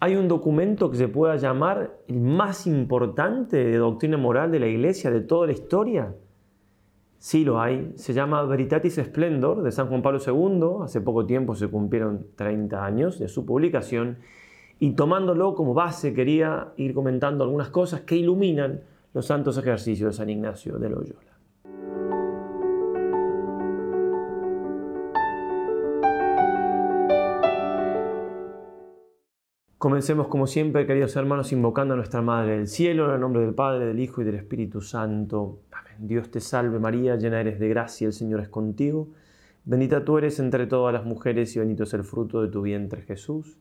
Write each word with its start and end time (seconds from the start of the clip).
¿Hay 0.00 0.14
un 0.14 0.28
documento 0.28 0.92
que 0.92 0.96
se 0.96 1.08
pueda 1.08 1.34
llamar 1.34 1.98
el 2.06 2.20
más 2.20 2.68
importante 2.68 3.56
de 3.56 3.78
doctrina 3.78 4.16
moral 4.16 4.52
de 4.52 4.60
la 4.60 4.68
Iglesia 4.68 5.10
de 5.10 5.22
toda 5.22 5.48
la 5.48 5.52
historia? 5.52 6.14
Sí 7.18 7.44
lo 7.44 7.60
hay. 7.60 7.92
Se 7.96 8.12
llama 8.12 8.44
Veritatis 8.44 8.94
Splendor 8.94 9.64
de 9.64 9.72
San 9.72 9.88
Juan 9.88 10.02
Pablo 10.02 10.20
II. 10.24 10.84
Hace 10.84 11.00
poco 11.00 11.26
tiempo 11.26 11.56
se 11.56 11.66
cumplieron 11.66 12.28
30 12.36 12.84
años 12.84 13.18
de 13.18 13.26
su 13.26 13.44
publicación. 13.44 14.18
Y 14.78 14.92
tomándolo 14.92 15.56
como 15.56 15.74
base 15.74 16.14
quería 16.14 16.68
ir 16.76 16.94
comentando 16.94 17.42
algunas 17.42 17.70
cosas 17.70 18.02
que 18.02 18.14
iluminan 18.14 18.82
los 19.14 19.26
santos 19.26 19.58
ejercicios 19.58 20.12
de 20.12 20.16
San 20.16 20.30
Ignacio 20.30 20.78
de 20.78 20.90
Loyola. 20.90 21.27
Comencemos 29.78 30.26
como 30.26 30.48
siempre, 30.48 30.86
queridos 30.88 31.14
hermanos, 31.14 31.52
invocando 31.52 31.94
a 31.94 31.96
nuestra 31.96 32.20
Madre 32.20 32.56
del 32.56 32.66
Cielo, 32.66 33.06
en 33.06 33.14
el 33.14 33.20
nombre 33.20 33.42
del 33.42 33.54
Padre, 33.54 33.86
del 33.86 34.00
Hijo 34.00 34.20
y 34.20 34.24
del 34.24 34.34
Espíritu 34.34 34.80
Santo. 34.80 35.60
Amén. 35.70 36.08
Dios 36.08 36.32
te 36.32 36.40
salve 36.40 36.80
María, 36.80 37.14
llena 37.14 37.40
eres 37.40 37.60
de 37.60 37.68
gracia, 37.68 38.08
el 38.08 38.12
Señor 38.12 38.40
es 38.40 38.48
contigo. 38.48 39.10
Bendita 39.64 40.04
tú 40.04 40.18
eres 40.18 40.40
entre 40.40 40.66
todas 40.66 40.92
las 40.92 41.04
mujeres 41.04 41.54
y 41.54 41.60
bendito 41.60 41.84
es 41.84 41.94
el 41.94 42.02
fruto 42.02 42.42
de 42.42 42.48
tu 42.48 42.60
vientre 42.62 43.02
Jesús. 43.02 43.56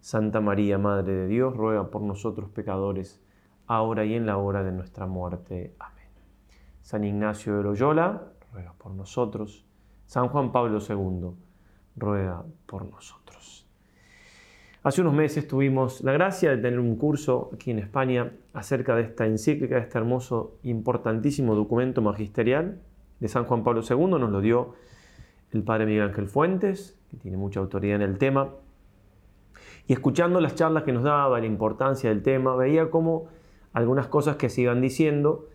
Santa 0.00 0.40
María, 0.40 0.76
Madre 0.76 1.12
de 1.12 1.26
Dios, 1.28 1.56
ruega 1.56 1.88
por 1.88 2.02
nosotros 2.02 2.50
pecadores, 2.50 3.22
ahora 3.68 4.04
y 4.04 4.14
en 4.14 4.26
la 4.26 4.38
hora 4.38 4.64
de 4.64 4.72
nuestra 4.72 5.06
muerte. 5.06 5.76
Amén. 5.78 6.08
San 6.82 7.04
Ignacio 7.04 7.56
de 7.56 7.62
Loyola, 7.62 8.24
ruega 8.52 8.72
por 8.72 8.90
nosotros. 8.90 9.64
San 10.06 10.30
Juan 10.30 10.50
Pablo 10.50 10.80
II, 10.80 11.30
ruega 11.94 12.42
por 12.66 12.90
nosotros. 12.90 13.59
Hace 14.82 15.02
unos 15.02 15.12
meses 15.12 15.46
tuvimos 15.46 16.00
la 16.00 16.12
gracia 16.12 16.48
de 16.50 16.56
tener 16.56 16.80
un 16.80 16.96
curso 16.96 17.50
aquí 17.52 17.70
en 17.70 17.78
España 17.78 18.32
acerca 18.54 18.96
de 18.96 19.02
esta 19.02 19.26
encíclica, 19.26 19.74
de 19.74 19.82
este 19.82 19.98
hermoso, 19.98 20.56
importantísimo 20.62 21.54
documento 21.54 22.00
magisterial 22.00 22.80
de 23.18 23.28
San 23.28 23.44
Juan 23.44 23.62
Pablo 23.62 23.82
II. 23.82 24.06
Nos 24.06 24.30
lo 24.30 24.40
dio 24.40 24.72
el 25.52 25.62
padre 25.64 25.84
Miguel 25.84 26.04
Ángel 26.04 26.28
Fuentes, 26.28 26.98
que 27.10 27.18
tiene 27.18 27.36
mucha 27.36 27.60
autoridad 27.60 27.96
en 27.96 28.02
el 28.02 28.16
tema. 28.16 28.54
Y 29.86 29.92
escuchando 29.92 30.40
las 30.40 30.54
charlas 30.54 30.84
que 30.84 30.92
nos 30.92 31.02
daba, 31.02 31.40
la 31.40 31.46
importancia 31.46 32.08
del 32.08 32.22
tema, 32.22 32.56
veía 32.56 32.88
cómo 32.88 33.28
algunas 33.74 34.06
cosas 34.06 34.36
que 34.36 34.48
se 34.48 34.62
iban 34.62 34.80
diciendo 34.80 35.46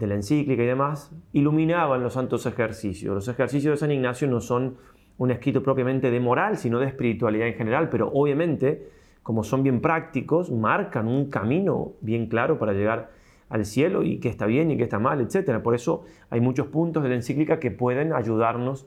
de 0.00 0.08
la 0.08 0.16
encíclica 0.16 0.60
y 0.60 0.66
demás 0.66 1.12
iluminaban 1.32 2.02
los 2.02 2.14
santos 2.14 2.46
ejercicios. 2.46 3.14
Los 3.14 3.28
ejercicios 3.28 3.74
de 3.74 3.76
San 3.76 3.92
Ignacio 3.92 4.26
no 4.26 4.40
son 4.40 4.76
un 5.18 5.30
escrito 5.30 5.62
propiamente 5.62 6.10
de 6.10 6.20
moral, 6.20 6.56
sino 6.56 6.78
de 6.78 6.86
espiritualidad 6.86 7.48
en 7.48 7.54
general, 7.54 7.88
pero 7.88 8.10
obviamente, 8.12 8.88
como 9.22 9.44
son 9.44 9.62
bien 9.62 9.80
prácticos, 9.80 10.50
marcan 10.50 11.06
un 11.08 11.30
camino 11.30 11.92
bien 12.00 12.26
claro 12.26 12.58
para 12.58 12.72
llegar 12.72 13.10
al 13.48 13.66
cielo 13.66 14.02
y 14.02 14.18
que 14.18 14.28
está 14.28 14.46
bien 14.46 14.70
y 14.70 14.76
que 14.76 14.84
está 14.84 14.98
mal, 14.98 15.20
etc. 15.20 15.60
Por 15.62 15.74
eso 15.74 16.04
hay 16.30 16.40
muchos 16.40 16.68
puntos 16.68 17.02
de 17.02 17.10
la 17.10 17.16
encíclica 17.16 17.60
que 17.60 17.70
pueden 17.70 18.12
ayudarnos 18.12 18.86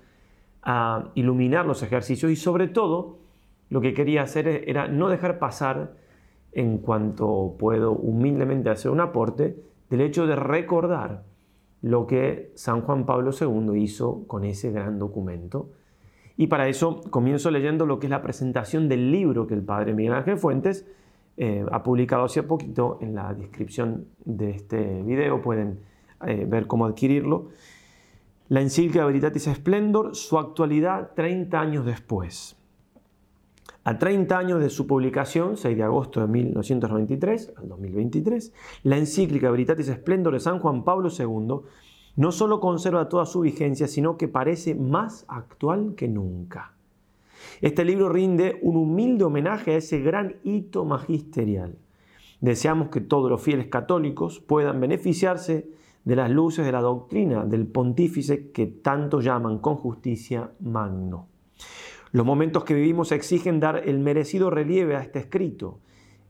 a 0.64 1.12
iluminar 1.14 1.66
los 1.68 1.84
ejercicios 1.84 2.32
y 2.32 2.36
sobre 2.36 2.68
todo 2.68 3.20
lo 3.70 3.80
que 3.82 3.94
quería 3.94 4.24
hacer 4.24 4.48
era 4.68 4.88
no 4.88 5.10
dejar 5.10 5.38
pasar 5.38 5.94
en 6.52 6.80
cuanto 6.80 7.56
puedo 7.60 7.92
humildemente 7.92 8.70
hacer 8.70 8.90
un 8.90 9.02
aporte 9.02 9.56
del 9.90 10.02
hecho 10.02 10.26
de 10.26 10.36
recordar 10.36 11.24
lo 11.82 12.08
que 12.08 12.52
San 12.56 12.82
Juan 12.82 13.06
Pablo 13.06 13.32
II 13.40 13.80
hizo 13.80 14.26
con 14.26 14.44
ese 14.46 14.72
gran 14.72 14.98
documento 14.98 15.70
y 16.38 16.48
para 16.48 16.68
eso 16.68 17.02
comienzo 17.10 17.50
leyendo 17.50 17.86
lo 17.86 18.00
que 18.00 18.08
es 18.08 18.12
la 18.12 18.22
presentación 18.22 18.90
del 18.90 19.12
libro 19.12 19.48
que 19.48 19.54
el 19.54 19.64
padre 19.64 19.94
Miguel 19.94 20.14
Ángel 20.14 20.38
Fuentes 20.38 20.86
eh, 21.38 21.66
ha 21.72 21.84
publicado 21.84 22.26
hace 22.26 22.44
poquito. 22.44 22.98
En 23.02 23.16
la 23.16 23.34
descripción 23.34 24.08
de 24.24 24.52
este 24.52 25.02
video 25.04 25.42
pueden 25.42 25.80
eh, 26.26 26.46
ver 26.48 26.68
cómo 26.68 26.86
adquirirlo. 26.86 27.50
La 28.50 28.62
encíclica 28.62 29.06
Veritatis 29.06 29.44
Splendor, 29.44 30.16
su 30.16 30.38
actualidad 30.38 31.12
30 31.16 31.60
años 31.60 31.86
después. 31.86 32.58
A 33.84 33.98
30 33.98 34.38
años 34.38 34.60
de 34.60 34.70
su 34.70 34.88
publicación, 34.88 35.58
6 35.58 35.78
de 35.78 35.84
agosto 35.84 36.20
de 36.20 36.28
1993 36.28 37.54
al 37.58 37.70
2023, 37.70 38.54
la 38.84 38.98
encíclica 38.98 39.50
Veritatis 39.52 39.88
Splendor 39.88 40.34
de 40.34 40.40
San 40.40 40.60
Juan 40.60 40.84
Pablo 40.84 41.10
II 41.10 41.62
no 42.16 42.32
solo 42.32 42.60
conserva 42.60 43.10
toda 43.10 43.26
su 43.26 43.42
vigencia, 43.42 43.88
sino 43.88 44.18
que 44.18 44.28
parece 44.28 44.76
más 44.76 45.26
actual 45.28 45.96
que 45.96 46.08
nunca. 46.08 46.74
Este 47.62 47.86
libro 47.86 48.10
rinde 48.10 48.60
un 48.62 48.78
humilde 48.78 49.24
homenaje 49.24 49.72
a 49.72 49.78
ese 49.78 50.00
gran 50.00 50.38
hito 50.44 50.86
magisterial. 50.86 51.78
Deseamos 52.42 52.90
que 52.90 53.02
todos 53.02 53.30
los 53.30 53.42
fieles 53.42 53.68
católicos 53.68 54.40
puedan 54.40 54.80
beneficiarse 54.80 55.70
de 56.04 56.16
las 56.16 56.30
luces 56.30 56.66
de 56.66 56.72
la 56.72 56.82
doctrina 56.82 57.46
del 57.46 57.68
pontífice 57.68 58.52
que 58.52 58.68
tanto 58.68 59.22
llaman 59.22 59.60
con 59.60 59.76
justicia 59.76 60.52
magno. 60.60 61.28
Los 62.12 62.26
momentos 62.26 62.64
que 62.64 62.76
vivimos 62.76 63.12
exigen 63.12 63.60
dar 63.60 63.82
el 63.90 64.00
merecido 64.00 64.50
relieve 64.50 64.96
a 64.96 65.02
este 65.02 65.20
escrito, 65.20 65.80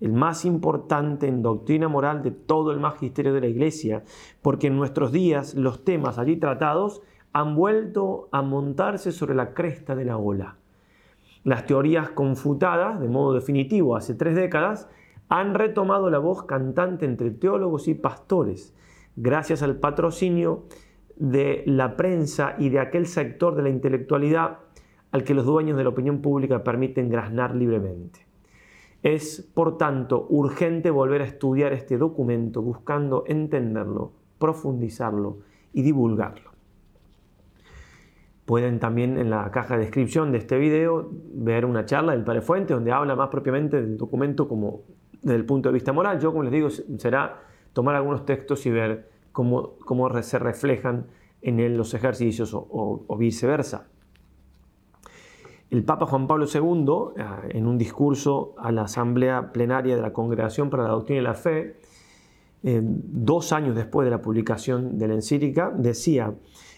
el 0.02 0.14
más 0.14 0.46
importante 0.46 1.28
en 1.28 1.42
doctrina 1.42 1.88
moral 1.88 2.22
de 2.22 2.32
todo 2.32 2.72
el 2.72 2.80
magisterio 2.80 3.34
de 3.34 3.42
la 3.42 3.48
Iglesia, 3.48 4.04
porque 4.42 4.68
en 4.68 4.76
nuestros 4.76 5.12
días 5.12 5.56
los 5.56 5.84
temas 5.84 6.18
allí 6.18 6.36
tratados 6.38 7.02
han 7.34 7.56
vuelto 7.56 8.30
a 8.32 8.42
montarse 8.42 9.12
sobre 9.12 9.36
la 9.36 9.54
cresta 9.54 9.96
de 9.96 10.06
la 10.06 10.18
ola. 10.18 10.58
Las 11.44 11.66
teorías 11.66 12.10
confutadas, 12.10 13.00
de 13.00 13.08
modo 13.08 13.34
definitivo, 13.34 13.96
hace 13.96 14.16
tres 14.16 14.36
décadas, 14.36 14.90
han 15.30 15.54
retomado 15.54 16.10
la 16.10 16.20
voz 16.20 16.44
cantante 16.44 17.06
entre 17.06 17.32
teólogos 17.32 17.88
y 17.88 17.94
pastores, 17.94 18.74
gracias 19.16 19.64
al 19.64 19.78
patrocinio 19.78 20.64
de 21.16 21.64
la 21.66 21.96
prensa 21.96 22.56
y 22.58 22.70
de 22.70 22.80
aquel 22.80 23.06
sector 23.08 23.56
de 23.56 23.64
la 23.64 23.70
intelectualidad 23.70 24.60
al 25.12 25.24
que 25.24 25.34
los 25.34 25.46
dueños 25.46 25.78
de 25.78 25.84
la 25.84 25.90
opinión 25.90 26.22
pública 26.22 26.64
permiten 26.64 27.10
graznar 27.10 27.56
libremente. 27.56 28.25
Es, 29.06 29.48
por 29.54 29.78
tanto, 29.78 30.26
urgente 30.30 30.90
volver 30.90 31.22
a 31.22 31.26
estudiar 31.26 31.74
este 31.74 31.96
documento 31.96 32.64
buscando 32.64 33.24
entenderlo, 33.28 34.14
profundizarlo 34.40 35.42
y 35.74 35.84
divulgarlo. 35.84 36.50
Pueden 38.46 38.80
también 38.80 39.20
en 39.20 39.30
la 39.30 39.52
caja 39.52 39.76
de 39.76 39.82
descripción 39.82 40.32
de 40.32 40.40
este 40.40 40.58
video 40.58 41.08
ver 41.12 41.66
una 41.68 41.86
charla 41.86 42.14
del 42.14 42.24
Padre 42.24 42.42
donde 42.68 42.92
habla 42.92 43.16
más 43.16 43.30
propiamente 43.30 43.80
del 43.80 43.96
documento 43.96 44.48
como 44.48 44.82
desde 45.22 45.36
el 45.36 45.46
punto 45.46 45.70
de 45.70 45.74
vista 45.74 45.94
moral. 45.94 46.20
Yo, 46.20 46.32
como 46.32 46.42
les 46.42 46.52
digo, 46.52 46.70
será 46.98 47.44
tomar 47.74 47.94
algunos 47.94 48.26
textos 48.26 48.66
y 48.66 48.72
ver 48.72 49.12
cómo, 49.32 49.76
cómo 49.86 50.12
se 50.24 50.40
reflejan 50.40 51.06
en 51.44 51.78
los 51.78 51.94
ejercicios 51.94 52.56
o 52.56 53.18
viceversa. 53.20 53.86
El 55.76 55.84
Papa 55.84 56.06
Juan 56.06 56.26
Pablo 56.26 56.46
II, 56.46 57.22
ah, 57.22 57.42
en 57.50 57.68
un 57.68 57.78
discurso 57.78 58.56
a 58.58 58.72
la 58.72 58.84
Asamblea 58.84 59.52
Plenaria 59.52 59.98
de 59.98 60.02
la 60.02 60.14
Congregación 60.14 60.70
para 60.70 60.84
la 60.84 60.90
Doctrina 60.92 61.20
y 61.20 61.24
la 61.26 61.34
Fe, 61.34 61.76
eh, 62.64 62.80
dos 62.82 63.52
años 63.52 63.76
después 63.76 64.06
de 64.06 64.12
la 64.12 64.22
publicación 64.22 64.98
de 64.98 65.10
la 65.10 65.16
encíclica, 65.16 65.74
decía, 65.76 66.34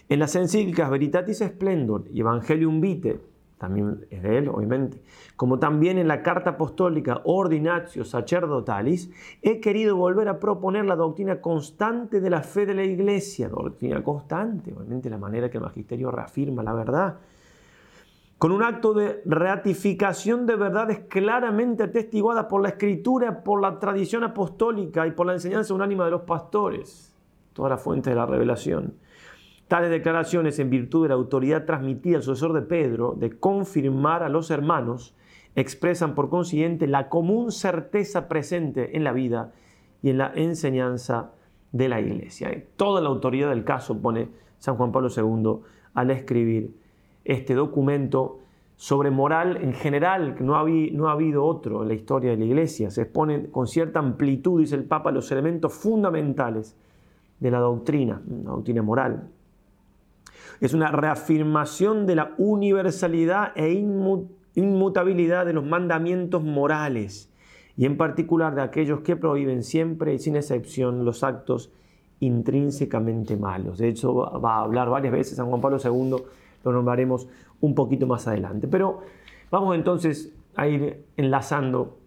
en 0.08 0.18
las 0.18 0.34
encíclicas 0.34 0.90
Veritatis 0.90 1.38
Splendor 1.38 2.06
y 2.12 2.18
Evangelium 2.18 2.80
Vitae, 2.80 3.20
también 3.56 4.04
es 4.10 4.20
de 4.20 4.36
él, 4.36 4.48
obviamente, 4.48 5.00
como 5.36 5.60
también 5.60 5.98
en 5.98 6.08
la 6.08 6.24
carta 6.24 6.50
apostólica 6.50 7.20
Ordinatio 7.22 8.04
Sacerdotalis, 8.04 9.12
he 9.42 9.60
querido 9.60 9.94
volver 9.94 10.26
a 10.26 10.40
proponer 10.40 10.86
la 10.86 10.96
doctrina 10.96 11.40
constante 11.40 12.20
de 12.20 12.30
la 12.30 12.42
fe 12.42 12.66
de 12.66 12.74
la 12.74 12.82
Iglesia, 12.82 13.48
doctrina 13.48 14.02
constante, 14.02 14.74
obviamente 14.76 15.08
la 15.08 15.18
manera 15.18 15.48
que 15.48 15.58
el 15.58 15.62
magisterio 15.62 16.10
reafirma 16.10 16.64
la 16.64 16.72
verdad, 16.72 17.18
con 18.38 18.52
un 18.52 18.62
acto 18.62 18.94
de 18.94 19.20
ratificación 19.24 20.46
de 20.46 20.54
verdades 20.54 21.00
claramente 21.08 21.82
atestiguadas 21.82 22.46
por 22.46 22.62
la 22.62 22.68
escritura, 22.68 23.42
por 23.42 23.60
la 23.60 23.80
tradición 23.80 24.22
apostólica 24.22 25.06
y 25.06 25.10
por 25.10 25.26
la 25.26 25.32
enseñanza 25.32 25.74
unánima 25.74 26.04
de 26.04 26.12
los 26.12 26.22
pastores, 26.22 27.16
toda 27.52 27.70
la 27.70 27.78
fuente 27.78 28.10
de 28.10 28.16
la 28.16 28.26
revelación. 28.26 28.94
Tales 29.66 29.90
declaraciones, 29.90 30.58
en 30.60 30.70
virtud 30.70 31.02
de 31.02 31.08
la 31.08 31.16
autoridad 31.16 31.66
transmitida 31.66 32.16
al 32.16 32.22
sucesor 32.22 32.52
de 32.52 32.62
Pedro 32.62 33.14
de 33.18 33.38
confirmar 33.38 34.22
a 34.22 34.28
los 34.28 34.50
hermanos, 34.50 35.14
expresan 35.56 36.14
por 36.14 36.30
consiguiente 36.30 36.86
la 36.86 37.08
común 37.08 37.50
certeza 37.50 38.28
presente 38.28 38.96
en 38.96 39.02
la 39.02 39.12
vida 39.12 39.52
y 40.00 40.10
en 40.10 40.18
la 40.18 40.32
enseñanza 40.34 41.32
de 41.72 41.88
la 41.88 42.00
Iglesia. 42.00 42.64
Toda 42.76 43.00
la 43.00 43.08
autoridad 43.08 43.50
del 43.50 43.64
caso 43.64 44.00
pone 44.00 44.28
San 44.58 44.76
Juan 44.76 44.92
Pablo 44.92 45.08
II 45.14 45.64
al 45.94 46.10
escribir 46.12 46.72
este 47.28 47.54
documento 47.54 48.38
sobre 48.74 49.10
moral 49.10 49.58
en 49.58 49.74
general, 49.74 50.34
que 50.34 50.42
no 50.42 50.56
ha, 50.56 50.60
habido 51.12 51.44
otro 51.44 51.82
en 51.82 51.88
la 51.88 51.94
historia 51.94 52.30
de 52.30 52.38
la 52.38 52.44
Iglesia. 52.44 52.90
Se 52.90 53.02
expone 53.02 53.50
con 53.50 53.66
cierta 53.66 53.98
amplitud, 53.98 54.60
dice 54.60 54.76
el 54.76 54.84
Papa, 54.84 55.12
los 55.12 55.30
elementos 55.30 55.74
fundamentales 55.74 56.74
de 57.38 57.50
la 57.50 57.58
doctrina, 57.58 58.22
la 58.26 58.50
doctrina 58.50 58.82
moral. 58.82 59.28
Es 60.60 60.72
una 60.72 60.90
reafirmación 60.90 62.06
de 62.06 62.16
la 62.16 62.34
universalidad 62.38 63.52
e 63.56 63.72
inmutabilidad 64.54 65.44
de 65.44 65.52
los 65.52 65.66
mandamientos 65.66 66.42
morales 66.42 67.30
y 67.76 67.84
en 67.84 67.96
particular 67.96 68.54
de 68.54 68.62
aquellos 68.62 69.00
que 69.00 69.16
prohíben 69.16 69.64
siempre 69.64 70.14
y 70.14 70.18
sin 70.18 70.34
excepción 70.34 71.04
los 71.04 71.22
actos 71.22 71.72
intrínsecamente 72.20 73.36
malos. 73.36 73.78
De 73.78 73.88
hecho, 73.88 74.14
va 74.14 74.56
a 74.56 74.62
hablar 74.62 74.88
varias 74.88 75.12
veces 75.12 75.36
San 75.36 75.48
Juan 75.48 75.60
Pablo 75.60 75.78
II, 75.82 76.16
lo 76.64 76.72
nombraremos 76.72 77.28
un 77.60 77.74
poquito 77.74 78.06
más 78.06 78.26
adelante. 78.28 78.68
Pero 78.68 79.00
vamos 79.50 79.74
entonces 79.74 80.32
a 80.56 80.66
ir 80.66 81.04
enlazando 81.16 81.98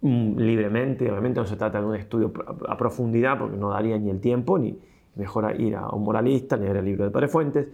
mm, 0.00 0.38
libremente, 0.38 1.10
obviamente 1.10 1.40
no 1.40 1.46
se 1.46 1.56
trata 1.56 1.80
de 1.80 1.86
un 1.86 1.94
estudio 1.94 2.32
a 2.68 2.76
profundidad 2.76 3.38
porque 3.38 3.56
no 3.56 3.70
daría 3.70 3.98
ni 3.98 4.10
el 4.10 4.20
tiempo, 4.20 4.58
ni 4.58 4.78
mejor 5.14 5.60
ir 5.60 5.76
a 5.76 5.88
un 5.90 6.02
moralista, 6.02 6.56
leer 6.56 6.76
el 6.76 6.84
libro 6.84 7.04
de 7.04 7.10
Padre 7.10 7.28
Fuentes, 7.28 7.68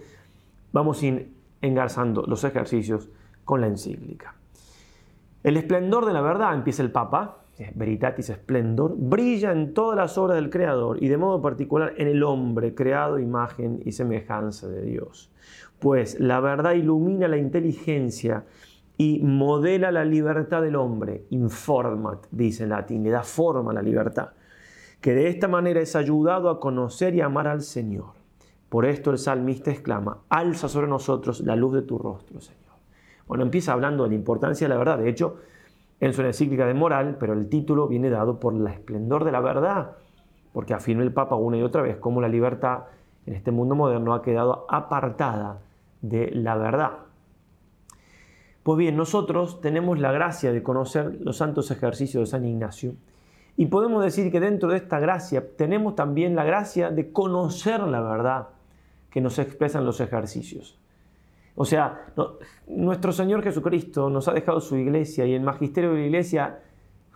vamos 0.72 1.02
a 1.02 1.06
ir 1.06 1.32
engarzando 1.60 2.22
los 2.22 2.44
ejercicios 2.44 3.08
con 3.44 3.60
la 3.60 3.66
encíclica. 3.66 4.34
El 5.42 5.56
esplendor 5.56 6.04
de 6.04 6.12
la 6.12 6.20
verdad, 6.20 6.54
empieza 6.54 6.82
el 6.82 6.90
Papa, 6.90 7.38
Veritatis 7.74 8.26
Splendor, 8.26 8.94
brilla 8.96 9.52
en 9.52 9.74
todas 9.74 9.96
las 9.96 10.16
obras 10.18 10.36
del 10.36 10.50
Creador 10.50 11.02
y 11.02 11.08
de 11.08 11.16
modo 11.16 11.42
particular 11.42 11.94
en 11.96 12.08
el 12.08 12.22
hombre, 12.22 12.74
creado 12.74 13.18
imagen 13.18 13.80
y 13.84 13.92
semejanza 13.92 14.68
de 14.68 14.82
Dios. 14.82 15.30
Pues 15.78 16.18
la 16.18 16.40
verdad 16.40 16.72
ilumina 16.72 17.28
la 17.28 17.36
inteligencia 17.36 18.44
y 18.96 19.20
modela 19.22 19.92
la 19.92 20.04
libertad 20.04 20.60
del 20.60 20.74
hombre, 20.74 21.24
informat, 21.30 22.26
dice 22.32 22.64
en 22.64 22.70
latín, 22.70 23.04
le 23.04 23.10
da 23.10 23.22
forma 23.22 23.70
a 23.70 23.74
la 23.74 23.82
libertad, 23.82 24.30
que 25.00 25.14
de 25.14 25.28
esta 25.28 25.46
manera 25.46 25.80
es 25.80 25.94
ayudado 25.94 26.50
a 26.50 26.58
conocer 26.58 27.14
y 27.14 27.20
amar 27.20 27.46
al 27.46 27.62
Señor. 27.62 28.18
Por 28.68 28.84
esto 28.84 29.12
el 29.12 29.18
salmista 29.18 29.70
exclama, 29.70 30.18
alza 30.28 30.68
sobre 30.68 30.88
nosotros 30.88 31.40
la 31.40 31.54
luz 31.54 31.74
de 31.74 31.82
tu 31.82 31.96
rostro, 31.96 32.40
Señor. 32.40 32.58
Bueno, 33.28 33.44
empieza 33.44 33.72
hablando 33.72 34.02
de 34.02 34.10
la 34.10 34.16
importancia 34.16 34.66
de 34.66 34.74
la 34.74 34.78
verdad. 34.78 34.98
De 34.98 35.08
hecho, 35.08 35.36
en 36.00 36.12
su 36.12 36.22
encíclica 36.22 36.66
de 36.66 36.74
moral, 36.74 37.16
pero 37.20 37.34
el 37.34 37.48
título 37.48 37.86
viene 37.86 38.10
dado 38.10 38.40
por 38.40 38.52
la 38.52 38.72
esplendor 38.72 39.24
de 39.24 39.32
la 39.32 39.40
verdad, 39.40 39.92
porque 40.52 40.74
afirma 40.74 41.04
el 41.04 41.12
Papa 41.12 41.36
una 41.36 41.56
y 41.56 41.62
otra 41.62 41.82
vez 41.82 41.98
cómo 41.98 42.20
la 42.20 42.28
libertad 42.28 42.84
en 43.26 43.34
este 43.34 43.52
mundo 43.52 43.74
moderno 43.74 44.12
ha 44.12 44.22
quedado 44.22 44.66
apartada 44.68 45.60
de 46.00 46.30
la 46.32 46.56
verdad. 46.56 46.90
Pues 48.62 48.78
bien, 48.78 48.96
nosotros 48.96 49.60
tenemos 49.60 49.98
la 49.98 50.12
gracia 50.12 50.52
de 50.52 50.62
conocer 50.62 51.18
los 51.20 51.38
santos 51.38 51.70
ejercicios 51.70 52.22
de 52.22 52.30
San 52.30 52.44
Ignacio 52.44 52.94
y 53.56 53.66
podemos 53.66 54.04
decir 54.04 54.30
que 54.30 54.40
dentro 54.40 54.68
de 54.68 54.76
esta 54.76 55.00
gracia 55.00 55.56
tenemos 55.56 55.96
también 55.96 56.36
la 56.36 56.44
gracia 56.44 56.90
de 56.90 57.10
conocer 57.12 57.80
la 57.80 58.00
verdad 58.00 58.48
que 59.10 59.20
nos 59.20 59.38
expresan 59.38 59.84
los 59.84 60.00
ejercicios. 60.00 60.78
O 61.56 61.64
sea, 61.64 62.06
nuestro 62.68 63.10
Señor 63.10 63.42
Jesucristo 63.42 64.10
nos 64.10 64.28
ha 64.28 64.32
dejado 64.32 64.60
su 64.60 64.76
iglesia 64.76 65.26
y 65.26 65.34
el 65.34 65.42
magisterio 65.42 65.90
de 65.92 66.00
la 66.00 66.06
iglesia 66.06 66.60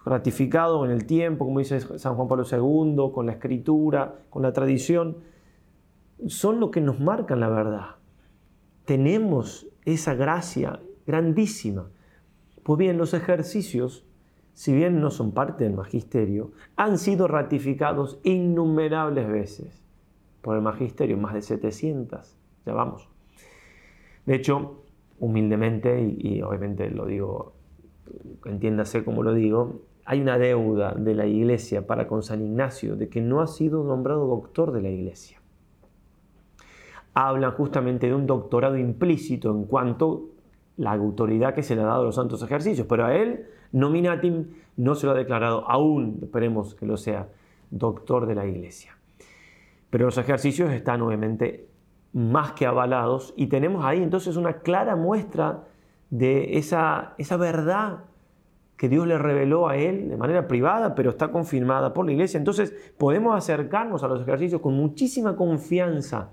ratificado 0.05 0.85
en 0.85 0.91
el 0.91 1.07
tiempo, 1.07 1.45
como 1.45 1.61
dice 1.61 1.81
San 1.99 2.17
Juan 2.17 2.27
Pablo 2.27 2.45
II, 2.51 3.13
con 3.15 3.27
la 3.27 3.33
escritura, 3.33 4.17
con 4.31 4.43
la 4.43 4.53
tradición, 4.53 5.19
son 6.27 6.59
lo 6.59 6.71
que 6.71 6.81
nos 6.81 6.99
marcan 6.99 7.39
la 7.39 7.49
verdad. 7.49 7.87
Tenemos 8.85 9.69
esa 9.85 10.15
gracia 10.15 10.81
grandísima. 11.07 11.91
Pues 12.63 12.79
bien, 12.79 12.99
los 12.99 13.15
ejercicios, 13.15 14.07
si 14.55 14.73
bien 14.73 15.01
no 15.01 15.11
son 15.11 15.33
parte 15.33 15.65
del 15.65 15.75
magisterio, 15.75 16.53
han 16.77 16.99
sido 16.99 17.29
ratificados 17.29 18.19
innumerables 18.23 19.29
veces 19.29 19.83
por 20.43 20.57
el 20.57 20.63
magisterio, 20.63 21.17
más 21.17 21.35
de 21.35 21.43
700, 21.43 22.37
ya 22.67 22.73
vamos. 22.73 23.09
De 24.27 24.35
hecho, 24.35 24.83
humildemente, 25.19 26.03
y, 26.19 26.43
obviamente 26.43 26.91
lo 26.91 27.07
digo, 27.07 27.55
entiéndase 28.45 29.05
como 29.05 29.23
lo 29.23 29.35
digo, 29.35 29.83
hay 30.05 30.21
una 30.21 30.39
deuda 30.39 30.95
de 30.95 31.15
la 31.15 31.27
iglesia 31.27 31.87
para 31.87 32.09
con 32.09 32.23
San 32.23 32.45
Ignacio 32.45 32.97
de 32.97 33.09
que 33.09 33.21
no 33.21 33.41
ha 33.41 33.47
sido 33.47 33.85
nombrado 33.85 34.27
doctor 34.27 34.73
de 34.73 34.83
la 34.83 34.91
iglesia. 34.91 35.42
Hablan 37.15 37.53
justamente 37.53 38.07
de 38.07 38.15
un 38.15 38.27
doctorado 38.27 38.77
implícito 38.79 39.51
en 39.51 39.65
cuanto 39.65 40.31
la 40.77 40.93
autoridad 40.93 41.55
que 41.55 41.63
se 41.63 41.77
le 41.77 41.83
ha 41.83 41.87
dado 41.87 42.03
a 42.03 42.05
los 42.05 42.15
santos 42.15 42.43
ejercicios, 42.43 42.87
pero 42.89 43.05
a 43.05 43.15
él, 43.15 43.47
nominatim, 43.73 44.47
no 44.77 44.95
se 44.95 45.07
lo 45.07 45.13
ha 45.13 45.17
declarado 45.17 45.69
aún, 45.69 46.19
esperemos 46.23 46.75
que 46.75 46.87
lo 46.87 46.97
sea, 46.97 47.29
doctor 47.71 48.27
de 48.27 48.35
la 48.35 48.47
iglesia. 48.47 48.97
Pero 49.91 50.07
los 50.07 50.17
ejercicios 50.17 50.73
están 50.73 51.03
obviamente 51.03 51.69
más 52.13 52.53
que 52.53 52.67
avalados 52.67 53.35
y 53.37 53.47
tenemos 53.47 53.85
ahí 53.85 54.03
entonces 54.03 54.37
una 54.37 54.55
clara 54.55 54.97
muestra 54.97 55.65
de 56.11 56.59
esa, 56.59 57.15
esa 57.19 57.37
verdad 57.37 58.05
que 58.77 58.89
Dios 58.89 59.07
le 59.07 59.17
reveló 59.17 59.69
a 59.69 59.77
él 59.77 60.09
de 60.09 60.17
manera 60.17 60.49
privada, 60.49 60.95
pero 60.95 61.11
está 61.11 61.29
confirmada 61.29 61.95
por 61.95 62.05
la 62.05 62.13
iglesia. 62.13 62.39
Entonces 62.39 62.75
podemos 62.99 63.37
acercarnos 63.37 64.03
a 64.03 64.09
los 64.09 64.23
ejercicios 64.23 64.61
con 64.61 64.75
muchísima 64.75 65.37
confianza, 65.37 66.31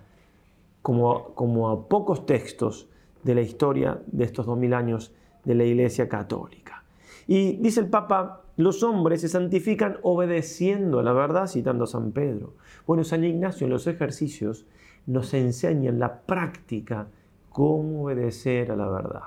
como, 0.81 1.69
a 1.69 1.87
pocos 1.87 2.25
textos 2.25 2.89
de 3.23 3.35
la 3.35 3.41
historia 3.41 4.01
de 4.07 4.23
estos 4.23 4.45
dos 4.45 4.57
mil 4.57 4.73
años 4.73 5.13
de 5.43 5.55
la 5.55 5.63
iglesia 5.63 6.07
católica. 6.07 6.83
Y 7.27 7.57
dice 7.57 7.81
el 7.81 7.89
Papa, 7.89 8.43
los 8.57 8.83
hombres 8.83 9.21
se 9.21 9.29
santifican 9.29 9.97
obedeciendo 10.03 10.99
a 10.99 11.03
la 11.03 11.13
verdad, 11.13 11.47
citando 11.47 11.83
a 11.83 11.87
San 11.87 12.11
Pedro. 12.11 12.55
Bueno, 12.87 13.03
San 13.03 13.23
Ignacio 13.23 13.65
en 13.65 13.71
los 13.71 13.87
ejercicios 13.87 14.65
nos 15.05 15.33
enseña 15.33 15.89
en 15.89 15.99
la 15.99 16.21
práctica 16.21 17.07
cómo 17.49 18.03
obedecer 18.03 18.71
a 18.71 18.75
la 18.75 18.89
verdad. 18.89 19.23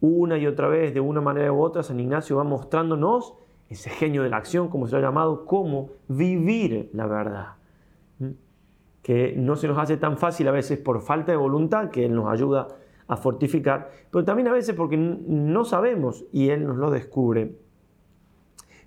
Una 0.00 0.38
y 0.38 0.46
otra 0.46 0.68
vez, 0.68 0.94
de 0.94 1.00
una 1.00 1.20
manera 1.20 1.52
u 1.52 1.62
otra, 1.62 1.82
San 1.82 2.00
Ignacio 2.00 2.36
va 2.36 2.44
mostrándonos 2.44 3.34
ese 3.68 3.90
genio 3.90 4.22
de 4.22 4.30
la 4.30 4.36
acción, 4.36 4.68
como 4.68 4.86
se 4.86 4.92
lo 4.92 4.98
ha 4.98 5.02
llamado, 5.02 5.44
cómo 5.44 5.90
vivir 6.08 6.90
la 6.92 7.06
verdad. 7.06 7.55
Que 9.06 9.34
no 9.36 9.54
se 9.54 9.68
nos 9.68 9.78
hace 9.78 9.98
tan 9.98 10.18
fácil 10.18 10.48
a 10.48 10.50
veces 10.50 10.80
por 10.80 11.00
falta 11.00 11.30
de 11.30 11.38
voluntad, 11.38 11.90
que 11.90 12.04
Él 12.06 12.14
nos 12.14 12.28
ayuda 12.28 12.66
a 13.06 13.16
fortificar, 13.16 13.88
pero 14.10 14.24
también 14.24 14.48
a 14.48 14.52
veces 14.52 14.74
porque 14.74 14.96
no 14.96 15.64
sabemos 15.64 16.24
y 16.32 16.48
Él 16.48 16.66
nos 16.66 16.76
lo 16.76 16.90
descubre 16.90 17.56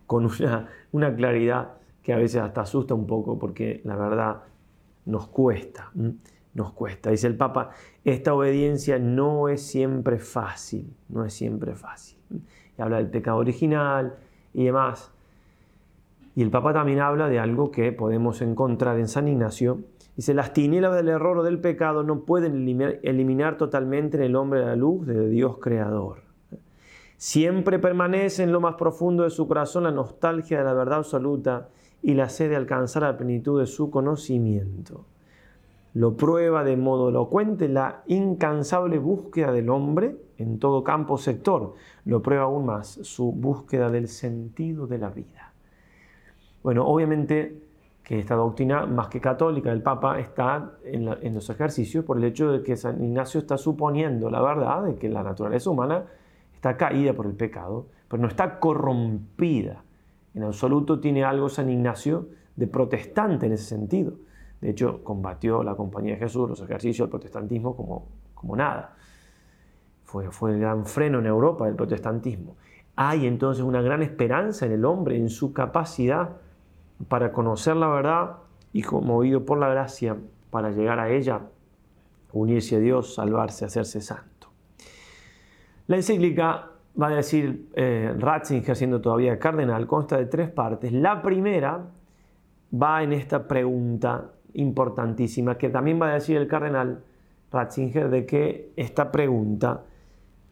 con 0.06 0.26
una, 0.26 0.68
una 0.92 1.16
claridad 1.16 1.76
que 2.04 2.12
a 2.12 2.18
veces 2.18 2.42
hasta 2.42 2.62
asusta 2.62 2.94
un 2.94 3.08
poco, 3.08 3.40
porque 3.40 3.80
la 3.86 3.96
verdad 3.96 4.42
nos 5.06 5.28
cuesta, 5.28 5.90
nos 6.54 6.74
cuesta. 6.74 7.12
Dice 7.12 7.28
el 7.28 7.38
Papa, 7.38 7.70
esta 8.04 8.34
obediencia 8.34 9.00
no 9.00 9.48
es 9.48 9.62
siempre 9.66 10.20
fácil, 10.20 10.94
no 11.08 11.24
es 11.24 11.34
siempre 11.34 11.76
fácil. 11.76 12.20
Y 12.78 12.82
habla 12.82 12.98
del 12.98 13.10
pecado 13.10 13.38
original 13.38 14.18
y 14.54 14.66
demás. 14.66 15.14
Y 16.36 16.42
el 16.42 16.52
Papa 16.52 16.74
también 16.74 17.00
habla 17.00 17.30
de 17.30 17.40
algo 17.40 17.72
que 17.72 17.92
podemos 17.92 18.42
encontrar 18.42 19.00
en 19.00 19.08
San 19.08 19.28
Ignacio. 19.28 19.80
Dice, 20.20 20.34
las 20.34 20.52
tinieblas 20.52 20.96
del 20.96 21.08
error 21.08 21.38
o 21.38 21.44
del 21.44 21.62
pecado 21.62 22.04
no 22.04 22.26
pueden 22.26 22.54
eliminar, 23.04 23.56
totalmente 23.56 24.18
en 24.18 24.24
el 24.24 24.36
hombre 24.36 24.66
la 24.66 24.76
luz 24.76 25.08
de 25.08 25.30
Dios 25.30 25.60
creador. 25.60 26.24
Siempre 27.16 27.80
permanece 27.80 28.44
en 28.44 28.52
lo 28.52 28.60
más 28.60 28.76
profundo 28.76 29.24
de 29.24 29.30
su 29.30 29.48
corazón 29.48 29.86
la 29.86 29.92
nostalgia 29.92 30.58
de 30.58 30.66
la 30.66 30.74
verdad 30.74 30.98
absoluta 30.98 31.70
y 32.02 32.16
la 32.16 32.28
sed 32.28 32.50
de 32.50 32.58
alcanzar 32.58 33.04
la 33.04 33.16
plenitud 33.16 33.62
de 33.62 33.66
su 33.66 33.90
conocimiento. 33.90 35.06
Lo 35.94 36.18
prueba 36.18 36.66
de 36.66 36.76
modo 36.76 37.08
elocuente 37.08 37.70
la 37.70 38.04
incansable 38.08 38.98
búsqueda 39.00 39.54
del 39.54 39.70
hombre 39.70 40.18
en 40.38 40.60
todo 40.60 40.84
campo 40.84 41.18
sector. 41.18 41.76
Lo 42.04 42.22
prueba 42.22 42.44
aún 42.44 42.66
más 42.66 42.90
su 43.04 43.32
búsqueda 43.32 43.90
del 43.90 44.10
sentido 44.10 44.86
de 44.86 44.98
la 44.98 45.12
vida. 45.12 45.54
Bueno, 46.62 46.86
obviamente 46.86 47.69
que 48.10 48.18
esta 48.18 48.34
doctrina, 48.34 48.88
más 48.88 49.08
que 49.08 49.22
católica 49.22 49.70
del 49.70 49.84
Papa, 49.84 50.20
está 50.20 50.80
en, 50.84 51.36
los 51.36 51.48
ejercicios 51.52 52.04
por 52.04 52.18
el 52.18 52.24
hecho 52.24 52.52
de 52.52 52.64
que 52.64 52.76
San 52.76 53.04
Ignacio 53.04 53.40
está 53.40 53.56
suponiendo 53.56 54.32
la 54.32 54.42
verdad 54.42 54.82
de 54.82 54.96
que 54.96 55.10
la 55.10 55.22
naturaleza 55.22 55.70
humana 55.70 56.06
está 56.52 56.76
caída 56.76 57.14
por 57.14 57.28
el 57.28 57.34
pecado, 57.34 57.86
pero 58.08 58.20
no 58.20 58.28
está 58.28 58.60
corrompida 58.60 59.84
en 60.34 60.42
absoluto 60.42 61.00
tiene 61.00 61.24
algo 61.24 61.50
San 61.50 61.70
Ignacio 61.70 62.30
de 62.56 62.66
protestante 62.66 63.46
en 63.46 63.52
ese 63.52 63.66
sentido. 63.66 64.14
De 64.60 64.72
hecho, 64.72 65.04
combatió 65.04 65.62
la 65.62 65.76
Compañía 65.76 66.14
de 66.14 66.20
Jesús, 66.20 66.50
los 66.50 66.62
ejercicios 66.62 67.06
del 67.06 67.12
protestantismo 67.12 67.76
como, 67.76 68.08
como 68.34 68.56
nada. 68.56 68.96
Fue, 70.04 70.32
fue 70.32 70.54
el 70.54 70.60
gran 70.62 70.84
freno 70.88 71.20
en 71.20 71.28
Europa 71.28 71.68
del 71.68 71.76
protestantismo. 71.76 72.56
Hay 72.96 73.28
entonces 73.28 73.64
una 73.64 73.84
gran 73.84 74.02
esperanza 74.02 74.66
en 74.66 74.72
el 74.72 74.84
hombre, 74.84 75.16
en 75.16 75.30
su 75.30 75.54
capacidad 75.54 76.38
para 77.08 77.32
conocer 77.32 77.76
la 77.76 77.88
verdad 77.88 78.38
y, 78.74 78.84
movido 78.84 79.46
por 79.46 79.58
la 79.58 79.70
gracia, 79.70 80.18
para 80.50 80.72
llegar 80.72 81.00
a 81.00 81.10
ella, 81.10 81.42
unirse 82.34 82.76
a 82.76 82.80
Dios, 82.80 83.16
salvarse, 83.16 83.66
hacerse 83.66 84.02
santo. 84.02 84.50
La 85.88 85.96
encíclica 85.96 86.70
va 87.02 87.08
a 87.08 87.12
decir 87.12 87.70
eh, 87.74 88.14
Ratzinger, 88.18 88.76
siendo 88.76 89.02
todavía 89.02 89.40
cardenal, 89.40 89.88
consta 89.88 90.18
de 90.18 90.26
tres 90.26 90.50
partes. 90.50 90.92
La 90.92 91.22
primera 91.22 91.88
va 92.72 93.04
en 93.04 93.14
esta 93.14 93.48
pregunta 93.48 94.32
importantísima, 94.54 95.58
que 95.58 95.70
también 95.70 96.02
va 96.02 96.10
a 96.10 96.14
decir 96.14 96.38
el 96.38 96.48
cardenal 96.48 97.04
Ratzinger, 97.52 98.10
de 98.10 98.26
que 98.26 98.72
esta 98.76 99.12
pregunta 99.12 99.86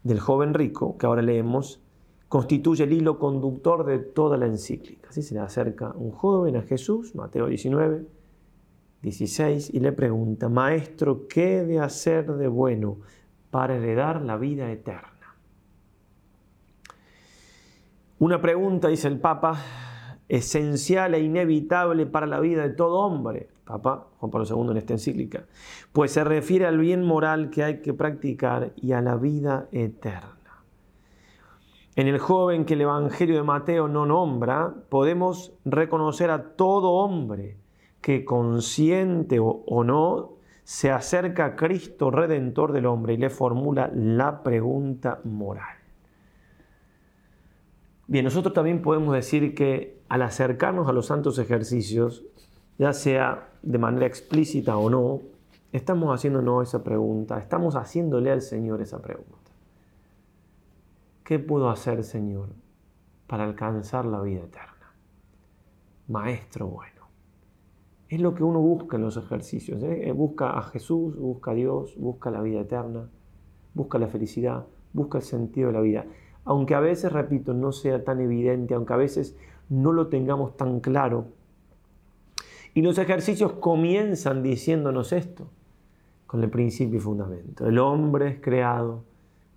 del 0.04 0.20
joven 0.20 0.54
rico, 0.54 0.98
que 0.98 1.06
ahora 1.06 1.22
leemos, 1.22 1.84
constituye 2.28 2.84
el 2.84 2.94
hilo 2.94 3.20
conductor 3.20 3.86
de 3.86 4.00
toda 4.00 4.38
la 4.38 4.46
encíclica. 4.46 5.10
Así 5.10 5.22
se 5.22 5.34
le 5.34 5.40
acerca 5.40 5.92
un 5.96 6.12
joven 6.12 6.58
a 6.58 6.62
Jesús, 6.62 7.16
Mateo 7.16 7.48
19, 7.48 8.06
16, 9.02 9.74
y 9.74 9.80
le 9.80 9.92
pregunta, 9.92 10.50
Maestro, 10.50 11.28
¿qué 11.28 11.60
he 11.60 11.66
de 11.66 11.80
hacer 11.80 12.34
de 12.34 12.48
bueno 12.48 12.98
para 13.50 13.78
heredar 13.78 14.22
la 14.22 14.38
vida 14.38 14.72
eterna? 14.72 15.36
Una 18.20 18.42
pregunta, 18.42 18.88
dice 18.88 19.08
el 19.08 19.20
Papa, 19.20 19.62
esencial 20.28 21.14
e 21.14 21.22
inevitable 21.22 22.06
para 22.06 22.26
la 22.26 22.40
vida 22.40 22.64
de 22.64 22.72
todo 22.72 23.00
hombre, 23.00 23.48
Papa 23.64 24.08
Juan 24.18 24.32
Pablo 24.32 24.48
II 24.50 24.72
en 24.72 24.78
esta 24.78 24.94
encíclica, 24.94 25.46
pues 25.94 26.12
se 26.12 26.24
refiere 26.24 26.66
al 26.66 26.78
bien 26.78 27.04
moral 27.04 27.50
que 27.50 27.64
hay 27.64 27.82
que 27.82 27.94
practicar 27.94 28.74
y 28.76 28.94
a 28.94 29.02
la 29.02 29.16
vida 29.16 29.68
eterna. 29.72 30.37
En 31.98 32.08
el 32.08 32.20
joven 32.20 32.66
que 32.66 32.76
el 32.76 32.82
Evangelio 32.82 33.38
de 33.38 33.42
Mateo 33.42 33.88
no 33.88 34.06
nombra, 34.06 34.72
podemos 34.88 35.52
reconocer 35.66 36.30
a 36.30 36.50
todo 36.56 36.92
hombre 36.92 37.58
que 38.02 38.24
consciente 38.24 39.40
o, 39.40 39.84
no 39.84 40.34
se 40.64 40.92
acerca 40.92 41.46
a 41.46 41.56
Cristo 41.56 42.12
Redentor 42.12 42.72
del 42.72 42.86
hombre 42.86 43.16
y 43.16 43.18
le 43.18 43.32
formula 43.32 43.90
la 43.96 44.44
pregunta 44.44 45.22
moral. 45.24 45.76
Bien, 48.06 48.26
nosotros 48.26 48.54
también 48.54 48.84
podemos 48.84 49.16
decir 49.16 49.56
que 49.56 50.00
al 50.08 50.22
acercarnos 50.22 50.88
a 50.88 50.94
los 50.94 51.08
santos 51.08 51.40
ejercicios, 51.40 52.24
ya 52.78 52.94
sea 52.94 53.50
de 53.64 53.80
manera 53.80 54.06
explícita 54.06 54.78
o 54.78 54.92
no, 54.92 55.22
estamos 55.72 56.14
haciéndonos 56.14 56.68
esa 56.68 56.84
pregunta, 56.84 57.40
estamos 57.40 57.76
haciéndole 57.76 58.30
al 58.30 58.44
Señor 58.44 58.84
esa 58.84 59.02
pregunta. 59.02 59.47
¿Qué 61.28 61.40
puedo 61.40 61.70
hacer, 61.70 62.06
Señor, 62.06 62.56
para 63.28 63.44
alcanzar 63.44 64.06
la 64.06 64.22
vida 64.22 64.46
eterna? 64.46 64.96
Maestro 66.08 66.68
bueno. 66.68 67.02
Es 68.08 68.22
lo 68.22 68.34
que 68.34 68.44
uno 68.44 68.62
busca 68.62 68.96
en 68.96 69.04
los 69.04 69.18
ejercicios. 69.18 69.84
¿eh? 69.84 70.10
Busca 70.14 70.58
a 70.58 70.62
Jesús, 70.64 71.18
busca 71.18 71.52
a 71.52 71.54
Dios, 71.54 71.96
busca 71.98 72.32
la 72.32 72.40
vida 72.42 72.62
eterna, 72.62 73.10
busca 73.74 74.00
la 74.00 74.08
felicidad, 74.08 74.66
busca 74.94 75.18
el 75.18 75.24
sentido 75.26 75.68
de 75.68 75.74
la 75.74 75.82
vida 75.82 76.06
aunque 76.48 76.76
a 76.76 76.80
veces, 76.80 77.12
repito, 77.12 77.54
no 77.54 77.74
sea 77.74 78.06
tan 78.06 78.22
evidente, 78.22 78.74
aunque 78.74 78.94
a 78.94 78.98
veces 78.98 79.36
no 79.68 79.92
lo 79.92 80.08
tengamos 80.08 80.56
tan 80.56 80.80
claro. 80.80 81.26
Y 82.74 82.82
los 82.82 82.98
ejercicios 82.98 83.52
comienzan 83.52 84.44
diciéndonos 84.44 85.12
esto, 85.12 85.50
con 86.26 86.42
el 86.42 86.50
principio 86.50 87.00
y 87.00 87.02
fundamento. 87.02 87.68
El 87.68 87.80
hombre 87.80 88.30
es 88.30 88.40
creado 88.40 89.04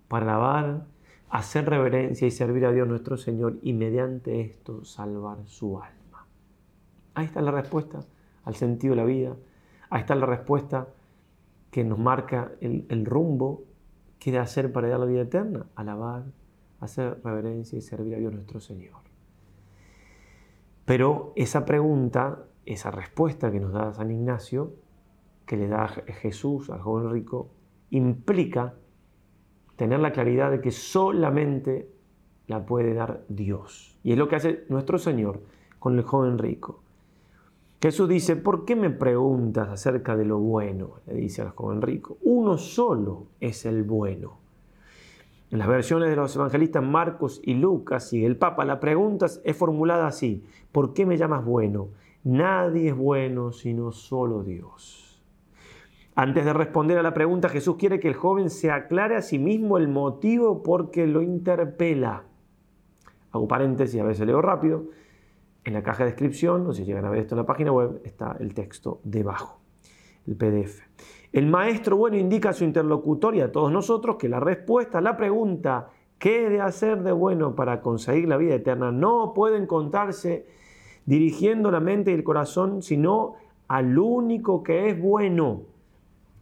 para 0.09 0.25
alabar, 0.25 0.85
hacer 1.31 1.69
reverencia 1.69 2.27
y 2.27 2.31
servir 2.31 2.65
a 2.65 2.71
Dios 2.71 2.87
nuestro 2.87 3.15
Señor 3.15 3.57
y 3.61 3.71
mediante 3.71 4.41
esto 4.41 4.83
salvar 4.83 5.47
su 5.47 5.81
alma. 5.81 6.27
Ahí 7.13 7.25
está 7.25 7.41
la 7.41 7.51
respuesta 7.51 8.01
al 8.43 8.55
sentido 8.55 8.95
de 8.95 9.01
la 9.01 9.05
vida. 9.05 9.35
Ahí 9.89 10.01
está 10.01 10.13
la 10.15 10.25
respuesta 10.25 10.89
que 11.71 11.85
nos 11.85 11.97
marca 11.97 12.51
el, 12.59 13.05
rumbo 13.05 13.63
que 14.19 14.31
de 14.33 14.39
hacer 14.39 14.73
para 14.73 14.89
dar 14.89 14.99
la 14.99 15.05
vida 15.05 15.21
eterna. 15.21 15.67
Alabar, 15.75 16.25
hacer 16.81 17.21
reverencia 17.23 17.77
y 17.77 17.81
servir 17.81 18.15
a 18.15 18.17
Dios 18.17 18.33
nuestro 18.33 18.59
Señor. 18.59 18.99
Pero 20.83 21.31
esa 21.37 21.63
pregunta, 21.63 22.43
esa 22.65 22.91
respuesta 22.91 23.51
que 23.51 23.61
nos 23.61 23.71
da 23.71 23.93
San 23.93 24.11
Ignacio, 24.11 24.73
que 25.45 25.55
le 25.55 25.69
da 25.69 25.87
Jesús 25.87 26.69
al 26.69 26.81
joven 26.81 27.09
rico, 27.09 27.51
implica 27.89 28.73
tener 29.75 29.99
la 29.99 30.11
claridad 30.11 30.51
de 30.51 30.61
que 30.61 30.71
solamente 30.71 31.89
la 32.47 32.65
puede 32.65 32.93
dar 32.93 33.23
Dios. 33.29 33.97
Y 34.03 34.11
es 34.11 34.17
lo 34.17 34.27
que 34.27 34.35
hace 34.35 34.65
nuestro 34.69 34.97
Señor 34.97 35.41
con 35.79 35.97
el 35.97 36.03
joven 36.03 36.37
rico. 36.37 36.81
Jesús 37.81 38.07
dice, 38.07 38.35
¿por 38.35 38.65
qué 38.65 38.75
me 38.75 38.91
preguntas 38.91 39.69
acerca 39.69 40.15
de 40.15 40.25
lo 40.25 40.37
bueno? 40.37 40.99
Le 41.07 41.15
dice 41.15 41.41
al 41.41 41.49
joven 41.49 41.81
rico. 41.81 42.17
Uno 42.21 42.57
solo 42.57 43.25
es 43.39 43.65
el 43.65 43.83
bueno. 43.83 44.37
En 45.49 45.57
las 45.59 45.67
versiones 45.67 46.09
de 46.09 46.15
los 46.15 46.35
evangelistas 46.35 46.83
Marcos 46.83 47.41
y 47.43 47.55
Lucas 47.55 48.13
y 48.13 48.23
el 48.23 48.37
Papa, 48.37 48.65
la 48.65 48.79
pregunta 48.79 49.25
es 49.25 49.57
formulada 49.57 50.07
así, 50.07 50.45
¿por 50.71 50.93
qué 50.93 51.05
me 51.05 51.17
llamas 51.17 51.43
bueno? 51.43 51.89
Nadie 52.23 52.89
es 52.89 52.95
bueno 52.95 53.51
sino 53.51 53.91
solo 53.91 54.43
Dios. 54.43 55.10
Antes 56.15 56.43
de 56.43 56.53
responder 56.53 56.97
a 56.97 57.03
la 57.03 57.13
pregunta, 57.13 57.47
Jesús 57.47 57.77
quiere 57.77 57.99
que 57.99 58.09
el 58.09 58.15
joven 58.15 58.49
se 58.49 58.69
aclare 58.69 59.15
a 59.15 59.21
sí 59.21 59.39
mismo 59.39 59.77
el 59.77 59.87
motivo 59.87 60.61
por 60.61 60.91
que 60.91 61.07
lo 61.07 61.21
interpela. 61.21 62.23
Hago 63.31 63.47
paréntesis, 63.47 63.99
a 64.01 64.03
veces 64.03 64.27
leo 64.27 64.41
rápido. 64.41 64.85
En 65.63 65.73
la 65.73 65.83
caja 65.83 66.03
de 66.03 66.09
descripción, 66.09 66.67
o 66.67 66.73
si 66.73 66.83
llegan 66.83 67.05
a 67.05 67.09
ver 67.09 67.19
esto 67.19 67.35
en 67.35 67.39
la 67.39 67.45
página 67.45 67.71
web, 67.71 68.01
está 68.03 68.35
el 68.39 68.53
texto 68.53 68.99
debajo, 69.03 69.61
el 70.27 70.35
PDF. 70.35 70.81
El 71.31 71.47
maestro 71.47 71.95
bueno 71.95 72.17
indica 72.17 72.49
a 72.49 72.53
su 72.53 72.65
interlocutor 72.65 73.35
y 73.35 73.41
a 73.41 73.51
todos 73.51 73.71
nosotros 73.71 74.17
que 74.17 74.27
la 74.27 74.39
respuesta 74.39 74.97
a 74.97 75.01
la 75.01 75.15
pregunta 75.15 75.89
¿qué 76.21 76.45
he 76.45 76.49
de 76.49 76.61
hacer 76.61 77.01
de 77.03 77.11
bueno 77.11 77.55
para 77.55 77.81
conseguir 77.81 78.27
la 78.27 78.37
vida 78.37 78.53
eterna? 78.53 78.91
no 78.91 79.33
puede 79.33 79.57
encontrarse 79.57 80.45
dirigiendo 81.05 81.71
la 81.71 81.79
mente 81.79 82.11
y 82.11 82.13
el 82.13 82.23
corazón, 82.23 82.83
sino 82.83 83.35
al 83.67 83.97
único 83.97 84.61
que 84.61 84.89
es 84.89 85.01
bueno, 85.01 85.63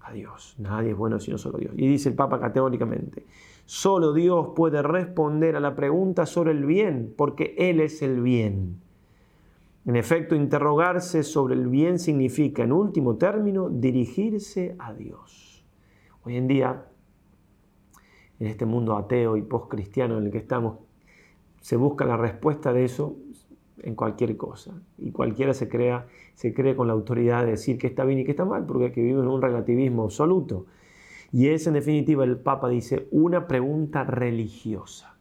a 0.01 0.11
Dios. 0.11 0.55
Nadie 0.57 0.91
es 0.91 0.97
bueno 0.97 1.19
sino 1.19 1.37
solo 1.37 1.57
Dios. 1.57 1.73
Y 1.75 1.87
dice 1.87 2.09
el 2.09 2.15
Papa 2.15 2.39
categóricamente, 2.39 3.25
solo 3.65 4.13
Dios 4.13 4.49
puede 4.55 4.81
responder 4.81 5.55
a 5.55 5.59
la 5.59 5.75
pregunta 5.75 6.25
sobre 6.25 6.51
el 6.51 6.65
bien, 6.65 7.13
porque 7.17 7.55
Él 7.57 7.79
es 7.79 8.01
el 8.01 8.21
bien. 8.21 8.81
En 9.85 9.95
efecto, 9.95 10.35
interrogarse 10.35 11.23
sobre 11.23 11.55
el 11.55 11.67
bien 11.67 11.99
significa, 11.99 12.63
en 12.63 12.71
último 12.71 13.15
término, 13.17 13.69
dirigirse 13.69 14.75
a 14.77 14.93
Dios. 14.93 15.65
Hoy 16.23 16.35
en 16.35 16.47
día, 16.47 16.85
en 18.39 18.47
este 18.47 18.65
mundo 18.65 18.97
ateo 18.97 19.37
y 19.37 19.41
postcristiano 19.41 20.17
en 20.17 20.25
el 20.25 20.31
que 20.31 20.37
estamos, 20.37 20.79
se 21.61 21.75
busca 21.75 22.05
la 22.05 22.17
respuesta 22.17 22.71
de 22.73 22.85
eso 22.85 23.17
en 23.83 23.95
cualquier 23.95 24.37
cosa. 24.37 24.81
Y 24.97 25.11
cualquiera 25.11 25.53
se, 25.53 25.69
crea, 25.69 26.07
se 26.33 26.53
cree 26.53 26.75
con 26.75 26.87
la 26.87 26.93
autoridad 26.93 27.43
de 27.45 27.51
decir 27.51 27.77
que 27.77 27.87
está 27.87 28.05
bien 28.05 28.19
y 28.19 28.25
que 28.25 28.31
está 28.31 28.45
mal, 28.45 28.65
porque 28.65 28.87
es 28.87 28.93
que 28.93 29.01
vive 29.01 29.19
un 29.19 29.41
relativismo 29.41 30.03
absoluto. 30.03 30.65
Y 31.31 31.47
es, 31.49 31.67
en 31.67 31.73
definitiva, 31.73 32.23
el 32.23 32.37
Papa 32.37 32.69
dice, 32.69 33.07
una 33.11 33.47
pregunta 33.47 34.03
religiosa. 34.03 35.17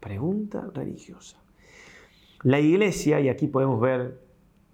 Pregunta 0.00 0.70
religiosa. 0.74 1.38
La 2.42 2.58
iglesia, 2.58 3.20
y 3.20 3.28
aquí 3.28 3.46
podemos 3.46 3.80
ver 3.80 4.18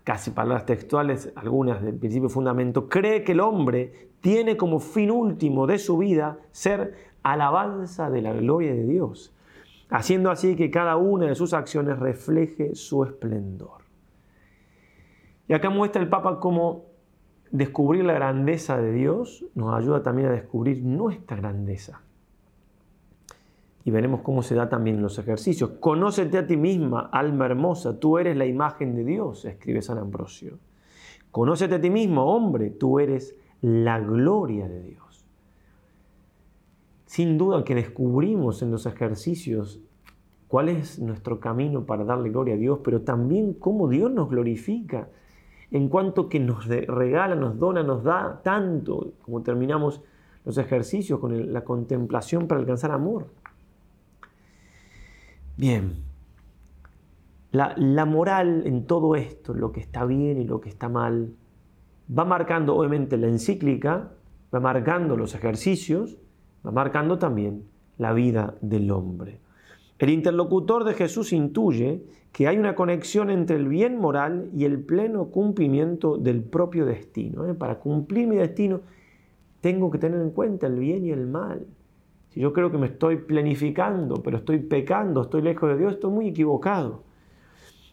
casi 0.05 0.31
palabras 0.31 0.67
textuales, 0.67 1.33
algunas 1.35 1.83
del 1.83 1.97
principio 1.97 2.29
fundamento, 2.29 2.89
cree 2.89 3.25
que 3.25 3.33
el 3.33 3.41
hombre 3.41 4.11
tiene 4.21 4.57
como 4.57 4.79
fin 4.79 5.11
último 5.11 5.67
de 5.67 5.79
su 5.79 5.99
vida 5.99 6.39
ser 6.53 6.95
alabanza 7.25 8.09
de 8.09 8.23
la 8.23 8.33
gloria 8.33 8.73
de 8.73 8.87
Dios, 8.87 9.36
haciendo 9.91 10.31
así 10.31 10.57
que 10.57 10.71
cada 10.71 10.97
una 10.97 11.27
de 11.27 11.35
sus 11.35 11.53
acciones 11.53 11.99
refleje 11.99 12.75
su 12.75 13.05
esplendor. 13.05 13.83
Y 15.49 15.55
acá 15.55 15.71
muestra 15.71 16.03
el 16.03 16.09
Papa 16.09 16.41
cómo 16.41 16.87
descubrir 17.51 18.05
la 18.05 18.15
grandeza 18.15 18.79
de 18.79 18.93
Dios 18.93 19.45
nos 19.55 19.75
ayuda 19.75 20.03
también 20.03 20.29
a 20.29 20.33
descubrir 20.33 20.83
nuestra 20.83 21.37
grandeza 21.37 22.03
y 23.87 23.93
veremos 23.93 24.23
cómo 24.23 24.43
se 24.43 24.57
da 24.57 24.69
también 24.69 24.97
en 24.97 25.03
los 25.03 25.17
ejercicios. 25.17 25.71
Conócete 25.79 26.39
a 26.39 26.47
ti 26.47 26.57
misma, 26.57 27.09
alma 27.13 27.47
hermosa, 27.47 28.01
tú 28.01 28.19
eres 28.19 28.37
la 28.37 28.45
imagen 28.45 28.97
de 28.97 29.05
Dios, 29.05 29.45
escribe 29.45 29.81
San 29.81 29.99
Ambrosio. 29.99 30.59
Conócete 31.31 31.77
a 31.77 31.81
ti 31.81 31.89
mismo, 31.89 32.25
hombre, 32.35 32.71
tú 32.71 32.99
eres 32.99 33.37
la 33.61 34.01
gloria 34.01 34.69
de 34.69 34.83
Dios. 34.83 35.06
Sin 37.17 37.39
duda 37.39 37.65
que 37.65 37.75
descubrimos 37.75 38.61
en 38.61 38.71
los 38.71 38.85
ejercicios 38.85 39.81
cuál 40.49 40.69
es 40.69 40.99
nuestro 40.99 41.41
camino 41.41 41.87
para 41.87 42.05
darle 42.05 42.29
gloria 42.29 42.57
a 42.57 42.59
Dios, 42.59 42.81
pero 42.85 43.01
también 43.01 43.55
cómo 43.55 43.89
Dios 43.89 44.13
nos 44.13 44.29
glorifica 44.29 45.09
en 45.71 45.89
cuanto 45.89 46.29
que 46.29 46.39
nos 46.41 46.67
regala, 46.67 47.35
nos 47.35 47.59
dona, 47.59 47.83
nos 47.83 48.05
da 48.05 48.43
tanto, 48.45 49.15
como 49.23 49.43
terminamos 49.43 50.03
los 50.45 50.59
ejercicios 50.59 51.19
con 51.19 51.55
la 51.55 51.65
contemplación 51.65 52.49
para 52.49 52.61
alcanzar 52.61 52.91
amor. 52.91 53.29
Bien, 55.57 55.95
la, 57.51 58.05
moral 58.05 58.65
en 58.67 58.85
todo 58.85 59.17
esto, 59.17 59.55
lo 59.55 59.73
que 59.73 59.81
está 59.81 60.05
bien 60.05 60.37
y 60.37 60.45
lo 60.45 60.61
que 60.61 60.69
está 60.69 60.91
mal, 60.91 61.33
va 62.11 62.27
marcando 62.27 62.77
obviamente 62.77 63.17
la 63.17 63.29
encíclica, 63.29 64.13
va 64.55 64.61
marcando 64.61 65.17
los 65.17 65.35
ejercicios, 65.35 66.19
va 66.67 66.73
marcando 66.73 67.19
también 67.19 67.65
la 67.99 68.13
vida 68.13 68.55
del 68.61 68.91
hombre. 68.91 69.39
El 69.99 70.11
interlocutor 70.11 70.85
de 70.85 70.95
Jesús 70.95 71.33
intuye 71.33 72.03
que 72.33 72.49
hay 72.49 72.59
una 72.59 72.75
conexión 72.75 73.31
entre 73.31 73.57
el 73.57 73.67
bien 73.67 73.99
moral 73.99 74.51
y 74.55 74.65
el 74.65 74.81
pleno 74.81 75.27
cumplimiento 75.27 76.19
del 76.19 76.43
propio 76.43 76.85
destino. 76.85 77.47
¿eh? 77.47 77.55
Para 77.55 77.79
cumplir 77.79 78.27
mi 78.27 78.37
destino 78.37 78.81
tengo 79.63 79.91
que 79.91 79.99
tener 79.99 80.21
en 80.21 80.31
cuenta 80.31 80.67
el 80.67 80.79
bien 80.79 81.07
y 81.07 81.11
el 81.13 81.27
mal. 81.27 81.67
Si 82.29 82.41
yo 82.41 82.53
creo 82.53 82.71
que 82.71 82.77
me 82.77 82.89
estoy 82.89 83.17
planificando, 83.17 84.23
pero 84.23 84.37
estoy 84.37 84.59
pecando, 84.59 85.23
estoy 85.23 85.41
lejos 85.41 85.71
de 85.71 85.79
Dios, 85.79 85.95
estoy 85.95 86.11
muy 86.11 86.29
equivocado. 86.29 87.05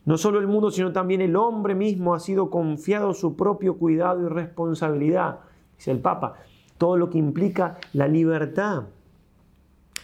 No 0.06 0.18
solo 0.18 0.40
el 0.40 0.48
mundo, 0.48 0.70
sino 0.70 0.92
también 0.92 1.22
el 1.22 1.38
hombre 1.38 1.76
mismo 1.76 2.14
ha 2.14 2.20
sido 2.20 2.50
confiado 2.50 3.14
su 3.14 3.38
propio 3.38 3.78
cuidado 3.78 4.26
y 4.26 4.28
responsabilidad, 4.28 5.40
dice 5.78 5.92
el 5.92 6.00
Papa, 6.00 6.36
todo 6.84 6.98
lo 6.98 7.10
que 7.10 7.18
implica 7.18 7.78
la 7.94 8.10
libertad. 8.10 8.88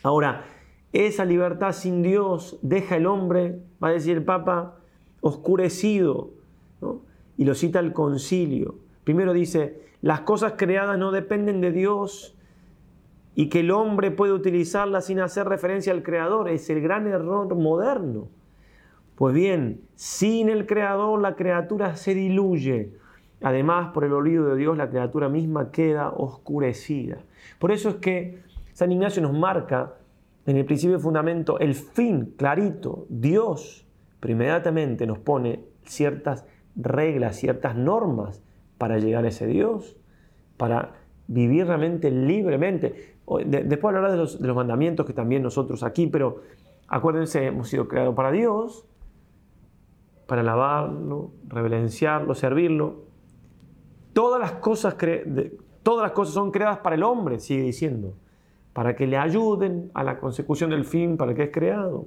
Ahora, 0.01 0.45
esa 0.93 1.25
libertad 1.25 1.73
sin 1.73 2.01
Dios 2.01 2.57
deja 2.61 2.95
el 2.95 3.05
hombre, 3.05 3.59
va 3.83 3.89
a 3.89 3.91
decir 3.91 4.15
el 4.15 4.23
Papa, 4.23 4.77
oscurecido. 5.19 6.29
Y 7.35 7.43
lo 7.43 7.53
cita 7.53 7.79
el 7.79 7.91
concilio. 7.91 8.75
Primero 9.03 9.33
dice, 9.33 9.81
las 10.01 10.21
cosas 10.21 10.53
creadas 10.55 10.97
no 10.97 11.11
dependen 11.11 11.59
de 11.59 11.73
Dios 11.73 12.37
y 13.35 13.49
que 13.49 13.59
el 13.59 13.71
hombre 13.71 14.09
puede 14.09 14.31
utilizarlas 14.31 15.07
sin 15.07 15.19
hacer 15.19 15.49
referencia 15.49 15.91
al 15.91 16.01
Creador. 16.01 16.47
Es 16.47 16.69
el 16.69 16.79
gran 16.79 17.07
error 17.07 17.53
moderno. 17.55 18.29
Pues 19.15 19.35
bien, 19.35 19.81
sin 19.95 20.47
el 20.47 20.65
Creador 20.65 21.19
la 21.19 21.35
criatura 21.35 21.97
se 21.97 22.13
diluye. 22.15 22.93
Además, 23.41 23.91
por 23.93 24.03
el 24.03 24.13
olvido 24.13 24.45
de 24.45 24.57
Dios, 24.57 24.77
la 24.77 24.89
criatura 24.89 25.29
misma 25.29 25.71
queda 25.71 26.09
oscurecida. 26.09 27.19
Por 27.57 27.71
eso 27.71 27.89
es 27.89 27.95
que 27.95 28.41
San 28.73 28.91
Ignacio 28.91 29.21
nos 29.21 29.33
marca 29.33 29.95
en 30.45 30.57
el 30.57 30.65
principio 30.65 30.97
de 30.97 31.03
fundamento 31.03 31.59
el 31.59 31.75
fin 31.75 32.33
clarito. 32.37 33.05
Dios, 33.09 33.87
pero 34.19 35.05
nos 35.05 35.19
pone 35.19 35.65
ciertas 35.83 36.45
reglas, 36.75 37.37
ciertas 37.37 37.75
normas 37.75 38.43
para 38.77 38.97
llegar 38.97 39.25
a 39.25 39.29
ese 39.29 39.47
Dios, 39.47 39.97
para 40.57 40.93
vivir 41.27 41.67
realmente 41.67 42.09
libremente. 42.11 43.17
Después 43.45 43.95
hablará 43.95 44.11
de 44.11 44.17
los, 44.17 44.41
de 44.41 44.47
los 44.47 44.55
mandamientos 44.55 45.05
que 45.05 45.13
también 45.13 45.43
nosotros 45.43 45.83
aquí, 45.83 46.07
pero 46.07 46.41
acuérdense, 46.87 47.45
hemos 47.45 47.69
sido 47.69 47.87
creados 47.87 48.15
para 48.15 48.31
Dios, 48.31 48.85
para 50.25 50.41
alabarlo, 50.41 51.31
reverenciarlo, 51.47 52.33
servirlo. 52.35 53.08
Todas 54.19 54.41
las 54.41 54.51
cosas, 56.11 56.33
son 56.33 56.51
creadas 56.51 56.79
para 56.79 56.97
el 56.97 57.03
hombre, 57.03 57.39
sigue 57.39 57.63
diciendo, 57.63 58.15
para 58.73 58.93
que 58.93 59.07
le 59.07 59.15
ayuden 59.15 59.91
a 59.93 60.03
la 60.03 60.19
consecución 60.19 60.71
del 60.71 60.83
fin 60.83 61.15
para 61.15 61.33
que 61.33 61.43
es 61.43 61.51
creado. 61.53 62.05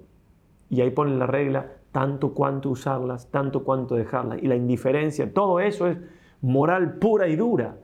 Y 0.69 0.83
ahí 0.83 0.91
ponen 0.91 1.19
la 1.19 1.27
regla, 1.27 1.73
tanto 1.91 2.35
cuanto 2.35 2.69
usarlas, 2.69 3.31
tanto 3.31 3.65
cuanto 3.65 3.95
dejarlas. 3.95 4.43
Y 4.43 4.47
la 4.47 4.57
indiferencia, 4.57 5.33
todo 5.33 5.59
eso 5.59 5.87
es 5.87 5.97
moral 6.43 6.99
pura 6.99 7.29
y 7.29 7.37
dura, 7.37 7.79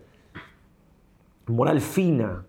moral 1.47 1.81
fina. 1.81 2.45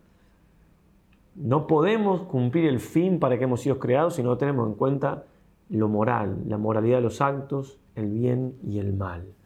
No 1.35 1.65
podemos 1.65 2.23
cumplir 2.23 2.65
el 2.65 2.81
fin 2.81 3.21
para 3.21 3.37
que 3.37 3.45
hemos 3.45 3.61
sido 3.61 3.79
creados 3.79 4.15
si 4.15 4.21
no 4.21 4.37
tenemos 4.37 4.67
en 4.67 4.73
cuenta 4.75 5.23
lo 5.69 5.87
moral, 5.87 6.43
la 6.45 6.57
moralidad 6.57 6.97
de 6.97 7.03
los 7.03 7.21
actos, 7.21 7.79
el 7.95 8.07
bien 8.09 8.57
y 8.67 8.79
el 8.79 8.91
mal. 8.91 9.38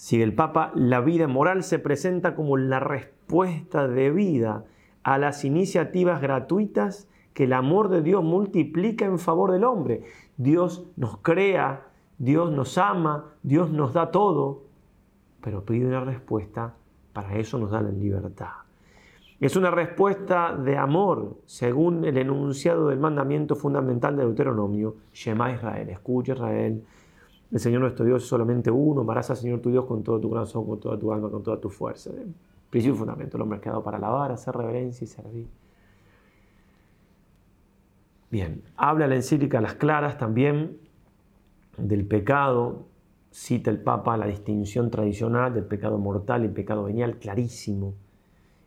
Sigue 0.00 0.24
el 0.24 0.32
Papa, 0.34 0.72
la 0.74 1.02
vida 1.02 1.28
moral 1.28 1.62
se 1.62 1.78
presenta 1.78 2.34
como 2.34 2.56
la 2.56 2.80
respuesta 2.80 3.86
de 3.86 4.10
vida 4.10 4.64
a 5.02 5.18
las 5.18 5.44
iniciativas 5.44 6.22
gratuitas 6.22 7.06
que 7.34 7.44
el 7.44 7.52
amor 7.52 7.90
de 7.90 8.00
Dios 8.00 8.24
multiplica 8.24 9.04
en 9.04 9.18
favor 9.18 9.52
del 9.52 9.62
hombre. 9.62 10.04
Dios 10.38 10.86
nos 10.96 11.18
crea, 11.18 11.88
Dios 12.16 12.50
nos 12.50 12.78
ama, 12.78 13.34
Dios 13.42 13.72
nos 13.72 13.92
da 13.92 14.10
todo, 14.10 14.62
pero 15.42 15.66
pide 15.66 15.88
una 15.88 16.00
respuesta, 16.00 16.72
para 17.12 17.36
eso 17.36 17.58
nos 17.58 17.70
da 17.70 17.82
la 17.82 17.90
libertad. 17.90 18.52
Es 19.38 19.54
una 19.54 19.70
respuesta 19.70 20.56
de 20.56 20.78
amor, 20.78 21.36
según 21.44 22.06
el 22.06 22.16
enunciado 22.16 22.88
del 22.88 23.00
mandamiento 23.00 23.54
fundamental 23.54 24.16
de 24.16 24.22
Deuteronomio, 24.22 24.96
Shema 25.12 25.52
Israel, 25.52 25.90
escucha 25.90 26.32
Israel, 26.32 26.84
el 27.50 27.58
Señor 27.58 27.80
nuestro 27.80 28.04
Dios 28.04 28.22
es 28.22 28.28
solamente 28.28 28.70
uno, 28.70 29.00
amarás 29.00 29.30
al 29.30 29.36
Señor 29.36 29.60
tu 29.60 29.70
Dios 29.70 29.84
con 29.84 30.02
todo 30.02 30.20
tu 30.20 30.28
corazón, 30.28 30.66
con 30.66 30.78
toda 30.78 30.98
tu 30.98 31.12
alma, 31.12 31.28
con 31.30 31.42
toda 31.42 31.60
tu 31.60 31.68
fuerza. 31.68 32.10
Principio 32.70 32.94
y 32.94 32.98
fundamento, 32.98 33.36
el 33.36 33.42
hombre 33.42 33.58
ha 33.58 33.60
quedado 33.60 33.82
para 33.82 33.96
alabar, 33.96 34.30
hacer 34.30 34.54
reverencia 34.54 35.04
y 35.04 35.08
servir. 35.08 35.48
Bien, 38.30 38.62
habla 38.76 39.08
la 39.08 39.16
encíclica 39.16 39.58
a 39.58 39.60
las 39.60 39.74
claras 39.74 40.16
también 40.16 40.78
del 41.76 42.06
pecado, 42.06 42.86
cita 43.32 43.70
el 43.70 43.80
Papa 43.80 44.16
la 44.16 44.26
distinción 44.26 44.90
tradicional 44.90 45.52
del 45.52 45.64
pecado 45.64 45.98
mortal 45.98 46.44
y 46.44 46.48
pecado 46.48 46.84
venial, 46.84 47.18
clarísimo. 47.18 47.94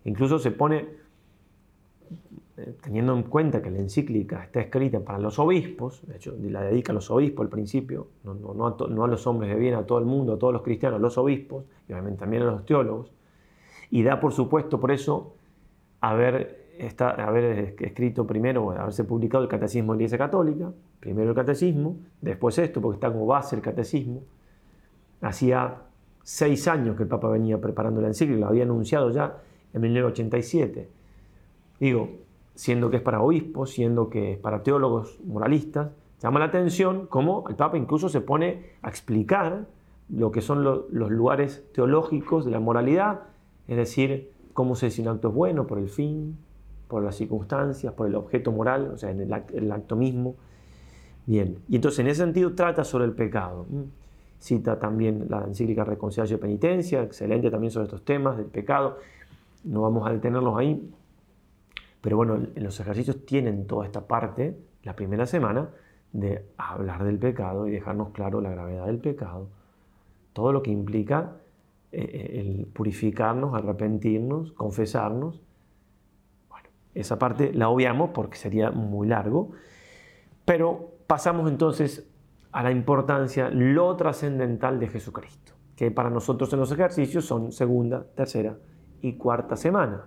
Incluso 0.03 0.39
se 0.39 0.51
pone, 0.51 0.89
teniendo 2.81 3.15
en 3.15 3.23
cuenta 3.23 3.61
que 3.61 3.71
la 3.71 3.79
encíclica 3.79 4.43
está 4.43 4.61
escrita 4.61 4.99
para 4.99 5.17
los 5.17 5.39
obispos, 5.39 6.05
de 6.05 6.17
hecho 6.17 6.35
la 6.39 6.61
dedica 6.61 6.91
a 6.91 6.95
los 6.95 7.09
obispos 7.09 7.45
al 7.45 7.49
principio, 7.49 8.07
no, 8.23 8.67
a, 8.67 9.07
los 9.07 9.25
hombres 9.27 9.49
de 9.49 9.59
bien, 9.59 9.73
a 9.73 9.85
todo 9.85 9.97
el 9.99 10.05
mundo, 10.05 10.33
a 10.33 10.37
todos 10.37 10.53
los 10.53 10.61
cristianos, 10.61 10.99
a 10.99 11.01
los 11.01 11.17
obispos, 11.17 11.65
y 11.87 11.93
obviamente 11.93 12.19
también 12.19 12.43
a 12.43 12.45
los 12.45 12.65
teólogos, 12.65 13.11
y 13.89 14.03
da 14.03 14.19
por 14.19 14.33
supuesto 14.33 14.79
por 14.79 14.91
eso 14.91 15.35
haber, 15.99 16.77
haber 16.99 17.75
escrito 17.79 18.27
primero, 18.27 18.71
haberse 18.71 19.03
publicado 19.03 19.43
el 19.43 19.49
Catecismo 19.49 19.93
de 19.93 19.97
la 19.97 20.01
Iglesia 20.03 20.17
Católica, 20.19 20.71
primero 20.99 21.29
el 21.29 21.35
Catecismo, 21.35 21.97
después 22.21 22.57
esto, 22.59 22.81
porque 22.81 22.97
está 22.97 23.11
como 23.11 23.25
base 23.25 23.55
el 23.55 23.61
Catecismo, 23.61 24.23
Hacía 25.23 25.77
seis 26.21 26.67
años 26.67 26.97
que 26.97 27.03
el 27.03 27.09
Papa 27.09 27.29
venía 27.29 27.59
preparando 27.59 28.01
la 28.01 28.07
encíclica, 28.07 28.41
lo 28.41 28.47
había 28.47 28.63
anunciado 28.63 29.09
ya 29.09 29.37
en 29.73 29.79
1987. 29.79 30.89
Digo, 31.79 32.09
siendo 32.55 32.89
que 32.89 32.97
es 32.97 33.03
para 33.03 33.21
obispos, 33.21 33.71
siendo 33.71 34.09
que 34.09 34.33
es 34.33 34.37
para 34.37 34.63
teólogos 34.63 35.19
moralistas, 35.25 35.91
llama 36.21 36.39
la 36.39 36.45
atención 36.45 37.07
cómo 37.07 37.43
el 37.49 37.55
Papa 37.55 37.77
incluso 37.77 38.09
se 38.09 38.21
pone 38.21 38.73
a 38.81 38.89
explicar 38.89 39.65
lo 40.09 40.31
que 40.31 40.41
son 40.41 40.63
los 40.63 40.91
lugares 40.91 41.63
teológicos 41.73 42.45
de 42.45 42.51
la 42.51 42.59
moralidad, 42.59 43.21
es 43.67 43.77
decir, 43.77 44.31
cómo 44.53 44.75
se 44.75 44.87
dice 44.87 45.01
un 45.01 45.07
acto 45.09 45.29
es 45.29 45.33
bueno 45.33 45.65
por 45.67 45.79
el 45.79 45.89
fin, 45.89 46.37
por 46.87 47.03
las 47.03 47.15
circunstancias, 47.15 47.93
por 47.93 48.07
el 48.07 48.15
objeto 48.15 48.51
moral, 48.51 48.91
o 48.93 48.97
sea, 48.97 49.09
en 49.09 49.21
el, 49.21 49.71
acto 49.71 49.95
mismo. 49.95 50.35
Bien, 51.25 51.57
y 51.67 51.75
entonces 51.75 51.99
en 51.99 52.07
ese 52.07 52.23
sentido 52.23 52.53
trata 52.53 52.83
sobre 52.83 53.05
el 53.05 53.13
pecado. 53.13 53.65
Cita 54.39 54.77
también 54.77 55.27
la 55.29 55.43
encíclica 55.43 55.83
Reconciliación 55.83 56.37
y 56.37 56.41
Penitencia, 56.41 57.01
excelente 57.01 57.49
también 57.49 57.71
sobre 57.71 57.85
estos 57.85 58.03
temas 58.03 58.37
del 58.37 58.47
pecado. 58.47 58.99
No 59.63 59.81
vamos 59.81 60.07
a 60.07 60.11
detenerlos 60.11 60.57
ahí. 60.57 60.87
Pero 62.03 62.17
bueno, 62.17 62.35
en 62.35 62.63
los 62.65 62.77
ejercicios 62.81 63.25
tienen 63.25 63.65
toda 63.65 63.85
esta 63.85 64.07
parte, 64.07 64.59
la 64.83 64.93
primera 64.93 65.25
semana, 65.25 65.69
de 66.11 66.45
hablar 66.57 67.05
del 67.05 67.17
pecado 67.17 67.65
y 67.65 67.71
dejarnos 67.71 68.09
claro 68.09 68.41
la 68.41 68.49
gravedad 68.49 68.87
del 68.87 68.99
pecado. 68.99 69.47
Todo 70.33 70.51
lo 70.51 70.61
que 70.61 70.69
implica 70.69 71.37
eh, 71.93 72.01
eh, 72.01 72.39
el 72.41 72.65
purificarnos, 72.65 73.55
arrepentirnos, 73.55 74.51
confesarnos. 74.51 75.41
Bueno, 76.49 76.67
esa 76.93 77.17
parte 77.17 77.53
la 77.53 77.69
obviamos 77.69 78.09
porque 78.09 78.35
sería 78.37 78.69
muy 78.69 79.07
largo. 79.07 79.51
Pero 80.43 80.95
pasamos 81.07 81.49
entonces 81.49 82.05
a 82.51 82.63
la 82.63 82.71
importancia, 82.71 83.49
lo 83.49 83.95
trascendental 83.95 84.77
de 84.77 84.89
Jesucristo, 84.89 85.53
que 85.77 85.89
para 85.89 86.09
nosotros 86.09 86.51
en 86.51 86.59
los 86.59 86.71
ejercicios 86.73 87.23
son 87.23 87.53
segunda, 87.53 88.03
tercera 88.13 88.57
y 89.01 89.13
cuarta 89.13 89.55
semana. 89.55 90.03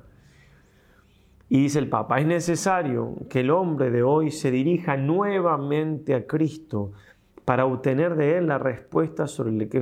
Y 1.49 1.63
dice 1.63 1.79
el 1.79 1.89
Papa, 1.89 2.19
es 2.19 2.27
necesario 2.27 3.15
que 3.31 3.41
el 3.41 3.51
hombre 3.51 3.91
de 3.91 4.03
hoy 4.03 4.31
se 4.31 4.51
dirija 4.51 4.97
nuevamente 4.97 6.15
a 6.15 6.27
Cristo 6.27 6.93
para 7.45 7.67
obtener 7.67 8.17
de 8.17 8.39
él 8.39 8.49
la 8.49 8.59
respuesta 8.59 9.29
sobre 9.29 9.53
lo 9.53 9.69
que 9.69 9.79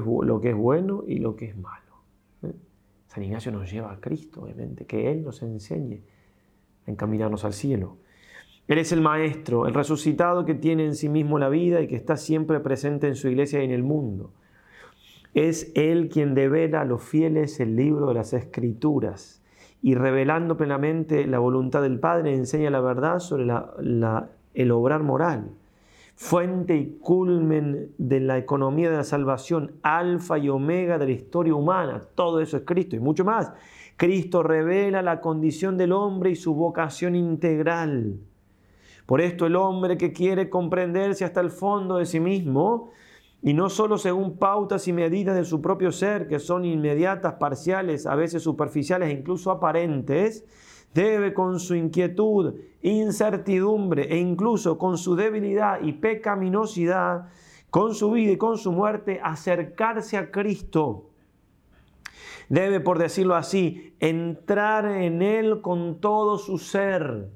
es, 0.51 0.55
bueno 0.55 1.05
y 1.07 1.19
lo 1.19 1.35
que 1.37 1.47
es 1.47 1.57
malo. 1.57 2.03
¿Eh? 2.43 2.53
San 3.07 3.23
Ignacio 3.23 3.51
nos 3.51 3.71
lleva 3.71 3.93
a 3.93 4.01
Cristo, 4.01 4.43
obviamente, 4.43 4.85
que 4.85 5.11
Él 5.11 5.23
nos 5.25 5.43
enseñe 5.43 6.03
a 6.87 6.91
encaminarnos 6.91 7.47
al 7.47 7.55
cielo. 7.55 7.97
Él 8.69 8.79
es 8.79 8.93
el 8.93 9.01
Maestro, 9.01 9.67
el 9.67 9.73
resucitado 9.73 10.45
que 10.45 10.55
tiene 10.55 10.85
en 10.85 10.95
sí 10.95 11.09
mismo 11.09 11.39
la 11.39 11.49
vida 11.49 11.81
y 11.81 11.87
que 11.87 11.97
está 11.97 12.19
siempre 12.19 12.61
presente 12.61 13.09
en 13.09 13.15
su 13.15 13.29
iglesia 13.29 13.63
y 13.63 13.65
en 13.65 13.71
el 13.71 13.83
mundo. 13.83 14.33
Es 15.33 15.73
Él 15.75 16.11
quien 16.11 16.35
devela 16.35 16.83
a 16.83 16.85
los 16.85 17.03
fieles 17.03 17.59
el 17.61 17.77
libro 17.77 18.09
de 18.09 18.15
las 18.15 18.35
Escrituras 18.35 19.43
y 19.85 19.97
revelando 19.97 20.57
plenamente 20.57 21.27
la 21.27 21.39
voluntad 21.39 21.83
del 21.83 22.01
Padre 22.01 22.35
enseña 22.35 22.71
la 22.71 22.81
verdad 22.81 23.19
sobre 23.19 23.45
el 24.55 24.71
obrar 24.71 25.03
moral. 25.03 25.51
Fuente 26.15 26.75
y 26.75 26.97
culmen 27.03 27.93
de 27.99 28.21
la 28.21 28.39
economía 28.39 28.91
de 28.91 28.97
la 28.97 29.05
salvación, 29.05 29.73
alfa 29.83 30.39
y 30.39 30.49
omega 30.49 30.97
de 30.97 31.05
la 31.05 31.13
historia 31.13 31.55
humana. 31.55 32.01
Todo 32.15 32.41
eso 32.41 32.57
es 32.57 32.63
Cristo 32.65 32.97
y 32.97 33.01
mucho 33.01 33.27
más. 33.27 33.53
Cristo 33.99 34.43
revela 34.43 35.03
la 35.03 35.21
condición 35.21 35.77
del 35.77 35.93
hombre 35.93 36.31
y 36.31 36.37
su 36.37 36.55
vocación 36.55 37.15
integral. 37.15 38.21
Por 39.05 39.21
esto 39.21 39.45
el 39.45 39.55
hombre 39.55 39.99
que 39.99 40.15
quiere 40.15 40.49
comprenderse 40.49 41.27
hasta 41.27 41.43
el 41.43 41.51
fondo 41.51 41.99
de 41.99 42.07
sí 42.07 42.21
mismo, 42.21 42.89
y 43.45 43.53
no 43.53 43.69
solo 43.69 43.99
según 43.99 44.39
pautas 44.39 44.89
y 44.89 44.95
medidas 44.95 45.37
de 45.37 45.45
su 45.45 45.61
propio 45.61 45.93
ser, 45.93 46.27
que 46.29 46.39
son 46.39 46.65
inmediatas, 46.65 47.35
parciales, 47.35 48.07
a 48.07 48.15
veces 48.15 48.43
superficiales 48.43 49.11
e 49.11 49.13
incluso 49.13 49.51
aparentes, 49.51 50.47
debe 50.95 51.35
con 51.35 51.61
su 51.61 51.75
inquietud, 51.75 52.55
incertidumbre 52.81 54.05
e 54.05 54.17
incluso 54.17 54.79
con 54.79 54.97
su 54.97 55.15
debilidad 55.15 55.83
y 55.83 55.93
pecaminosidad, 55.93 57.29
con 57.69 57.95
su 57.95 58.13
vida 58.13 58.33
y 58.33 58.39
con 58.39 58.57
su 58.57 58.73
muerte, 58.73 59.21
acercarse 59.23 60.17
a 60.17 60.31
Cristo. 60.31 61.11
Debe, 62.49 62.81
por 62.81 62.99
decirlo 62.99 63.35
así, 63.35 63.95
entrar 64.01 64.87
en 64.87 65.21
Él 65.21 65.61
con 65.61 66.01
todo 66.01 66.39
su 66.39 66.57
ser. 66.57 67.29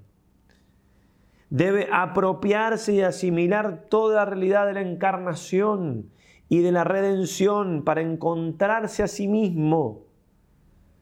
Debe 1.51 1.89
apropiarse 1.93 2.93
y 2.93 3.01
asimilar 3.01 3.87
toda 3.89 4.17
la 4.17 4.25
realidad 4.27 4.67
de 4.67 4.75
la 4.75 4.83
encarnación 4.83 6.11
y 6.49 6.61
de 6.61 6.73
la 6.73 6.85
redención 6.85 7.83
para 7.85 8.01
encontrarse 8.03 9.03
a 9.03 9.09
sí 9.09 9.29
mismo. 9.29 10.05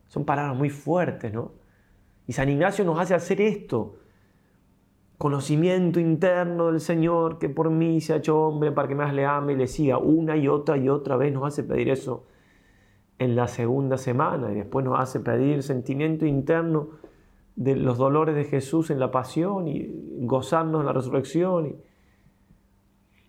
Son 0.06 0.24
palabras 0.24 0.56
muy 0.56 0.70
fuertes, 0.70 1.32
¿no? 1.32 1.52
Y 2.26 2.32
San 2.32 2.48
Ignacio 2.48 2.85
nos 2.85 2.98
hace 2.98 3.14
hacer 3.14 3.40
esto. 3.40 3.96
Conocimiento 5.18 5.98
interno 5.98 6.66
del 6.66 6.80
Señor 6.80 7.38
que 7.38 7.48
por 7.48 7.70
mí 7.70 8.00
se 8.00 8.12
ha 8.12 8.16
hecho 8.16 8.38
hombre 8.38 8.72
para 8.72 8.88
que 8.88 8.94
más 8.94 9.14
le 9.14 9.24
ame 9.24 9.54
y 9.54 9.56
le 9.56 9.66
siga. 9.66 9.98
Una 9.98 10.37
y 10.37 10.48
otra 10.48 10.76
y 10.76 10.88
otra 10.88 11.16
vez 11.16 11.32
nos 11.32 11.44
hace 11.44 11.64
pedir 11.64 11.88
eso 11.88 12.26
en 13.18 13.35
la 13.35 13.48
segunda 13.48 13.96
semana 13.96 14.52
y 14.52 14.56
después 14.56 14.85
nos 14.85 15.00
hace 15.00 15.20
pedir 15.20 15.62
sentimiento 15.62 16.26
interno 16.26 16.90
de 17.57 17.75
los 17.75 17.97
dolores 17.97 18.35
de 18.35 18.45
Jesús 18.45 18.90
en 18.90 19.01
la 19.01 19.11
pasión 19.11 19.66
y 19.66 19.90
gozarnos 20.21 20.81
en 20.81 20.87
la 20.87 20.92
resurrección. 20.92 21.66
Y 21.66 21.77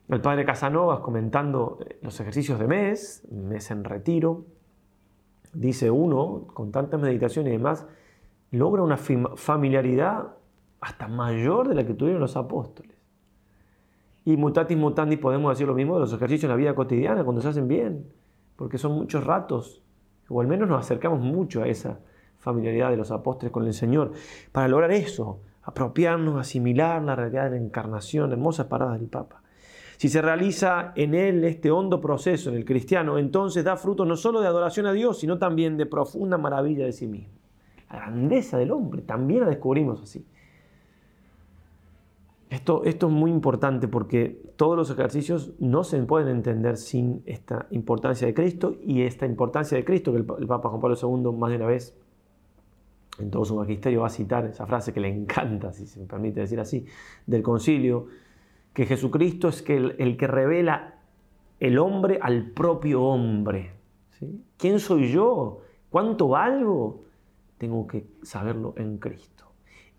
el 0.10 0.22
padre 0.22 0.46
Casanovas 0.46 1.00
comentando 1.00 1.80
los 2.02 2.20
ejercicios 2.20 2.60
de 2.60 2.68
mes, 2.68 3.26
mes 3.32 3.72
en 3.72 3.86
retiro, 3.86 4.46
dice 5.54 5.90
uno, 5.90 6.46
con 6.54 6.72
tanta 6.72 6.98
meditación 6.98 7.48
y 7.48 7.52
demás, 7.52 7.88
logra 8.52 8.84
una 8.84 8.98
familiaridad 8.98 10.36
hasta 10.82 11.08
mayor 11.08 11.70
de 11.70 11.76
la 11.76 11.86
que 11.86 11.94
tuvieron 11.94 12.22
los 12.22 12.36
apóstoles. 12.38 12.96
Y 14.26 14.36
mutatis 14.36 14.78
mutandis 14.78 15.20
podemos 15.20 15.52
decir 15.52 15.68
lo 15.68 15.74
mismo 15.74 15.96
de 15.96 16.02
los 16.02 16.14
ejercicios 16.14 16.44
en 16.44 16.50
la 16.50 16.56
vida 16.58 16.76
cotidiana, 16.76 17.24
cuando 17.24 17.42
se 17.42 17.48
hacen 17.48 17.70
bien, 17.70 18.12
porque 18.58 18.78
son 18.78 18.92
muchos 18.92 19.24
ratos, 19.24 19.82
o 20.28 20.42
al 20.42 20.48
menos 20.48 20.68
nos 20.68 20.80
acercamos 20.80 21.22
mucho 21.22 21.64
a 21.64 21.68
esa 21.68 22.00
familiaridad 22.40 22.92
de 22.92 22.98
los 22.98 23.12
apóstoles 23.12 23.52
con 23.52 23.66
el 23.66 23.74
Señor. 23.74 24.12
Para 24.52 24.68
lograr 24.68 24.92
eso, 24.92 25.40
apropiarnos, 25.64 26.40
asimilar 26.40 27.02
la 27.04 27.16
realidad 27.16 27.46
de 27.46 27.60
la 27.60 27.66
encarnación, 27.66 28.32
hermosas 28.32 28.68
paradas 28.68 29.00
del 29.00 29.10
Papa. 29.10 29.42
Si 29.98 30.10
se 30.10 30.22
realiza 30.22 30.94
en 30.96 31.16
él 31.16 31.44
este 31.44 31.72
hondo 31.72 32.00
proceso, 32.00 32.52
en 32.52 32.56
el 32.56 32.66
cristiano, 32.66 33.18
entonces 33.18 33.64
da 33.64 33.78
fruto 33.78 34.06
no 34.06 34.16
solo 34.16 34.42
de 34.42 34.48
adoración 34.48 34.86
a 34.86 34.94
Dios, 34.94 35.20
sino 35.20 35.40
también 35.40 35.76
de 35.76 35.88
profunda 35.88 36.38
maravilla 36.38 36.86
de 36.86 36.94
sí 36.94 37.08
mismo. 37.08 37.34
La 37.90 37.98
grandeza 37.98 38.58
del 38.58 38.72
hombre 38.72 39.02
también 39.02 39.42
la 39.42 39.48
descubrimos 39.48 40.02
así. 40.02 40.26
Esto, 42.50 42.84
esto, 42.86 43.08
es 43.08 43.14
muy 43.14 43.32
importante 43.32 43.90
porque 43.90 44.40
todos 44.56 44.78
los 44.78 44.90
ejercicios 44.90 45.52
no 45.60 45.84
se 45.84 46.02
pueden 46.04 46.30
entender 46.30 46.78
sin 46.78 47.24
esta 47.26 47.68
importancia 47.72 48.26
de 48.26 48.34
Cristo 48.34 48.78
y 48.82 49.02
esta 49.02 49.26
importancia 49.26 49.78
de 49.78 49.84
Cristo 49.84 50.14
que 50.14 50.20
el, 50.20 50.28
el 50.40 50.48
Papa 50.48 50.70
Juan 50.70 50.80
Pablo 50.80 50.96
II 51.02 51.38
más 51.38 51.50
de 51.50 51.58
una 51.58 51.66
vez 51.66 51.94
en 53.20 53.32
todo 53.32 53.46
su 53.46 53.56
magisterio 53.56 54.02
va 54.02 54.08
a 54.08 54.12
citar 54.12 54.46
esa 54.46 54.66
frase 54.66 54.94
que 54.94 55.00
le 55.00 55.10
encanta, 55.10 55.72
si 55.74 55.88
se 55.88 56.00
me 56.00 56.06
permite 56.06 56.42
decir 56.42 56.60
así, 56.60 56.86
del 57.26 57.42
concilio, 57.42 58.08
que 58.74 58.86
Jesucristo 58.86 59.48
es 59.48 59.62
que 59.62 59.76
el, 59.76 60.18
que 60.18 60.28
revela 60.28 61.00
el 61.60 61.80
hombre 61.80 62.20
al 62.22 62.52
propio 62.52 63.04
hombre. 63.04 63.72
¿Quién 64.58 64.80
soy 64.80 65.12
yo? 65.12 65.62
¿Cuánto 65.90 66.28
valgo? 66.28 67.06
Tengo 67.58 67.88
que 67.88 68.06
saberlo 68.22 68.74
en 68.78 68.98
Cristo. 68.98 69.46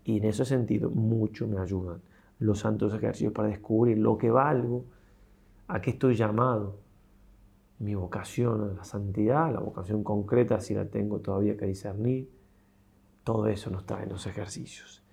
Y 0.05 0.17
en 0.17 0.25
ese 0.25 0.45
sentido 0.45 0.89
mucho 0.89 1.47
me 1.47 1.59
ayudan 1.59 2.01
los 2.39 2.59
santos 2.59 2.93
ejercicios 2.93 3.33
para 3.33 3.49
descubrir 3.49 3.97
lo 3.97 4.17
que 4.17 4.31
valgo, 4.31 4.85
a 5.67 5.81
qué 5.81 5.91
estoy 5.91 6.15
llamado, 6.15 6.77
mi 7.79 7.95
vocación 7.95 8.61
a 8.61 8.73
la 8.73 8.83
santidad, 8.85 9.51
la 9.53 9.59
vocación 9.59 10.03
concreta 10.03 10.59
si 10.61 10.73
la 10.73 10.85
tengo 10.85 11.19
todavía 11.19 11.57
que 11.57 11.65
discernir 11.65 12.29
todo 13.29 13.45
eso 13.45 13.69
nos 13.69 13.85
trae 13.85 14.07
los 14.07 14.25
ejercicios. 14.25 15.03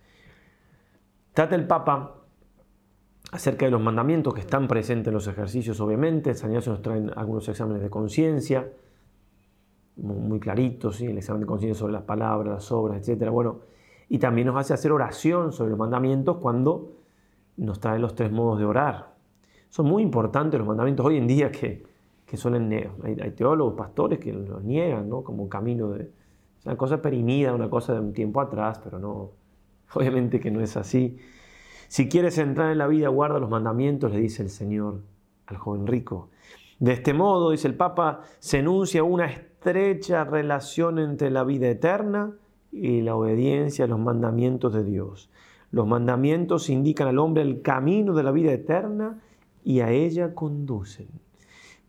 Trata 1.35 1.55
el 1.55 1.67
Papa 1.67 2.15
acerca 3.31 3.67
de 3.67 3.71
los 3.71 3.83
mandamientos 3.83 4.33
que 4.33 4.41
están 4.41 4.67
presentes 4.69 5.09
en 5.09 5.13
los 5.13 5.27
ejercicios, 5.27 5.79
obviamente. 5.81 6.33
San 6.33 6.49
Ignacio 6.49 6.73
nos 6.73 6.81
trae 6.81 7.11
algunos 7.15 7.47
exámenes 7.47 7.83
de 7.83 7.91
conciencia, 7.91 8.73
muy 9.97 10.41
claritos, 10.41 10.97
¿sí? 10.97 11.05
el 11.05 11.19
examen 11.19 11.43
de 11.43 11.47
conciencia 11.47 11.79
sobre 11.79 11.93
las 11.93 12.05
palabras, 12.05 12.55
las 12.55 12.73
obras, 12.73 13.07
etc. 13.07 13.29
Bueno, 13.29 13.61
y 14.09 14.19
también 14.19 14.47
nos 14.47 14.57
hace 14.57 14.73
hacer 14.73 14.93
oración 14.93 15.53
sobre 15.53 15.69
los 15.69 15.79
mandamientos 15.79 16.39
cuando 16.39 16.93
nos 17.59 17.81
trae 17.81 17.99
los 17.99 18.15
tres 18.15 18.33
modos 18.33 18.59
de 18.59 18.65
orar. 18.65 19.15
Son 19.69 19.85
muy 19.85 20.03
importantes 20.03 20.57
los 20.57 20.67
mandamientos 20.67 21.05
hoy 21.05 21.19
en 21.19 21.27
día 21.27 21.53
que, 21.53 21.85
que 22.25 22.39
suelen, 22.39 22.73
hay, 22.73 23.21
hay 23.21 23.33
teólogos, 23.33 23.75
pastores 23.75 24.19
que 24.19 24.33
los 24.33 24.65
niegan 24.65 25.07
¿no? 25.07 25.23
como 25.23 25.51
camino 25.51 25.91
de, 25.91 26.11
una 26.65 26.77
cosa 26.77 27.03
perimida, 27.03 27.55
una 27.55 27.71
cosa 27.71 27.95
de 27.95 28.01
un 28.01 28.13
tiempo 28.13 28.41
atrás, 28.41 28.81
pero 28.83 28.99
no, 28.99 29.31
obviamente 29.95 30.41
que 30.41 30.51
no 30.51 30.61
es 30.61 30.77
así. 30.77 31.19
Si 31.89 32.09
quieres 32.09 32.39
entrar 32.39 32.73
en 32.73 32.79
la 32.79 32.89
vida, 32.89 33.09
guarda 33.09 33.39
los 33.39 33.51
mandamientos, 33.51 34.13
le 34.13 34.19
dice 34.19 34.43
el 34.43 34.51
Señor 34.51 35.03
al 35.47 35.57
joven 35.57 35.87
rico. 35.87 36.31
De 36.79 36.93
este 36.93 37.15
modo, 37.15 37.51
dice 37.51 37.69
el 37.69 37.75
Papa, 37.75 38.23
se 38.39 38.59
enuncia 38.59 39.03
una 39.03 39.27
estrecha 39.27 40.25
relación 40.25 40.99
entre 40.99 41.31
la 41.31 41.45
vida 41.45 41.69
eterna 41.69 42.35
y 42.71 43.01
la 43.01 43.17
obediencia 43.17 43.85
a 43.87 43.89
los 43.89 43.99
mandamientos 43.99 44.75
de 44.75 44.85
Dios. 44.85 45.31
Los 45.71 45.87
mandamientos 45.87 46.69
indican 46.69 47.09
al 47.09 47.19
hombre 47.19 47.43
el 47.43 47.63
camino 47.63 48.15
de 48.15 48.23
la 48.23 48.33
vida 48.33 48.53
eterna 48.53 49.23
y 49.65 49.81
a 49.81 49.91
ella 49.91 50.35
conducen. 50.35 51.09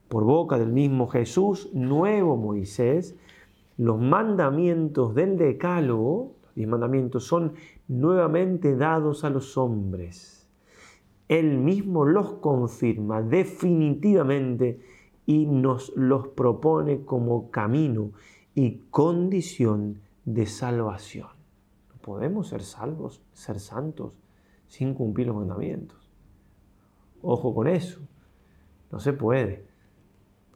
Por 0.08 0.24
boca 0.24 0.58
del 0.58 0.72
mismo 0.72 1.08
Jesús, 1.08 1.70
nuevo 1.74 2.38
Moisés, 2.38 3.16
los 3.78 4.00
mandamientos 4.00 5.14
del 5.14 5.38
decálogo, 5.38 6.36
los 6.44 6.56
diez 6.56 6.68
mandamientos, 6.68 7.26
son 7.26 7.54
nuevamente 7.88 8.76
dados 8.76 9.24
a 9.24 9.30
los 9.30 9.58
hombres. 9.58 10.50
Él 11.28 11.58
mismo 11.58 12.06
los 12.06 12.34
confirma 12.34 13.22
definitivamente 13.22 14.80
y 15.26 15.46
nos 15.46 15.96
los 15.96 16.30
propone 16.30 17.04
como 17.04 17.52
camino 17.52 18.12
y 18.56 18.80
condición 18.90 20.02
de 20.26 20.46
salvación. 20.46 21.28
No 21.90 21.98
podemos 22.02 22.48
ser 22.48 22.64
salvos, 22.64 23.22
ser 23.34 23.60
santos, 23.60 24.14
sin 24.68 24.94
cumplir 24.94 25.28
los 25.28 25.36
mandamientos. 25.36 26.10
Ojo 27.22 27.54
con 27.54 27.68
eso, 27.68 28.00
no 28.92 29.00
se 29.00 29.14
puede. 29.14 29.66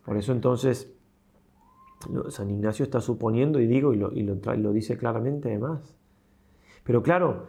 Por 0.06 0.18
eso 0.18 0.32
entonces 0.32 0.90
San 2.30 2.50
Ignacio 2.50 2.84
está 2.84 3.02
suponiendo, 3.02 3.60
y 3.60 3.68
digo, 3.68 3.94
y 3.94 3.98
lo, 3.98 4.74
dice 4.74 4.98
claramente 4.98 5.50
además. 5.50 5.96
Pero 6.84 7.04
claro, 7.04 7.48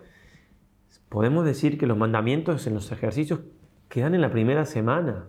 podemos 1.09 1.45
decir 1.45 1.79
que 1.79 1.87
los 1.87 1.97
mandamientos 1.97 2.67
en 2.67 2.75
los 2.75 2.91
ejercicios 2.93 3.41
quedan 3.88 4.15
en 4.15 4.21
la 4.21 4.31
primera 4.31 4.65
semana, 4.65 5.29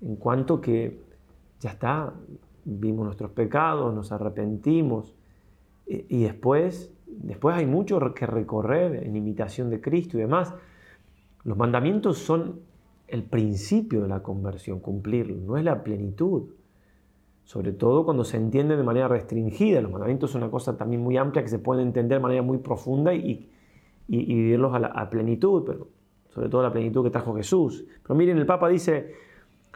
en 0.00 0.16
cuanto 0.16 0.60
que 0.60 1.02
ya 1.60 1.70
está, 1.70 2.14
vimos 2.64 3.04
nuestros 3.04 3.30
pecados, 3.30 3.94
nos 3.94 4.12
arrepentimos, 4.12 5.14
y, 5.86 6.22
después, 6.22 6.92
después 7.06 7.56
hay 7.56 7.64
mucho 7.64 7.98
que 8.14 8.26
recorrer 8.26 9.06
en 9.06 9.16
imitación 9.16 9.70
de 9.70 9.80
Cristo 9.80 10.18
y 10.18 10.20
demás. 10.20 10.54
Los 11.44 11.56
mandamientos 11.56 12.18
son 12.18 12.60
el 13.06 13.22
principio 13.22 14.02
de 14.02 14.08
la 14.08 14.22
conversión, 14.22 14.80
cumplirlo, 14.80 15.36
no 15.36 15.56
es 15.56 15.64
la 15.64 15.82
plenitud 15.82 16.50
sobre 17.48 17.72
todo 17.72 18.04
cuando 18.04 18.24
se 18.24 18.36
entiende 18.36 18.76
de 18.76 18.82
manera 18.82 19.08
restringida. 19.08 19.80
Los 19.80 19.90
mandamientos 19.90 20.32
son 20.32 20.42
una 20.42 20.50
cosa 20.50 20.76
también 20.76 21.02
muy 21.02 21.16
amplia 21.16 21.42
que 21.42 21.48
se 21.48 21.58
puede 21.58 21.80
entender 21.80 22.18
de 22.18 22.22
manera 22.22 22.42
muy 22.42 22.58
profunda 22.58 23.14
y, 23.14 23.48
vivirlos 24.06 24.74
a, 24.74 24.78
la, 24.78 25.08
plenitud, 25.08 25.62
pero 25.64 25.88
sobre 26.28 26.50
todo 26.50 26.62
la 26.62 26.70
plenitud 26.70 27.02
que 27.02 27.08
trajo 27.08 27.34
Jesús. 27.34 27.86
Pero 28.02 28.14
miren, 28.16 28.36
el 28.36 28.44
Papa 28.44 28.68
dice, 28.68 29.14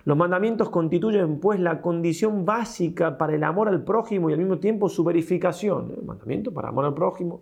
los 0.05 0.19
mandamientos 0.19 0.69
constituyen 0.69 1.41
pues 1.41 1.61
la 1.61 1.81
condición 1.81 2.45
básica 2.45 3.17
para 3.17 3.35
el 3.35 3.43
amor 3.43 3.71
al 3.71 3.83
prójimo 3.83 4.29
y 4.29 4.35
al 4.35 4.39
mismo 4.39 4.59
tiempo 4.59 4.91
su 4.91 5.03
verificación. 5.03 5.95
El 5.97 6.05
mandamiento 6.05 6.53
para 6.53 6.69
amor 6.69 6.85
al 6.85 6.93
prójimo. 6.93 7.41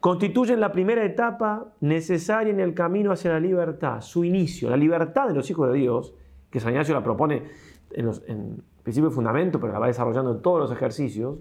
Constituyen 0.00 0.60
la 0.60 0.70
primera 0.70 1.02
etapa 1.02 1.72
necesaria 1.80 2.52
en 2.52 2.60
el 2.60 2.74
camino 2.74 3.10
hacia 3.10 3.32
la 3.32 3.40
libertad, 3.40 4.02
su 4.02 4.22
inicio, 4.22 4.68
la 4.68 4.76
libertad 4.76 5.28
de 5.28 5.34
los 5.34 5.50
hijos 5.50 5.72
de 5.72 5.78
Dios, 5.78 6.12
que 6.50 6.60
San 6.60 6.72
Ignacio 6.72 6.92
la 6.92 7.02
propone 7.02 7.44
en, 7.92 8.04
los, 8.04 8.22
en, 8.26 8.62
principio 8.82 9.10
y 9.10 9.12
fundamento, 9.12 9.60
pero 9.60 9.72
la 9.72 9.78
va 9.78 9.86
desarrollando 9.86 10.32
en 10.32 10.42
todos 10.42 10.60
los 10.60 10.72
ejercicios, 10.72 11.38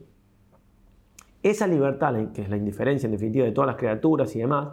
esa 1.42 1.68
libertad, 1.68 2.14
que 2.34 2.42
es 2.42 2.50
la 2.50 2.58
indiferencia 2.58 3.08
en 3.08 3.14
definitiva 3.14 3.46
de 3.46 3.52
todas 3.52 3.68
las 3.68 3.78
criaturas 3.78 4.36
y 4.36 4.40
demás, 4.40 4.70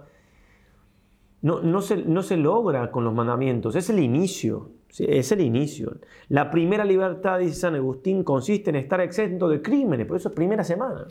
no, 1.42 1.60
no, 1.60 1.80
se, 1.80 1.98
no 1.98 2.22
se, 2.22 2.36
logra 2.36 2.90
con 2.90 3.04
los 3.04 3.14
mandamientos, 3.14 3.76
es 3.76 3.88
el 3.90 4.00
inicio, 4.00 4.70
es 4.98 5.30
el 5.30 5.42
inicio. 5.42 5.98
La 6.28 6.50
primera 6.50 6.84
libertad, 6.84 7.38
dice 7.38 7.54
San 7.54 7.74
Agustín, 7.76 8.24
consiste 8.24 8.70
en 8.70 8.76
estar 8.76 9.00
exento 9.00 9.48
de 9.48 9.62
crímenes, 9.62 10.06
por 10.06 10.16
eso 10.16 10.30
es 10.30 10.34
primera 10.34 10.64
semana. 10.64 11.06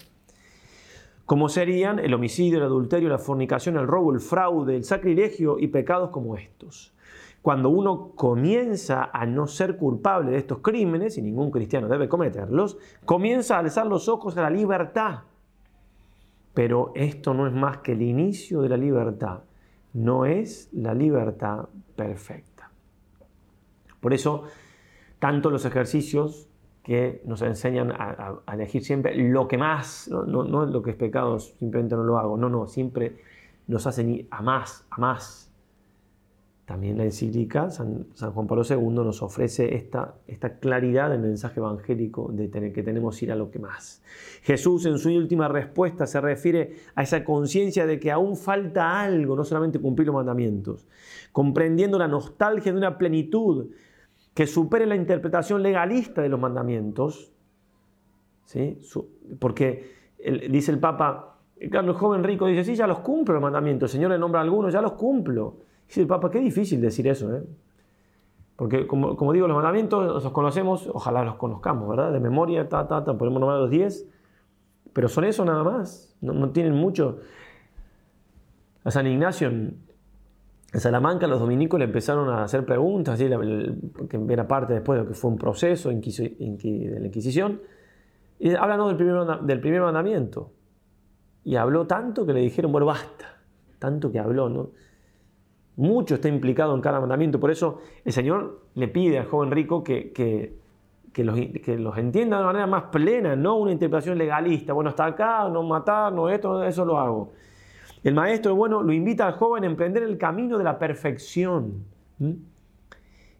como 1.25 1.49
serían 1.49 1.97
el 1.99 2.13
homicidio, 2.13 2.57
el 2.57 2.65
adulterio, 2.65 3.09
la 3.09 3.17
fornicación, 3.17 3.77
el 3.77 3.87
robo, 3.87 4.13
el 4.13 4.19
fraude, 4.19 4.75
el 4.75 4.83
sacrilegio 4.83 5.57
y 5.57 5.67
pecados 5.67 6.09
como 6.11 6.35
estos. 6.35 6.94
Cuando 7.45 7.69
uno 7.69 8.13
comienza 8.15 9.11
a 9.13 9.27
no 9.27 9.45
ser 9.45 9.77
culpable 9.77 10.31
de 10.31 10.37
estos 10.37 10.61
crímenes, 10.61 11.19
y 11.19 11.21
ningún 11.21 11.51
cristiano 11.51 11.87
debe 11.87 12.09
cometerlos, 12.09 12.79
comienza 13.05 13.55
a 13.55 13.59
alzar 13.59 13.85
los 13.85 14.09
ojos 14.09 14.35
a 14.35 14.41
la 14.41 14.49
libertad. 14.49 15.19
Pero 16.55 16.91
esto 16.95 17.35
no 17.35 17.45
es 17.45 17.53
más 17.53 17.77
que 17.81 17.91
el 17.91 18.01
inicio 18.01 18.63
de 18.63 18.69
la 18.69 18.77
libertad, 18.77 19.41
no 19.93 20.25
es 20.25 20.69
la 20.73 20.95
libertad 20.95 21.69
perfecta. 21.95 22.71
Por 24.01 24.15
eso, 24.15 24.45
tanto 25.19 25.51
los 25.51 25.65
ejercicios 25.65 26.49
que 26.81 27.21
nos 27.25 27.43
enseñan 27.43 27.91
a, 27.91 28.39
elegir 28.51 28.83
siempre 28.83 29.15
lo 29.15 29.47
que 29.47 29.59
más, 29.59 30.07
no, 30.07 30.43
no, 30.43 30.63
es 30.63 30.71
lo 30.71 30.81
que 30.81 30.89
es 30.89 30.97
pecado, 30.97 31.37
simplemente 31.37 31.95
no 31.95 32.05
lo 32.05 32.17
hago, 32.17 32.37
no, 32.37 32.49
no, 32.49 32.65
siempre 32.65 33.17
nos 33.67 33.85
hacen 33.85 34.09
ir 34.09 34.27
a 34.31 34.41
más, 34.41 34.83
a 34.89 34.97
más. 34.99 35.54
También 36.65 36.97
la 36.97 37.03
encíclica 37.03 37.69
San, 37.69 38.07
Juan 38.15 38.47
Pablo 38.47 38.63
II 38.67 39.03
nos 39.03 39.21
ofrece 39.21 39.75
esta, 39.75 40.15
esta 40.25 40.57
claridad 40.57 41.11
del 41.11 41.19
mensaje 41.19 41.59
evangélico 41.59 42.31
de 42.31 42.47
tener, 42.47 42.73
que 42.73 42.81
tenemos 42.81 43.21
ir 43.21 43.31
a 43.31 43.35
lo 43.35 43.51
que 43.51 43.59
más. 43.59 44.01
Jesús 44.41 44.87
en 44.87 44.97
su 44.97 45.09
última 45.09 45.47
respuesta 45.47 46.07
se 46.07 46.19
refiere 46.19 46.77
a 46.95 47.03
esa 47.03 47.23
conciencia 47.23 47.85
de 47.85 47.99
que 47.99 48.11
aún 48.11 48.35
falta 48.35 48.99
algo, 48.99 49.35
no 49.35 49.43
solamente 49.43 49.77
cumplir 49.77 50.07
los 50.07 50.15
mandamientos, 50.15 50.87
comprendiendo 51.31 51.99
la 51.99 52.07
nostalgia 52.07 52.71
de 52.71 52.77
una 52.79 52.97
plenitud 52.97 53.67
que 54.33 54.47
supere 54.47 54.87
la 54.87 54.95
interpretación 54.95 55.61
legalista 55.61 56.23
de 56.23 56.29
los 56.29 56.39
mandamientos, 56.39 57.31
¿sí? 58.45 58.79
porque 59.39 59.93
dice 60.49 60.71
el 60.71 60.79
Papa, 60.79 61.37
claro, 61.69 61.89
el 61.89 61.93
joven 61.93 62.23
rico 62.23 62.47
dice, 62.47 62.63
sí, 62.63 62.75
ya 62.75 62.87
los 62.87 62.99
cumplo 62.99 63.35
los 63.35 63.43
mandamientos, 63.43 63.91
el 63.91 63.97
Señor 63.99 64.11
le 64.11 64.17
nombra 64.17 64.41
a 64.41 64.43
algunos, 64.43 64.73
ya 64.73 64.81
los 64.81 64.93
cumplo. 64.93 65.57
Dice 65.87 66.01
el 66.01 66.07
Papa, 66.07 66.31
qué 66.31 66.39
difícil 66.39 66.81
decir 66.81 67.07
eso, 67.07 67.33
¿eh? 67.35 67.43
Porque 68.55 68.87
como, 68.87 69.33
digo, 69.33 69.47
los 69.47 69.55
mandamientos 69.55 70.23
los 70.23 70.31
conocemos, 70.31 70.89
ojalá 70.93 71.23
los 71.25 71.35
conozcamos, 71.35 71.89
¿verdad? 71.89 72.13
De 72.13 72.21
memoria, 72.21 72.69
ta, 72.69 72.87
ta, 72.87 73.03
ta, 73.03 73.17
podemos 73.17 73.41
nombrar 73.41 73.59
los 73.59 73.69
10, 73.69 74.07
pero 74.93 75.09
son 75.09 75.25
eso 75.25 75.43
nada 75.43 75.63
más, 75.63 76.15
no, 76.21 76.49
tienen 76.51 76.73
mucho. 76.73 77.19
A 78.85 78.91
San 78.91 79.07
Ignacio 79.07 79.49
en 79.49 79.77
Salamanca 80.73 81.27
los 81.27 81.39
dominicos 81.39 81.79
le 81.79 81.85
empezaron 81.85 82.29
a 82.29 82.43
hacer 82.43 82.65
preguntas, 82.65 83.19
que 83.19 84.19
era 84.29 84.47
parte 84.47 84.73
después 84.73 84.99
de 84.99 85.03
lo 85.03 85.09
que 85.09 85.15
fue 85.15 85.31
un 85.31 85.37
proceso 85.37 85.89
de 85.89 85.95
la 85.95 87.05
Inquisición, 87.07 87.61
y 88.39 88.49
primer, 88.49 89.41
del 89.41 89.59
primer 89.59 89.81
mandamiento. 89.81 90.51
Y 91.43 91.57
habló 91.57 91.87
tanto 91.87 92.25
que 92.25 92.33
le 92.33 92.39
dijeron, 92.39 92.71
bueno, 92.71 92.87
basta, 92.87 93.41
tanto 93.79 94.11
que 94.11 94.19
habló, 94.19 94.49
¿no? 94.49 94.71
Mucho 95.77 96.15
está 96.15 96.29
implicado 96.29 96.73
en 96.73 96.81
cada 96.81 96.99
mandamiento, 96.99 97.39
por 97.39 97.51
eso 97.51 97.79
el 98.03 98.13
Señor 98.13 98.61
le 98.75 98.87
pide 98.87 99.19
al 99.19 99.25
joven 99.25 99.51
rico 99.51 99.83
que, 99.83 100.11
que, 100.11 101.23
los, 101.23 101.37
que 101.63 101.77
los 101.77 101.97
entienda 101.97 102.37
de 102.39 102.45
manera 102.45 102.67
más 102.67 102.83
plena, 102.83 103.35
no 103.35 103.57
una 103.57 103.71
interpretación 103.71 104.17
legalista, 104.17 104.73
bueno, 104.73 104.89
hasta 104.89 105.05
acá, 105.05 105.49
no 105.49 105.63
matar, 105.63 106.13
no 106.13 106.29
esto, 106.29 106.63
eso 106.63 106.85
lo 106.85 106.97
hago. 106.97 107.33
El 108.05 108.13
maestro, 108.13 108.55
bueno, 108.55 108.83
lo 108.83 108.93
invita 108.93 109.25
al 109.25 109.33
joven 109.33 109.63
a 109.63 109.67
emprender 109.67 110.03
el 110.03 110.17
camino 110.17 110.57
de 110.59 110.63
la 110.63 110.77
perfección. 110.77 111.85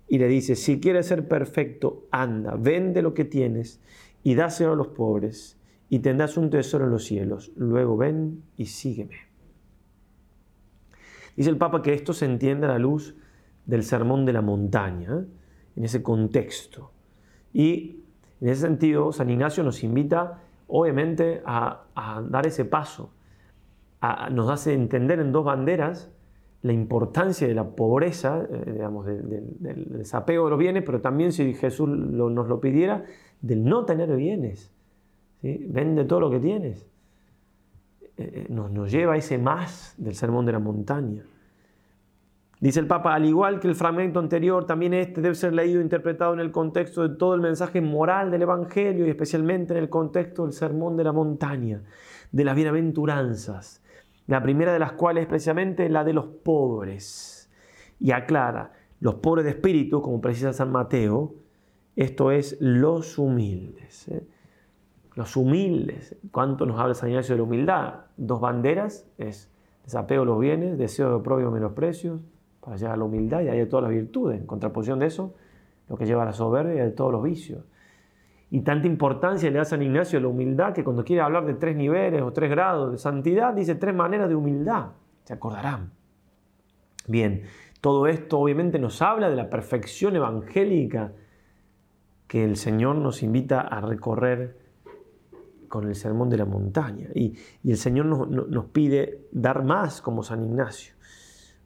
Y 0.08 0.18
le 0.18 0.28
dice, 0.28 0.56
si 0.56 0.80
quieres 0.80 1.06
ser 1.06 1.28
perfecto, 1.28 2.06
anda, 2.10 2.56
vende 2.58 3.02
lo 3.02 3.14
que 3.14 3.26
tienes 3.26 3.80
y 4.24 4.34
dáselo 4.34 4.74
a 4.74 4.76
los 4.76 4.88
pobres 4.88 5.58
y 5.90 6.00
tendrás 6.00 6.36
un 6.36 6.50
tesoro 6.50 6.86
en 6.86 6.92
los 6.92 7.06
cielos. 7.06 7.52
Luego 7.56 7.96
ven 7.96 8.42
y 8.58 8.66
sígueme. 8.66 9.16
Dice 11.36 11.50
el 11.50 11.58
Papa 11.58 11.82
que 11.82 11.94
esto 11.94 12.14
se 12.14 12.26
entiende 12.26 12.66
a 12.66 12.70
la 12.70 12.80
luz 12.80 13.16
del 13.66 13.84
sermón 13.84 14.26
de 14.26 14.34
la 14.34 14.42
montaña, 14.42 15.26
en 15.76 15.84
ese 15.84 16.02
contexto. 16.02 16.92
Y 17.54 18.04
en 18.42 18.50
ese 18.50 18.62
sentido, 18.62 19.12
San 19.12 19.30
Ignacio 19.30 19.64
nos 19.64 19.84
invita, 19.84 20.42
obviamente, 20.68 21.42
a, 21.46 21.82
dar 22.30 22.48
ese 22.48 22.66
paso 22.66 23.12
nos 24.32 24.50
hace 24.50 24.74
entender 24.74 25.20
en 25.20 25.32
dos 25.32 25.46
banderas 25.46 26.12
la 26.62 26.74
importancia 26.74 27.48
de 27.48 27.54
la 27.54 27.64
pobreza, 27.64 28.46
eh, 28.50 28.72
digamos, 28.74 29.06
del, 29.06 29.58
desapego 29.60 30.46
de 30.46 30.50
los 30.50 30.60
bienes, 30.60 30.84
pero 30.84 31.02
también 31.02 31.32
si 31.32 31.54
Jesús 31.54 31.88
nos 31.88 32.48
lo 32.48 32.60
pidiera, 32.60 33.04
del 33.42 33.64
no 33.64 33.86
tener 33.86 34.16
bienes. 34.16 34.72
Vende 35.42 36.06
todo 36.06 36.22
lo 36.22 36.32
que 36.32 36.40
tienes. 36.40 36.90
Eh, 38.18 38.32
eh, 38.34 38.46
nos, 38.50 38.92
lleva 38.92 39.14
a 39.14 39.18
ese 39.18 39.38
más 39.38 39.94
del 39.98 40.16
sermón 40.16 40.46
de 40.46 40.54
la 40.54 40.60
montaña. 40.60 41.24
Dice 42.62 42.80
el 42.80 42.88
Papa, 42.88 43.14
al 43.14 43.26
igual 43.26 43.60
que 43.60 43.68
el 43.68 43.76
fragmento 43.76 44.20
anterior, 44.20 44.66
también 44.66 44.94
este 44.94 45.22
debe 45.22 45.36
ser 45.36 45.54
leído 45.54 45.80
e 45.80 45.84
interpretado 45.84 46.34
en 46.34 46.40
el 46.40 46.52
contexto 46.52 47.08
de 47.08 47.16
todo 47.18 47.36
el 47.36 47.42
mensaje 47.42 47.82
moral 47.82 48.32
del 48.32 48.44
Evangelio 48.44 49.06
y 49.06 49.10
especialmente 49.10 49.74
en 49.74 49.80
el 49.80 49.90
contexto 49.90 50.44
del 50.44 50.54
sermón 50.54 50.96
de 50.96 51.04
la 51.04 51.12
montaña, 51.12 51.84
de 52.32 52.44
las 52.46 52.56
bienaventuranzas, 52.56 53.84
la 54.28 54.42
primera 54.42 54.72
de 54.72 54.80
las 54.80 54.94
cuales 54.94 55.24
es 55.24 55.28
precisamente 55.28 55.90
la 55.90 56.06
de 56.06 56.14
los 56.14 56.28
pobres. 56.28 57.52
Y 58.00 58.12
aclara, 58.12 58.72
los 59.02 59.16
pobres 59.16 59.44
de 59.46 59.52
espíritu, 59.52 60.02
como 60.02 60.22
precisa 60.22 60.54
San 60.54 60.72
Mateo, 60.72 61.36
esto 61.96 62.32
es 62.32 62.58
los 62.62 63.20
humildes. 63.20 64.08
¿eh? 64.08 64.24
Los 65.16 65.36
humildes. 65.36 66.16
¿Cuánto 66.32 66.66
nos 66.66 66.80
habla 66.80 66.94
San 66.94 67.10
Ignacio 67.10 67.36
de 67.36 67.38
la 67.38 67.44
humildad? 67.44 67.94
Dos 68.18 68.40
banderas, 68.42 69.10
es 69.18 69.52
desapego 69.84 70.22
de 70.22 70.26
los 70.28 70.40
bienes, 70.40 70.78
deseo 70.78 71.10
de 71.10 71.16
oprobio 71.16 71.52
menosprecios, 71.52 72.20
para 72.60 72.76
llegar 72.76 72.94
a 72.94 72.98
la 72.98 73.04
humildad 73.06 73.42
y 73.42 73.48
hay 73.48 73.60
de 73.60 73.66
todas 73.66 73.84
las 73.84 73.92
virtudes. 73.92 74.40
En 74.40 74.46
contraposición 74.46 75.00
de 75.00 75.06
eso, 75.06 75.34
lo 75.88 75.98
que 75.98 76.06
lleva 76.06 76.24
a 76.24 76.26
la 76.26 76.34
soberbia 76.34 76.76
y 76.76 76.86
de 76.86 76.92
todos 76.92 77.12
los 77.12 77.24
vicios. 77.24 77.64
Y 78.50 78.62
tanta 78.62 78.88
importancia 78.88 79.50
le 79.50 79.58
da 79.58 79.66
San 79.66 79.82
Ignacio 79.82 80.20
a 80.20 80.22
la 80.22 80.28
humildad 80.28 80.74
que 80.74 80.84
cuando 80.84 81.04
quiere 81.04 81.22
hablar 81.22 81.46
de 81.46 81.54
tres 81.56 81.76
niveles 81.76 82.22
o 82.22 82.32
tres 82.32 82.50
grados 82.50 82.92
de 82.92 82.98
santidad, 82.98 83.54
dice 83.54 83.76
tres 83.76 83.96
maneras 83.96 84.30
de 84.30 84.36
humildad. 84.36 84.90
Se 85.24 85.34
acordarán. 85.34 85.92
Bien, 87.08 87.44
todo 87.82 88.08
esto 88.08 88.40
obviamente 88.40 88.80
nos 88.80 89.02
habla 89.02 89.30
de 89.30 89.36
la 89.36 89.50
perfección 89.50 90.16
evangélica 90.16 91.14
que 92.28 92.44
el 92.44 92.56
Señor 92.56 92.96
nos 92.96 93.22
invita 93.22 93.62
a 93.62 93.82
recorrer 93.82 94.65
con 95.76 95.90
el 95.90 95.96
sermón 95.96 96.30
de 96.30 96.38
la 96.38 96.46
montaña. 96.46 97.10
Y, 97.14 97.36
el 97.66 97.76
Señor 97.76 98.06
nos, 98.06 98.30
nos, 98.30 98.66
pide 98.68 99.28
dar 99.34 99.66
más 99.66 100.02
como 100.02 100.24
San 100.24 100.42
Ignacio. 100.42 100.94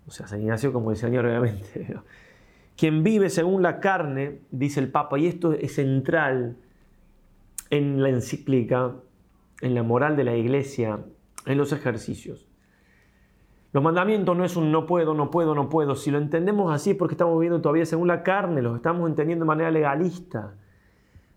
O 0.08 0.10
sea, 0.10 0.26
San 0.26 0.42
Ignacio 0.42 0.74
como 0.74 0.90
el 0.90 0.98
Señor 0.98 1.28
obviamente. 1.28 1.96
Quien 2.76 3.04
vive 3.04 3.30
según 3.30 3.62
la 3.62 3.80
carne, 3.80 4.40
dice 4.50 4.80
el 4.80 4.90
Papa, 4.90 5.20
y 5.20 5.28
esto 5.28 5.54
es 5.54 5.76
central, 5.76 6.58
en 7.70 8.02
la 8.02 8.10
encíclica, 8.10 8.96
en 9.62 9.76
la 9.76 9.84
moral 9.84 10.16
de 10.16 10.24
la 10.24 10.36
iglesia, 10.36 11.02
en 11.46 11.58
los 11.60 11.72
ejercicios. 11.72 12.48
Los 13.74 13.84
mandamientos 13.84 14.36
no 14.36 14.44
es 14.44 14.56
un 14.56 14.72
no 14.72 14.88
puedo, 14.88 15.14
no 15.14 15.30
puedo, 15.30 15.54
no 15.54 15.70
puedo. 15.70 15.96
Si 15.96 16.10
lo 16.10 16.18
entendemos 16.18 16.74
así 16.74 16.92
es 16.92 16.96
porque 16.96 17.14
estamos 17.14 17.36
viviendo 17.36 17.62
todavía 17.62 17.86
según 17.86 18.08
la 18.08 18.24
carne, 18.24 18.64
los 18.64 18.76
estamos 18.76 19.08
entendiendo 19.08 19.46
de 19.46 19.48
manera 19.50 19.70
legalista. 19.70 20.56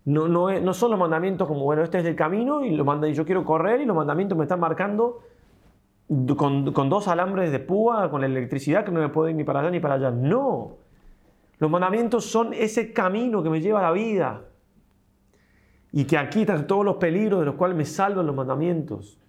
No, 0.05 0.27
no, 0.27 0.73
son 0.73 0.91
los 0.91 0.99
mandamientos 0.99 1.47
como, 1.47 1.63
bueno, 1.63 1.83
este 1.83 1.99
es 1.99 2.05
el 2.05 2.15
camino 2.15 2.63
y, 2.63 2.71
lo 2.71 2.83
manda, 2.83 3.07
yo 3.07 3.25
quiero 3.25 3.45
correr 3.45 3.81
y 3.81 3.85
los 3.85 3.95
mandamientos 3.95 4.37
me 4.37 4.43
están 4.43 4.59
marcando 4.59 5.21
con, 6.35 6.73
con 6.73 6.89
dos 6.89 7.07
alambres 7.07 7.51
de 7.51 7.59
púa, 7.59 8.11
con 8.11 8.21
la 8.21 8.27
electricidad 8.27 8.83
que 8.83 8.91
no 8.91 8.99
me 8.99 9.09
puedo 9.09 9.29
ir 9.29 9.35
ni 9.35 9.43
para 9.43 9.61
allá 9.61 9.71
ni 9.71 9.79
para 9.79 9.95
allá. 9.95 10.11
No. 10.11 10.77
Los 11.59 11.71
mandamientos 11.71 12.25
son 12.25 12.53
ese 12.53 12.91
camino 12.91 13.41
que 13.41 13.49
me 13.49 13.61
lleva 13.61 13.79
a 13.79 13.83
la 13.83 13.91
vida 13.91 14.41
y 15.93 16.05
que 16.05 16.17
aquí 16.17 16.41
están 16.41 16.67
todos 16.67 16.83
los 16.83 16.95
peligros 16.97 17.39
de 17.39 17.45
los 17.45 17.55
cuales 17.55 17.77
me 17.77 17.85
salvan 17.85 18.25
los 18.25 18.35
mandamientos. 18.35 19.19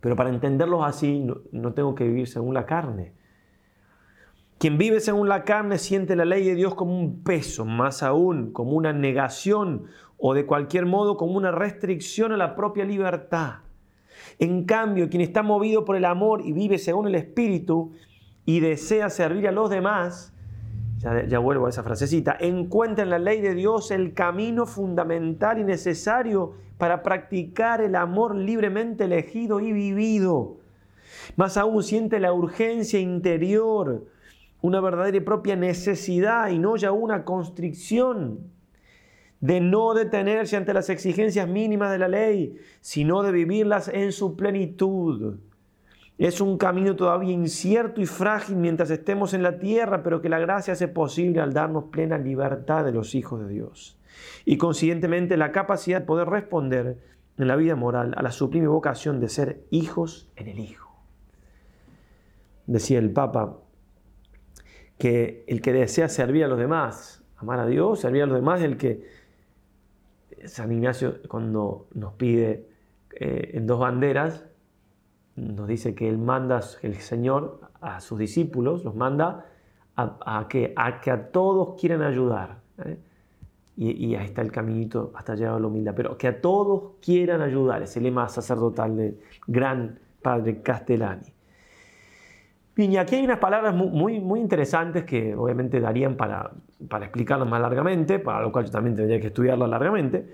Pero 0.00 0.14
para 0.14 0.30
entenderlos 0.30 0.84
así 0.84 1.26
no, 1.50 1.72
tengo 1.72 1.94
que 1.94 2.04
vivir 2.04 2.28
según 2.28 2.54
la 2.54 2.64
carne. 2.64 3.12
Quien 4.58 4.78
vive 4.78 5.00
según 5.00 5.28
la 5.28 5.44
carne 5.44 5.76
siente 5.76 6.16
la 6.16 6.24
ley 6.24 6.44
de 6.44 6.54
Dios 6.54 6.74
como 6.74 6.98
un 6.98 7.22
peso, 7.22 7.66
más 7.66 8.02
aún 8.02 8.52
como 8.52 8.72
una 8.72 8.92
negación 8.94 9.84
o 10.16 10.32
de 10.32 10.46
cualquier 10.46 10.86
modo 10.86 11.18
como 11.18 11.36
una 11.36 11.50
restricción 11.50 12.32
a 12.32 12.38
la 12.38 12.56
propia 12.56 12.86
libertad. 12.86 13.56
En 14.38 14.64
cambio, 14.64 15.10
quien 15.10 15.20
está 15.20 15.42
movido 15.42 15.84
por 15.84 15.96
el 15.96 16.06
amor 16.06 16.40
y 16.42 16.52
vive 16.52 16.78
según 16.78 17.06
el 17.06 17.16
Espíritu 17.16 17.92
y 18.46 18.60
desea 18.60 19.10
servir 19.10 19.46
a 19.46 19.52
los 19.52 19.68
demás, 19.68 20.32
ya, 20.98 21.38
vuelvo 21.38 21.66
a 21.66 21.68
esa 21.68 21.82
frasecita, 21.82 22.36
encuentra 22.40 23.04
en 23.04 23.10
la 23.10 23.18
ley 23.18 23.42
de 23.42 23.54
Dios 23.54 23.90
el 23.90 24.14
camino 24.14 24.64
fundamental 24.64 25.58
y 25.58 25.64
necesario 25.64 26.54
para 26.78 27.02
practicar 27.02 27.82
el 27.82 27.94
amor 27.94 28.34
libremente 28.34 29.04
elegido 29.04 29.60
y 29.60 29.72
vivido. 29.72 30.56
Más 31.36 31.58
aún 31.58 31.82
siente 31.82 32.18
la 32.18 32.32
urgencia 32.32 32.98
interior, 32.98 34.06
una 34.60 34.80
verdadera 34.80 35.16
y 35.16 35.20
propia 35.20 35.56
necesidad 35.56 36.48
y 36.50 36.58
no 36.58 36.76
ya 36.76 36.92
una 36.92 37.24
constricción 37.24 38.50
de 39.40 39.60
no 39.60 39.94
detenerse 39.94 40.56
ante 40.56 40.74
las 40.74 40.88
exigencias 40.88 41.48
mínimas 41.48 41.90
de 41.92 41.98
la 41.98 42.08
ley, 42.08 42.56
sino 42.80 43.22
de 43.22 43.32
vivirlas 43.32 43.88
en 43.88 44.12
su 44.12 44.36
plenitud. 44.36 45.36
Es 46.18 46.40
un 46.40 46.56
camino 46.56 46.96
todavía 46.96 47.32
incierto 47.32 48.00
y 48.00 48.06
frágil 48.06 48.56
mientras 48.56 48.90
estemos 48.90 49.34
en 49.34 49.42
la 49.42 49.58
tierra, 49.58 50.02
pero 50.02 50.22
que 50.22 50.30
la 50.30 50.38
gracia 50.38 50.72
hace 50.72 50.88
posible 50.88 51.40
al 51.40 51.52
darnos 51.52 51.84
plena 51.84 52.16
libertad 52.16 52.84
de 52.84 52.92
los 52.92 53.14
hijos 53.14 53.40
de 53.40 53.48
Dios. 53.48 53.98
Y 54.46 54.56
consiguientemente 54.56 55.36
la 55.36 55.52
capacidad 55.52 56.00
de 56.00 56.06
poder 56.06 56.28
responder 56.28 56.98
en 57.36 57.48
la 57.48 57.56
vida 57.56 57.76
moral 57.76 58.14
a 58.16 58.22
la 58.22 58.30
sublime 58.30 58.66
vocación 58.66 59.20
de 59.20 59.28
ser 59.28 59.66
hijos 59.70 60.30
en 60.36 60.48
el 60.48 60.58
Hijo. 60.58 60.90
Decía 62.66 62.98
el 62.98 63.12
Papa 63.12 63.58
que 64.98 65.44
el 65.46 65.60
que 65.60 65.72
desea 65.72 66.08
servir 66.08 66.44
a 66.44 66.48
los 66.48 66.58
demás, 66.58 67.22
amar 67.36 67.60
a 67.60 67.66
Dios, 67.66 68.00
servir 68.00 68.22
a 68.22 68.26
los 68.26 68.36
demás, 68.36 68.62
el 68.62 68.76
que 68.76 69.04
San 70.44 70.72
Ignacio 70.72 71.18
cuando 71.28 71.88
nos 71.94 72.14
pide 72.14 72.68
eh, 73.12 73.50
en 73.54 73.66
dos 73.66 73.80
banderas, 73.80 74.44
nos 75.36 75.68
dice 75.68 75.94
que 75.94 76.08
él 76.08 76.18
manda, 76.18 76.60
el 76.82 76.94
Señor 76.96 77.60
a 77.80 78.00
sus 78.00 78.18
discípulos, 78.18 78.84
los 78.84 78.94
manda 78.94 79.46
a, 79.96 80.46
que, 80.48 80.72
a 80.76 81.00
que 81.00 81.10
a 81.10 81.30
todos 81.30 81.80
quieran 81.80 82.02
ayudar. 82.02 82.60
¿eh? 82.84 82.98
Y, 83.78 84.14
ahí 84.14 84.24
está 84.24 84.40
el 84.40 84.50
caminito 84.50 85.12
hasta 85.14 85.34
llegar 85.34 85.54
a 85.54 85.60
la 85.60 85.66
humildad. 85.66 85.92
Pero 85.94 86.16
que 86.16 86.28
a 86.28 86.40
todos 86.40 86.94
quieran 87.02 87.42
ayudar, 87.42 87.82
es 87.82 87.94
el 87.98 88.04
lema 88.04 88.28
sacerdotal 88.28 88.96
del 88.96 89.20
gran 89.46 89.98
padre 90.22 90.62
Castellani. 90.62 91.32
Y 92.76 92.94
aquí 92.98 93.16
hay 93.16 93.24
unas 93.24 93.38
palabras 93.38 93.74
muy, 93.74 94.20
muy 94.20 94.38
interesantes 94.38 95.04
que 95.04 95.34
obviamente 95.34 95.80
darían 95.80 96.14
para, 96.14 96.50
para 96.88 97.06
explicarlas 97.06 97.48
más 97.48 97.60
largamente, 97.60 98.18
para 98.18 98.42
lo 98.42 98.52
cual 98.52 98.66
yo 98.66 98.70
también 98.70 98.94
tendría 98.94 99.18
que 99.18 99.28
estudiarlas 99.28 99.68
largamente. 99.70 100.28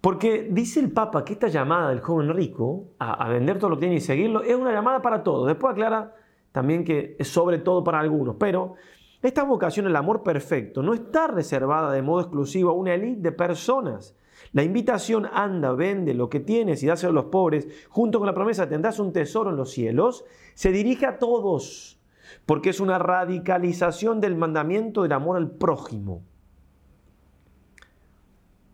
Porque 0.00 0.48
dice 0.50 0.80
el 0.80 0.90
Papa 0.90 1.22
que 1.22 1.34
esta 1.34 1.48
llamada 1.48 1.90
del 1.90 2.00
joven 2.00 2.34
rico 2.34 2.94
a, 2.98 3.12
a, 3.12 3.28
vender 3.28 3.58
todo 3.58 3.68
lo 3.68 3.76
que 3.76 3.80
tiene 3.80 3.96
y 3.96 4.00
seguirlo 4.00 4.42
es 4.42 4.56
una 4.56 4.72
llamada 4.72 5.02
para 5.02 5.22
todos. 5.22 5.46
Después 5.46 5.72
aclara 5.72 6.14
también 6.52 6.82
que 6.82 7.16
es 7.18 7.28
sobre 7.28 7.58
todo 7.58 7.84
para 7.84 8.00
algunos, 8.00 8.36
pero 8.36 8.76
esta 9.20 9.44
vocación 9.44 9.86
al 9.86 9.96
amor 9.96 10.22
perfecto 10.22 10.82
no 10.82 10.94
está 10.94 11.26
reservada 11.26 11.92
de 11.92 12.00
modo 12.00 12.22
exclusivo 12.22 12.70
a 12.70 12.72
una 12.72 12.94
élite 12.94 13.20
de 13.20 13.32
personas. 13.32 14.16
La 14.52 14.64
invitación 14.64 15.26
anda, 15.32 15.72
vende 15.72 16.12
lo 16.12 16.28
que 16.28 16.40
tienes 16.40 16.82
y 16.82 16.86
dáselo 16.86 17.12
a 17.12 17.22
los 17.22 17.24
pobres, 17.26 17.68
junto 17.88 18.18
con 18.18 18.26
la 18.26 18.34
promesa 18.34 18.68
tendrás 18.68 18.98
un 18.98 19.12
tesoro 19.12 19.50
en 19.50 19.56
los 19.56 19.70
cielos, 19.70 20.24
se 20.54 20.72
dirige 20.72 21.06
a 21.06 21.18
todos, 21.18 22.00
porque 22.46 22.70
es 22.70 22.80
una 22.80 22.98
radicalización 22.98 24.20
del 24.20 24.36
mandamiento 24.36 25.02
del 25.02 25.12
amor 25.12 25.36
al 25.36 25.50
prójimo. 25.50 26.22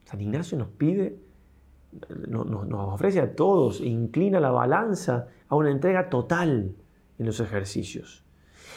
San 0.05 0.21
Ignacio 0.21 0.57
nos 0.57 0.69
pide, 0.69 1.19
nos, 2.29 2.47
nos 2.47 2.95
ofrece 2.95 3.21
a 3.21 3.35
todos, 3.35 3.81
inclina 3.81 4.41
la 4.41 4.51
balanza 4.51 5.27
a 5.49 5.57
una 5.57 5.71
entrega 5.71 6.09
total 6.09 6.75
en 7.19 7.27
los 7.27 7.41
ejercicios. 7.41 8.25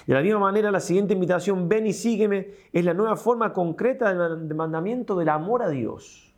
De 0.06 0.14
la 0.16 0.22
misma 0.22 0.40
manera, 0.40 0.72
la 0.72 0.80
siguiente 0.80 1.14
invitación, 1.14 1.70
ven 1.70 1.86
y 1.88 1.94
sígueme, 1.94 2.52
es 2.74 2.84
la 2.84 2.94
nueva 2.94 3.16
forma 3.16 3.54
concreta 3.54 4.14
del 4.14 4.56
mandamiento 4.56 5.16
del 5.16 5.30
amor 5.30 5.62
a 5.64 5.70
Dios. 5.70 6.29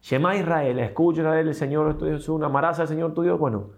Shema 0.00 0.36
Israel, 0.36 0.78
escucha 0.78 1.20
Israel, 1.20 1.48
el 1.48 1.54
Señor 1.54 1.98
es 2.06 2.28
una 2.28 2.46
amarás 2.46 2.78
al 2.80 2.88
Señor 2.88 3.14
tu 3.14 3.22
Dios. 3.22 3.38
Bueno, 3.38 3.70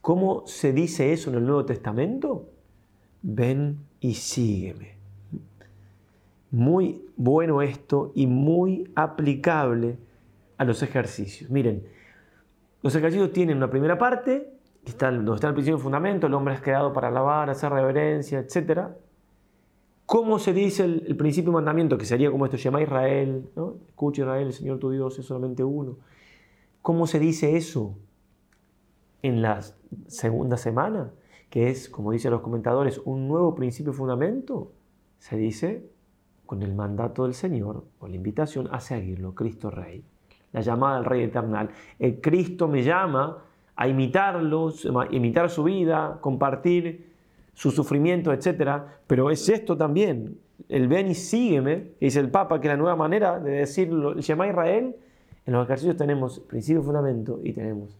¿cómo 0.00 0.46
se 0.46 0.72
dice 0.72 1.12
eso 1.12 1.30
en 1.30 1.36
el 1.36 1.46
Nuevo 1.46 1.64
Testamento? 1.64 2.50
Ven 3.22 3.78
y 4.00 4.14
sígueme. 4.14 4.96
Muy 6.50 7.04
bueno 7.16 7.62
esto 7.62 8.12
y 8.14 8.26
muy 8.26 8.90
aplicable 8.94 9.98
a 10.56 10.64
los 10.64 10.82
ejercicios. 10.82 11.50
Miren, 11.50 11.86
los 12.82 12.94
ejercicios 12.94 13.32
tienen 13.32 13.58
una 13.58 13.70
primera 13.70 13.98
parte 13.98 14.58
donde 14.96 15.34
está 15.34 15.48
el 15.48 15.54
principio 15.54 15.78
fundamento, 15.78 16.26
el 16.26 16.34
hombre 16.34 16.54
es 16.54 16.60
creado 16.60 16.92
para 16.92 17.08
alabar, 17.08 17.50
hacer 17.50 17.70
reverencia, 17.70 18.38
etc. 18.38 18.88
¿Cómo 20.08 20.38
se 20.38 20.54
dice 20.54 20.84
el, 20.84 21.16
principio 21.18 21.52
mandamiento? 21.52 21.98
Que 21.98 22.06
sería 22.06 22.30
como 22.30 22.46
esto, 22.46 22.56
llama 22.56 22.80
Israel, 22.80 23.50
¿no? 23.54 23.74
escucha 23.88 24.22
Israel, 24.22 24.46
el 24.46 24.52
Señor 24.54 24.78
tu 24.78 24.90
Dios 24.90 25.18
es 25.18 25.26
solamente 25.26 25.62
uno. 25.62 25.98
¿Cómo 26.80 27.06
se 27.06 27.18
dice 27.18 27.58
eso 27.58 27.94
en 29.20 29.42
la 29.42 29.60
segunda 30.06 30.56
semana? 30.56 31.12
Que 31.50 31.68
es, 31.68 31.90
como 31.90 32.10
dicen 32.10 32.30
los 32.30 32.40
comentadores, 32.40 33.02
un 33.04 33.28
nuevo 33.28 33.54
principio 33.54 33.92
fundamento. 33.92 34.72
Se 35.18 35.36
dice 35.36 35.90
con 36.46 36.62
el 36.62 36.74
mandato 36.74 37.24
del 37.24 37.34
Señor 37.34 37.84
o 37.98 38.08
la 38.08 38.16
invitación 38.16 38.66
a 38.72 38.80
seguirlo, 38.80 39.34
Cristo 39.34 39.70
Rey. 39.70 40.06
La 40.52 40.62
llamada 40.62 40.96
al 40.96 41.04
Rey 41.04 41.24
Eternal. 41.24 41.68
El 41.98 42.22
Cristo 42.22 42.66
me 42.66 42.82
llama 42.82 43.44
a 43.76 43.86
imitarlos, 43.86 44.88
imitar 45.10 45.50
su 45.50 45.64
vida, 45.64 46.16
compartir 46.22 47.07
su 47.58 47.72
sufrimiento, 47.72 48.32
etc. 48.32 48.82
Pero 49.08 49.32
es 49.32 49.48
esto 49.48 49.76
también, 49.76 50.38
el 50.68 50.86
ven 50.86 51.08
y 51.08 51.16
sígueme, 51.16 51.90
que 51.98 52.06
dice 52.06 52.20
el 52.20 52.30
Papa, 52.30 52.60
que 52.60 52.68
la 52.68 52.76
nueva 52.76 52.94
manera 52.94 53.40
de 53.40 53.50
decirlo, 53.50 54.12
el 54.12 54.22
llama 54.22 54.44
a 54.44 54.48
Israel, 54.48 54.94
en 55.44 55.52
los 55.52 55.64
ejercicios 55.64 55.96
tenemos 55.96 56.38
principio 56.38 56.84
fundamento 56.84 57.40
y 57.42 57.52
tenemos 57.52 57.98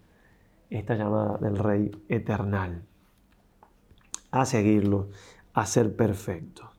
esta 0.70 0.94
llamada 0.94 1.38
del 1.38 1.56
Rey 1.56 1.90
eternal 2.08 2.82
a 4.30 4.44
seguirlo, 4.44 5.08
a 5.54 5.66
ser 5.66 5.96
perfecto. 5.96 6.70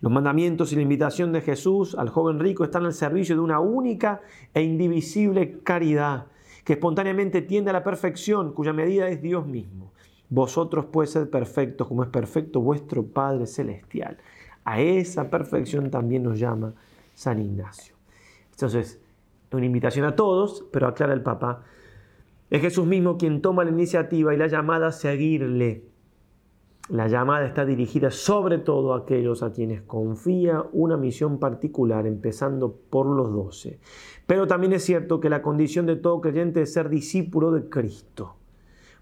Los 0.00 0.10
mandamientos 0.10 0.72
y 0.72 0.76
la 0.76 0.82
invitación 0.82 1.30
de 1.30 1.42
Jesús 1.42 1.94
al 1.94 2.08
joven 2.08 2.40
rico 2.40 2.64
están 2.64 2.86
al 2.86 2.94
servicio 2.94 3.34
de 3.34 3.42
una 3.42 3.60
única 3.60 4.22
e 4.54 4.62
indivisible 4.62 5.58
caridad 5.62 6.28
que 6.64 6.72
espontáneamente 6.72 7.42
tiende 7.42 7.68
a 7.68 7.74
la 7.74 7.84
perfección, 7.84 8.54
cuya 8.54 8.72
medida 8.72 9.10
es 9.10 9.20
Dios 9.20 9.46
mismo. 9.46 9.92
Vosotros 10.30 10.86
podéis 10.86 11.10
ser 11.10 11.30
perfectos 11.30 11.88
como 11.88 12.02
es 12.02 12.10
perfecto 12.10 12.60
vuestro 12.60 13.04
Padre 13.04 13.46
Celestial. 13.46 14.18
A 14.64 14.80
esa 14.80 15.30
perfección 15.30 15.90
también 15.90 16.22
nos 16.22 16.38
llama 16.38 16.74
San 17.14 17.40
Ignacio. 17.40 17.94
Entonces, 18.50 19.00
una 19.52 19.64
invitación 19.64 20.04
a 20.04 20.14
todos, 20.14 20.66
pero 20.70 20.86
aclara 20.86 21.14
el 21.14 21.22
Papa, 21.22 21.62
es 22.50 22.60
Jesús 22.60 22.86
mismo 22.86 23.18
quien 23.18 23.42
toma 23.42 23.64
la 23.64 23.70
iniciativa 23.70 24.34
y 24.34 24.38
la 24.38 24.46
llamada 24.46 24.88
a 24.88 24.92
seguirle. 24.92 25.84
La 26.88 27.06
llamada 27.06 27.46
está 27.46 27.66
dirigida 27.66 28.10
sobre 28.10 28.56
todo 28.58 28.94
a 28.94 29.00
aquellos 29.00 29.42
a 29.42 29.52
quienes 29.52 29.82
confía 29.82 30.64
una 30.72 30.96
misión 30.96 31.38
particular, 31.38 32.06
empezando 32.06 32.74
por 32.88 33.06
los 33.06 33.30
doce. 33.30 33.78
Pero 34.26 34.46
también 34.46 34.72
es 34.72 34.84
cierto 34.84 35.20
que 35.20 35.28
la 35.28 35.42
condición 35.42 35.84
de 35.84 35.96
todo 35.96 36.22
creyente 36.22 36.62
es 36.62 36.72
ser 36.72 36.88
discípulo 36.88 37.52
de 37.52 37.68
Cristo. 37.68 38.36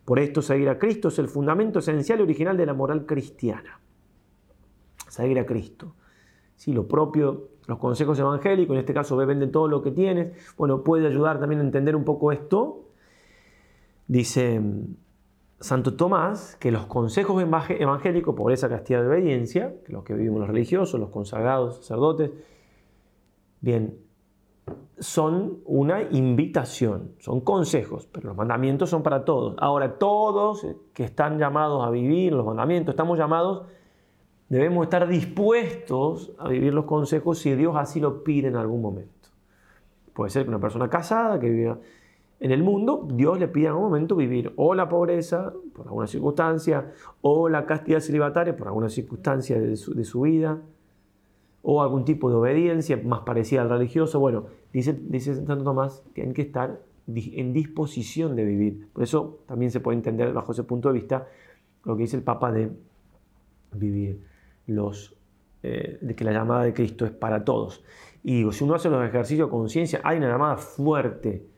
Por 0.06 0.20
esto 0.20 0.40
seguir 0.40 0.68
a 0.68 0.78
Cristo 0.78 1.08
es 1.08 1.18
el 1.18 1.26
fundamento 1.26 1.80
esencial 1.80 2.20
y 2.20 2.22
original 2.22 2.56
de 2.56 2.64
la 2.64 2.74
moral 2.74 3.04
cristiana. 3.04 3.80
Seguir 5.08 5.40
a 5.40 5.44
Cristo. 5.44 5.96
Sí, 6.54 6.72
lo 6.72 6.86
propio, 6.86 7.48
los 7.66 7.78
consejos 7.78 8.16
evangélicos, 8.20 8.74
en 8.74 8.80
este 8.80 8.94
caso 8.94 9.16
ve, 9.16 9.26
vende 9.26 9.48
todo 9.48 9.66
lo 9.66 9.82
que 9.82 9.90
tienes. 9.90 10.32
Bueno, 10.56 10.84
puede 10.84 11.08
ayudar 11.08 11.40
también 11.40 11.60
a 11.60 11.64
entender 11.64 11.96
un 11.96 12.04
poco 12.04 12.30
esto. 12.30 12.84
Dice 14.06 14.62
Santo 15.58 15.96
Tomás 15.96 16.54
que 16.60 16.70
los 16.70 16.86
consejos 16.86 17.42
evangélicos, 17.42 18.36
pobreza, 18.36 18.68
castidad 18.68 19.00
de 19.00 19.08
obediencia, 19.08 19.74
que 19.84 19.92
los 19.92 20.04
que 20.04 20.14
vivimos 20.14 20.38
los 20.38 20.48
religiosos, 20.48 21.00
los 21.00 21.10
consagrados, 21.10 21.78
sacerdotes, 21.78 22.30
bien, 23.60 24.05
son 24.98 25.58
una 25.66 26.02
invitación, 26.02 27.12
son 27.18 27.40
consejos, 27.40 28.08
pero 28.10 28.28
los 28.28 28.36
mandamientos 28.36 28.88
son 28.90 29.02
para 29.02 29.24
todos. 29.24 29.54
Ahora, 29.58 29.98
todos 29.98 30.66
que 30.94 31.04
están 31.04 31.38
llamados 31.38 31.84
a 31.84 31.90
vivir 31.90 32.32
los 32.32 32.46
mandamientos, 32.46 32.94
estamos 32.94 33.18
llamados, 33.18 33.66
debemos 34.48 34.84
estar 34.84 35.06
dispuestos 35.06 36.32
a 36.38 36.48
vivir 36.48 36.72
los 36.72 36.86
consejos 36.86 37.38
si 37.38 37.54
Dios 37.54 37.76
así 37.76 38.00
lo 38.00 38.24
pide 38.24 38.48
en 38.48 38.56
algún 38.56 38.80
momento. 38.80 39.28
Puede 40.14 40.30
ser 40.30 40.44
que 40.44 40.48
una 40.48 40.60
persona 40.60 40.88
casada 40.88 41.38
que 41.38 41.50
viva 41.50 41.78
en 42.40 42.50
el 42.50 42.62
mundo, 42.62 43.06
Dios 43.10 43.38
le 43.38 43.48
pide 43.48 43.66
en 43.66 43.72
algún 43.72 43.84
momento 43.84 44.16
vivir 44.16 44.52
o 44.56 44.74
la 44.74 44.88
pobreza 44.88 45.52
por 45.74 45.86
alguna 45.86 46.06
circunstancia, 46.06 46.92
o 47.20 47.48
la 47.48 47.66
castidad 47.66 48.00
celibataria 48.00 48.56
por 48.56 48.68
alguna 48.68 48.88
circunstancia 48.88 49.58
de 49.60 49.76
su, 49.76 49.94
de 49.94 50.04
su 50.04 50.22
vida, 50.22 50.58
o 51.68 51.82
algún 51.82 52.04
tipo 52.04 52.30
de 52.30 52.36
obediencia 52.36 52.96
más 53.04 53.22
parecida 53.22 53.62
al 53.62 53.68
religioso. 53.68 54.20
Bueno, 54.20 54.46
dice, 54.72 54.92
dice 54.92 55.34
Santo 55.34 55.64
Tomás 55.64 56.04
hay 56.16 56.32
que 56.32 56.42
estar 56.42 56.80
en 57.08 57.52
disposición 57.52 58.36
de 58.36 58.44
vivir. 58.44 58.88
Por 58.92 59.02
eso 59.02 59.40
también 59.46 59.72
se 59.72 59.80
puede 59.80 59.96
entender 59.96 60.32
bajo 60.32 60.52
ese 60.52 60.62
punto 60.62 60.90
de 60.90 60.94
vista 60.94 61.26
lo 61.82 61.96
que 61.96 62.04
dice 62.04 62.16
el 62.16 62.22
Papa 62.22 62.52
de 62.52 62.70
vivir 63.72 64.22
los, 64.68 65.16
eh, 65.64 65.98
de 66.00 66.14
que 66.14 66.22
la 66.22 66.30
llamada 66.30 66.62
de 66.62 66.72
Cristo 66.72 67.04
es 67.04 67.10
para 67.10 67.44
todos. 67.44 67.82
Y 68.22 68.36
digo, 68.36 68.52
si 68.52 68.62
uno 68.62 68.76
hace 68.76 68.88
los 68.88 69.04
ejercicios 69.04 69.48
de 69.48 69.50
conciencia, 69.50 70.00
hay 70.04 70.18
una 70.18 70.28
llamada 70.28 70.58
fuerte 70.58 71.48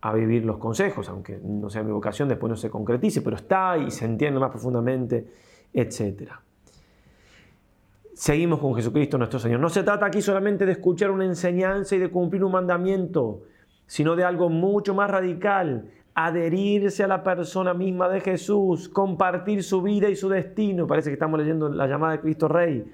a 0.00 0.14
vivir 0.14 0.46
los 0.46 0.56
consejos, 0.56 1.06
aunque 1.10 1.38
no 1.38 1.68
sea 1.68 1.82
mi 1.82 1.92
vocación, 1.92 2.30
después 2.30 2.48
no 2.48 2.56
se 2.56 2.70
concretice, 2.70 3.20
pero 3.20 3.36
está 3.36 3.76
y 3.76 3.90
se 3.90 4.06
entiende 4.06 4.40
más 4.40 4.50
profundamente, 4.50 5.30
etcétera. 5.74 6.40
Seguimos 8.20 8.60
con 8.60 8.74
Jesucristo 8.74 9.16
nuestro 9.16 9.38
Señor. 9.38 9.60
No 9.60 9.70
se 9.70 9.82
trata 9.82 10.04
aquí 10.04 10.20
solamente 10.20 10.66
de 10.66 10.72
escuchar 10.72 11.10
una 11.10 11.24
enseñanza 11.24 11.96
y 11.96 11.98
de 11.98 12.10
cumplir 12.10 12.44
un 12.44 12.52
mandamiento, 12.52 13.44
sino 13.86 14.14
de 14.14 14.24
algo 14.24 14.50
mucho 14.50 14.94
más 14.94 15.10
radical, 15.10 15.90
adherirse 16.14 17.02
a 17.02 17.08
la 17.08 17.22
persona 17.22 17.72
misma 17.72 18.10
de 18.10 18.20
Jesús, 18.20 18.90
compartir 18.90 19.62
su 19.62 19.80
vida 19.80 20.10
y 20.10 20.16
su 20.16 20.28
destino. 20.28 20.86
Parece 20.86 21.08
que 21.08 21.14
estamos 21.14 21.40
leyendo 21.40 21.70
la 21.70 21.86
llamada 21.86 22.12
de 22.12 22.20
Cristo 22.20 22.46
Rey. 22.46 22.84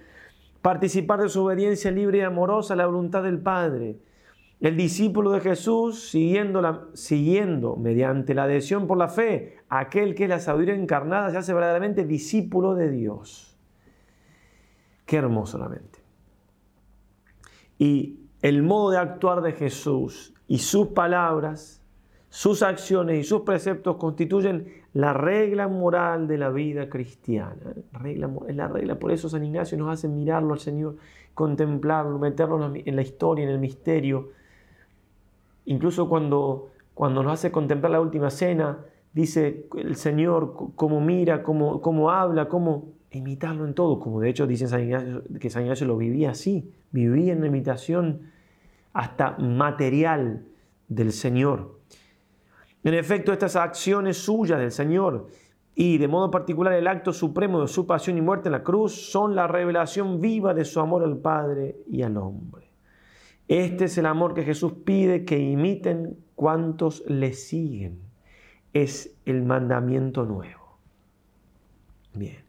Participar 0.63 1.21
de 1.21 1.29
su 1.29 1.45
obediencia 1.45 1.91
libre 1.91 2.19
y 2.19 2.21
amorosa 2.21 2.75
a 2.75 2.77
la 2.77 2.87
voluntad 2.87 3.25
del 3.25 3.41
Padre. 3.41 3.97
El 4.61 4.77
discípulo 4.77 5.33
de 5.33 5.41
Jesús, 5.41 6.09
siguiendo, 6.09 6.89
siguiendo 6.95 7.75
mediante 7.75 8.33
la 8.33 8.45
adhesión 8.45 8.87
por 8.87 8.97
la 8.97 9.09
fe, 9.09 9.57
aquel 9.71 10.15
que 10.15 10.23
es 10.23 10.31
la 10.31 10.39
sabiduría 10.39 10.77
encarnada, 10.77 11.31
se 11.31 11.39
hace 11.39 11.53
verdaderamente 11.53 12.05
discípulo 12.05 12.77
de 12.77 12.93
Dios. 12.93 13.56
Qué 15.07 15.17
hermoso 15.17 15.57
la 15.57 15.69
mente. 15.69 16.01
Y 17.79 18.19
el 18.43 18.63
modo 18.63 18.91
de 18.91 18.99
actuar 18.99 19.41
de 19.41 19.53
Jesús 19.53 20.35
y 20.49 20.59
sus 20.59 20.89
palabras, 20.89 21.81
sus 22.29 22.63
acciones 22.63 23.21
y 23.21 23.25
sus 23.25 23.43
preceptos 23.43 23.97
constituyen 23.97 24.67
la 24.93 25.13
regla 25.13 25.69
moral 25.69 26.27
de 26.27 26.39
la 26.39 26.51
vida 26.51 26.89
cristiana. 26.89 27.75
Es 28.05 28.57
la 28.57 28.69
regla, 28.69 28.99
por 28.99 29.13
eso 29.13 29.29
San 29.29 29.45
Ignacio 29.45 29.79
nos 29.79 29.93
hace 29.93 30.09
mirarlo 30.09 30.55
al 30.55 30.59
Señor, 30.59 30.97
contemplarlo, 31.35 32.19
meterlo 32.19 32.73
en 32.75 32.97
la 32.97 33.03
historia, 33.03 33.45
en 33.45 33.51
el 33.51 33.59
misterio. 33.59 34.31
Incluso 35.67 36.09
cuando, 36.09 36.71
cuando 36.95 37.23
nos 37.23 37.35
hace 37.35 37.53
contemplar 37.53 37.93
la 37.93 38.01
última 38.01 38.31
cena, 38.31 38.79
dice 39.13 39.67
el 39.77 39.97
Señor 39.97 40.55
cómo 40.75 41.01
mira, 41.01 41.43
cómo, 41.43 41.81
cómo 41.81 42.11
habla, 42.11 42.49
cómo 42.49 42.96
imitarlo 43.11 43.67
en 43.67 43.75
todo, 43.75 43.99
como 43.99 44.21
de 44.21 44.31
hecho 44.31 44.47
dicen 44.47 45.23
que 45.41 45.51
San 45.51 45.63
Ignacio 45.63 45.87
lo 45.87 45.97
vivía 45.97 46.31
así, 46.31 46.73
vivía 46.91 47.33
en 47.33 47.41
la 47.41 47.47
imitación 47.47 48.33
hasta 48.93 49.37
material 49.39 50.47
del 50.89 51.13
Señor. 51.13 51.81
En 52.83 52.95
efecto, 52.95 53.33
estas 53.33 53.57
acciones 53.57 54.17
suyas 54.17 54.59
del 54.59 54.71
Señor 54.71 55.29
y 55.75 55.99
de 55.99 56.09
modo 56.09 56.31
particular 56.31 56.73
el 56.73 56.87
acto 56.87 57.13
supremo 57.13 57.61
de 57.61 57.69
su 57.69 57.87
pasión 57.87 58.17
y 58.17 58.23
muerte 58.23 58.49
en 58.49 58.53
la 58.53 58.63
cruz 58.63 59.11
son 59.11 59.35
la 59.35 59.47
revelación 59.47 60.21
viva 60.21 60.55
de 60.55 60.65
su 60.65 60.81
amor 60.81 61.05
al 61.05 61.19
Padre 61.19 61.77
y 61.91 62.03
al 62.03 62.17
hombre. 62.17 62.71
Este 63.49 63.85
es 63.85 63.99
el 63.99 64.07
amor 64.07 64.35
que 64.35 64.43
Jesús 64.43 64.73
pide 64.85 65.25
que 65.25 65.39
imiten 65.39 66.17
cuantos 66.35 67.05
le 67.07 67.33
siguen. 67.33 68.01
Es 68.73 69.17
el 69.25 69.43
mandamiento 69.43 70.25
nuevo. 70.25 70.79
Bien. 72.15 72.46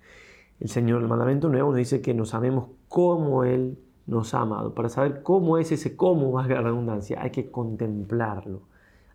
El 0.60 0.70
Señor, 0.70 1.02
el 1.02 1.08
mandamiento 1.08 1.50
nuevo, 1.50 1.70
nos 1.70 1.78
dice 1.78 2.02
que 2.02 2.14
nos 2.14 2.34
amemos 2.34 2.70
como 2.88 3.44
Él 3.44 3.78
nos 4.08 4.34
ha 4.34 4.42
amado. 4.42 4.74
Para 4.74 4.90
saber 4.90 5.22
cómo 5.22 5.58
es 5.58 5.72
ese 5.72 5.96
cómo, 5.96 6.32
más 6.34 6.48
la 6.48 6.62
redundancia, 6.62 7.22
hay 7.22 7.30
que 7.30 7.52
contemplarlo, 7.52 8.64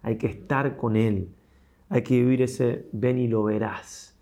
hay 0.03 0.17
que 0.17 0.29
estar 0.29 0.77
con 0.77 0.97
Él, 0.97 1.31
hay 1.89 2.03
que 2.03 2.15
vivir 2.15 2.43
ese 2.43 2.89
ven 2.93 3.19
y 3.19 3.27
lo 3.27 3.43
verás, 3.43 4.17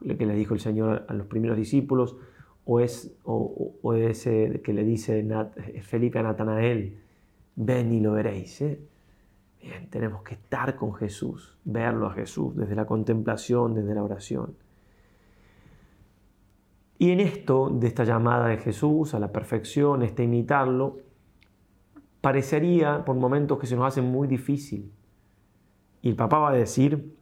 lo 0.00 0.16
que 0.16 0.26
le 0.26 0.34
dijo 0.34 0.54
el 0.54 0.60
Señor 0.60 1.04
a 1.08 1.14
los 1.14 1.26
primeros 1.26 1.56
discípulos, 1.56 2.16
o 2.64 2.80
es 2.80 3.12
o, 3.24 3.94
ese 3.94 4.60
que 4.62 4.72
le 4.72 4.84
dice 4.84 5.26
Felipe 5.82 6.18
a 6.20 6.22
Natanael, 6.22 7.00
ven 7.56 7.92
y 7.92 8.00
lo 8.00 8.12
veréis. 8.12 8.60
¿eh? 8.60 8.80
Bien, 9.60 9.90
tenemos 9.90 10.22
que 10.22 10.34
estar 10.34 10.76
con 10.76 10.94
Jesús, 10.94 11.58
verlo 11.64 12.06
a 12.06 12.12
Jesús 12.12 12.56
desde 12.56 12.74
la 12.74 12.86
contemplación, 12.86 13.74
desde 13.74 13.94
la 13.94 14.04
oración. 14.04 14.54
Y 17.00 17.12
en 17.12 17.20
esto, 17.20 17.70
de 17.70 17.86
esta 17.86 18.04
llamada 18.04 18.48
de 18.48 18.58
Jesús 18.58 19.14
a 19.14 19.18
la 19.18 19.32
perfección, 19.32 20.02
este 20.02 20.24
imitarlo, 20.24 20.98
parecería 22.20 23.06
por 23.06 23.16
momentos 23.16 23.58
que 23.58 23.66
se 23.66 23.74
nos 23.74 23.86
hace 23.86 24.02
muy 24.02 24.28
difícil. 24.28 24.92
Y 26.02 26.10
el 26.10 26.14
papá 26.14 26.40
va 26.40 26.50
a 26.50 26.52
decir, 26.52 27.16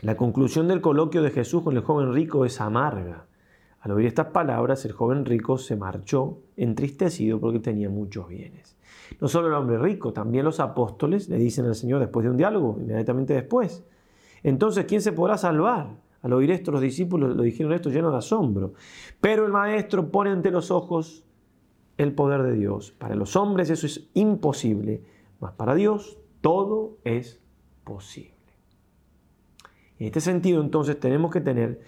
la 0.00 0.16
conclusión 0.16 0.68
del 0.68 0.80
coloquio 0.80 1.22
de 1.22 1.32
Jesús 1.32 1.64
con 1.64 1.76
el 1.76 1.82
joven 1.82 2.14
rico 2.14 2.44
es 2.44 2.60
amarga. 2.60 3.26
Al 3.80 3.90
oír 3.90 4.06
estas 4.06 4.26
palabras, 4.26 4.84
el 4.84 4.92
joven 4.92 5.24
rico 5.24 5.58
se 5.58 5.74
marchó 5.74 6.38
entristecido 6.56 7.40
porque 7.40 7.58
tenía 7.58 7.90
muchos 7.90 8.28
bienes. 8.28 8.76
No 9.20 9.26
solo 9.26 9.48
el 9.48 9.54
hombre 9.54 9.76
rico, 9.76 10.12
también 10.12 10.44
los 10.44 10.60
apóstoles 10.60 11.28
le 11.28 11.38
dicen 11.38 11.64
al 11.66 11.74
Señor 11.74 11.98
después 11.98 12.22
de 12.22 12.30
un 12.30 12.36
diálogo, 12.36 12.76
inmediatamente 12.78 13.34
después. 13.34 13.84
Entonces, 14.44 14.84
¿quién 14.84 15.02
se 15.02 15.10
podrá 15.10 15.36
salvar? 15.36 16.05
Al 16.26 16.32
oír 16.32 16.50
esto, 16.50 16.72
los 16.72 16.80
discípulos 16.80 17.36
lo 17.36 17.42
dijeron 17.44 17.72
esto 17.72 17.88
lleno 17.88 18.10
de 18.10 18.16
asombro. 18.16 18.74
Pero 19.20 19.46
el 19.46 19.52
maestro 19.52 20.10
pone 20.10 20.30
ante 20.30 20.50
los 20.50 20.72
ojos 20.72 21.24
el 21.98 22.16
poder 22.16 22.42
de 22.42 22.54
Dios. 22.54 22.90
Para 22.90 23.14
los 23.14 23.36
hombres 23.36 23.70
eso 23.70 23.86
es 23.86 24.10
imposible, 24.14 25.04
mas 25.38 25.52
para 25.52 25.76
Dios 25.76 26.18
todo 26.40 26.98
es 27.04 27.40
posible. 27.84 28.34
En 30.00 30.06
este 30.06 30.20
sentido, 30.20 30.62
entonces, 30.62 30.98
tenemos 30.98 31.30
que 31.30 31.40
tener 31.40 31.80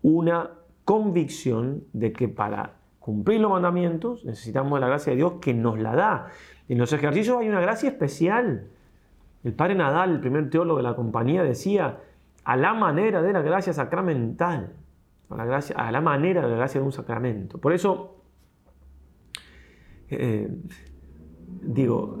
una 0.00 0.52
convicción 0.84 1.82
de 1.92 2.12
que 2.12 2.28
para 2.28 2.76
cumplir 3.00 3.40
los 3.40 3.50
mandamientos 3.50 4.24
necesitamos 4.24 4.78
la 4.78 4.86
gracia 4.86 5.10
de 5.10 5.16
Dios 5.16 5.32
que 5.40 5.54
nos 5.54 5.80
la 5.80 5.96
da. 5.96 6.28
En 6.68 6.78
los 6.78 6.92
ejercicios 6.92 7.36
hay 7.36 7.48
una 7.48 7.60
gracia 7.60 7.88
especial. 7.88 8.68
El 9.42 9.54
padre 9.54 9.74
Nadal, 9.74 10.12
el 10.12 10.20
primer 10.20 10.50
teólogo 10.50 10.76
de 10.76 10.84
la 10.84 10.94
compañía, 10.94 11.42
decía, 11.42 11.98
a 12.44 12.56
la 12.56 12.74
manera 12.74 13.22
de 13.22 13.32
la 13.32 13.42
gracia 13.42 13.72
sacramental, 13.72 14.76
a 15.28 15.36
la, 15.36 15.44
gracia, 15.44 15.76
a 15.76 15.90
la 15.92 16.00
manera 16.00 16.42
de 16.42 16.48
la 16.48 16.56
gracia 16.56 16.80
de 16.80 16.86
un 16.86 16.92
sacramento. 16.92 17.58
Por 17.58 17.72
eso, 17.72 18.22
eh, 20.08 20.48
digo, 21.62 22.18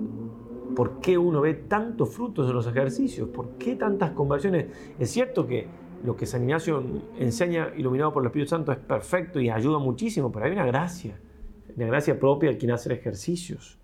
¿por 0.74 1.00
qué 1.00 1.18
uno 1.18 1.40
ve 1.40 1.54
tantos 1.54 2.14
frutos 2.14 2.48
en 2.48 2.54
los 2.54 2.66
ejercicios? 2.66 3.28
¿Por 3.28 3.56
qué 3.58 3.76
tantas 3.76 4.12
conversiones? 4.12 4.66
Es 4.98 5.10
cierto 5.10 5.46
que 5.46 5.68
lo 6.04 6.16
que 6.16 6.26
San 6.26 6.42
Ignacio 6.42 6.82
enseña, 7.18 7.72
iluminado 7.76 8.12
por 8.12 8.22
el 8.22 8.28
Espíritu 8.28 8.50
Santo, 8.50 8.72
es 8.72 8.78
perfecto 8.78 9.40
y 9.40 9.50
ayuda 9.50 9.78
muchísimo, 9.78 10.32
pero 10.32 10.46
hay 10.46 10.52
una 10.52 10.66
gracia, 10.66 11.18
una 11.76 11.86
gracia 11.86 12.18
propia 12.18 12.50
de 12.50 12.58
quien 12.58 12.72
hace 12.72 12.92
ejercicios. 12.92 13.81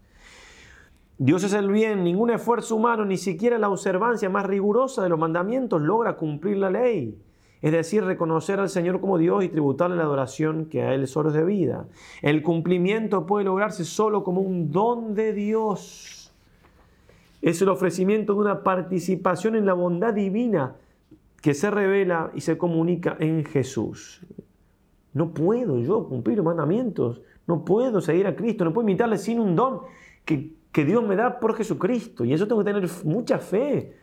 Dios 1.20 1.42
es 1.42 1.52
el 1.52 1.68
bien, 1.68 2.04
ningún 2.04 2.30
esfuerzo 2.30 2.76
humano, 2.76 3.04
ni 3.04 3.16
siquiera 3.16 3.58
la 3.58 3.68
observancia 3.68 4.30
más 4.30 4.46
rigurosa 4.46 5.02
de 5.02 5.08
los 5.08 5.18
mandamientos 5.18 5.82
logra 5.82 6.16
cumplir 6.16 6.58
la 6.58 6.70
ley. 6.70 7.18
Es 7.60 7.72
decir, 7.72 8.04
reconocer 8.04 8.60
al 8.60 8.68
Señor 8.68 9.00
como 9.00 9.18
Dios 9.18 9.42
y 9.42 9.48
tributarle 9.48 9.96
la 9.96 10.04
adoración 10.04 10.66
que 10.66 10.82
a 10.82 10.94
Él 10.94 11.08
solo 11.08 11.30
es 11.30 11.34
de 11.34 11.44
vida. 11.44 11.88
El 12.22 12.40
cumplimiento 12.44 13.26
puede 13.26 13.46
lograrse 13.46 13.84
solo 13.84 14.22
como 14.22 14.42
un 14.42 14.70
don 14.70 15.16
de 15.16 15.32
Dios. 15.32 16.32
Es 17.42 17.60
el 17.62 17.68
ofrecimiento 17.68 18.34
de 18.34 18.38
una 18.38 18.62
participación 18.62 19.56
en 19.56 19.66
la 19.66 19.72
bondad 19.72 20.14
divina 20.14 20.76
que 21.42 21.52
se 21.52 21.68
revela 21.68 22.30
y 22.32 22.42
se 22.42 22.56
comunica 22.56 23.16
en 23.18 23.44
Jesús. 23.44 24.20
No 25.14 25.30
puedo 25.30 25.80
yo 25.80 26.06
cumplir 26.08 26.36
los 26.36 26.46
mandamientos, 26.46 27.22
no 27.48 27.64
puedo 27.64 28.00
seguir 28.00 28.28
a 28.28 28.36
Cristo, 28.36 28.64
no 28.64 28.72
puedo 28.72 28.86
imitarle 28.86 29.18
sin 29.18 29.40
un 29.40 29.56
don 29.56 29.80
que 30.24 30.57
que 30.72 30.84
Dios 30.84 31.06
me 31.06 31.16
da 31.16 31.40
por 31.40 31.54
Jesucristo. 31.54 32.24
Y 32.24 32.32
eso 32.32 32.46
tengo 32.46 32.64
que 32.64 32.72
tener 32.72 32.88
mucha 33.04 33.38
fe. 33.38 33.96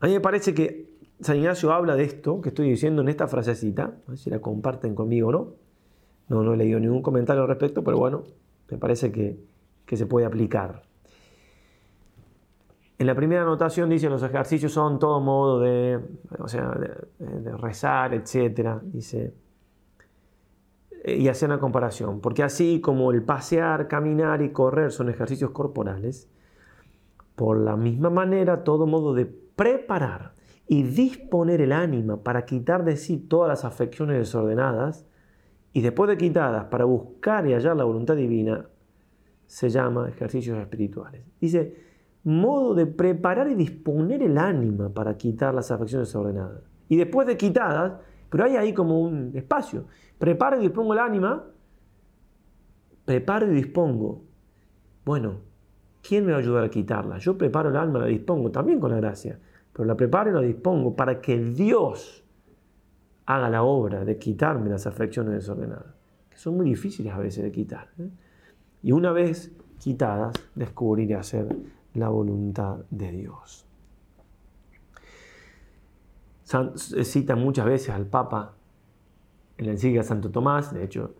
A 0.00 0.06
mí 0.06 0.12
me 0.12 0.20
parece 0.20 0.54
que 0.54 0.90
San 1.20 1.36
Ignacio 1.36 1.72
habla 1.72 1.96
de 1.96 2.04
esto 2.04 2.40
que 2.40 2.50
estoy 2.50 2.68
diciendo 2.68 3.02
en 3.02 3.08
esta 3.08 3.28
frasecita. 3.28 3.94
A 4.06 4.10
ver 4.10 4.18
si 4.18 4.30
la 4.30 4.40
comparten 4.40 4.94
conmigo 4.94 5.28
o 5.28 5.32
no. 5.32 5.54
No, 6.28 6.42
no 6.42 6.54
he 6.54 6.56
leído 6.56 6.80
ningún 6.80 7.02
comentario 7.02 7.42
al 7.42 7.48
respecto, 7.48 7.84
pero 7.84 7.98
bueno, 7.98 8.24
me 8.70 8.78
parece 8.78 9.12
que, 9.12 9.38
se 9.94 10.06
puede 10.06 10.26
aplicar. 10.26 10.82
En 12.98 13.06
la 13.06 13.14
primera 13.14 13.42
anotación 13.42 13.90
dice 13.90 14.08
los 14.08 14.22
ejercicios 14.22 14.72
son 14.72 14.98
todo 14.98 15.20
modo 15.20 15.60
de, 15.60 16.00
o 16.38 16.48
sea, 16.48 16.70
de, 16.70 17.40
de 17.40 17.56
rezar, 17.56 18.14
etc. 18.14 18.80
Dice, 18.82 19.34
y 21.04 21.28
hacer 21.28 21.50
una 21.50 21.60
comparación, 21.60 22.20
porque 22.20 22.42
así 22.42 22.80
como 22.80 23.12
el 23.12 23.22
pasear, 23.22 23.88
caminar 23.88 24.40
y 24.42 24.50
correr 24.50 24.90
son 24.90 25.10
ejercicios 25.10 25.50
corporales, 25.50 26.30
por 27.36 27.58
la 27.58 27.76
misma 27.76 28.10
manera 28.10 28.64
todo 28.64 28.86
modo 28.86 29.12
de 29.12 29.26
preparar 29.26 30.34
y 30.66 30.82
disponer 30.82 31.60
el 31.60 31.72
ánima 31.72 32.22
para 32.22 32.44
quitar 32.44 32.84
de 32.84 32.96
sí 32.96 33.18
todas 33.18 33.48
las 33.48 33.64
afecciones 33.64 34.18
desordenadas 34.18 35.06
y 35.72 35.82
después 35.82 36.08
de 36.08 36.16
quitadas 36.16 36.64
para 36.66 36.84
buscar 36.84 37.46
y 37.46 37.52
hallar 37.52 37.76
la 37.76 37.84
voluntad 37.84 38.16
divina, 38.16 38.66
se 39.46 39.68
llama 39.68 40.08
ejercicios 40.08 40.58
espirituales. 40.58 41.22
Dice, 41.40 41.76
modo 42.22 42.74
de 42.74 42.86
preparar 42.86 43.50
y 43.50 43.54
disponer 43.54 44.22
el 44.22 44.38
ánima 44.38 44.88
para 44.88 45.16
quitar 45.16 45.54
las 45.54 45.70
afecciones 45.70 46.08
desordenadas. 46.08 46.62
Y 46.88 46.96
después 46.96 47.26
de 47.26 47.36
quitadas, 47.36 47.94
pero 48.34 48.46
hay 48.46 48.56
ahí 48.56 48.74
como 48.74 49.00
un 49.00 49.30
espacio. 49.36 49.84
Preparo 50.18 50.58
y 50.58 50.62
dispongo 50.62 50.92
el 50.92 50.98
ánima. 50.98 51.44
Preparo 53.04 53.46
y 53.46 53.54
dispongo. 53.54 54.24
Bueno, 55.04 55.36
¿quién 56.02 56.26
me 56.26 56.32
va 56.32 56.38
a 56.38 56.40
ayudar 56.40 56.64
a 56.64 56.68
quitarla? 56.68 57.18
Yo 57.18 57.38
preparo 57.38 57.68
el 57.70 57.76
alma, 57.76 58.00
la 58.00 58.06
dispongo 58.06 58.50
también 58.50 58.80
con 58.80 58.90
la 58.90 58.96
gracia. 58.96 59.38
Pero 59.72 59.84
la 59.84 59.96
preparo 59.96 60.30
y 60.30 60.34
la 60.34 60.40
dispongo 60.40 60.96
para 60.96 61.20
que 61.20 61.38
Dios 61.38 62.24
haga 63.26 63.48
la 63.48 63.62
obra 63.62 64.04
de 64.04 64.18
quitarme 64.18 64.68
las 64.68 64.88
afecciones 64.88 65.34
desordenadas, 65.34 65.94
que 66.28 66.36
son 66.36 66.56
muy 66.56 66.66
difíciles 66.66 67.12
a 67.12 67.18
veces 67.18 67.44
de 67.44 67.52
quitar. 67.52 67.92
¿eh? 68.00 68.10
Y 68.82 68.90
una 68.90 69.12
vez 69.12 69.56
quitadas, 69.78 70.34
descubriré 70.56 71.14
hacer 71.14 71.56
la 71.92 72.08
voluntad 72.08 72.78
de 72.90 73.12
Dios. 73.12 73.63
Cita 76.44 77.36
muchas 77.36 77.64
veces 77.64 77.90
al 77.90 78.06
Papa 78.06 78.54
en 79.56 79.66
la 79.66 79.72
encíclica 79.72 80.02
Santo 80.02 80.30
Tomás, 80.30 80.74
de 80.74 80.84
hecho, 80.84 81.14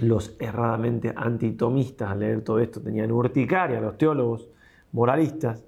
los 0.00 0.36
erradamente 0.38 1.12
antitomistas 1.14 2.10
al 2.10 2.20
leer 2.20 2.42
todo 2.42 2.58
esto 2.58 2.80
tenían 2.80 3.12
urticaria, 3.12 3.80
los 3.80 3.96
teólogos 3.96 4.48
moralistas, 4.92 5.64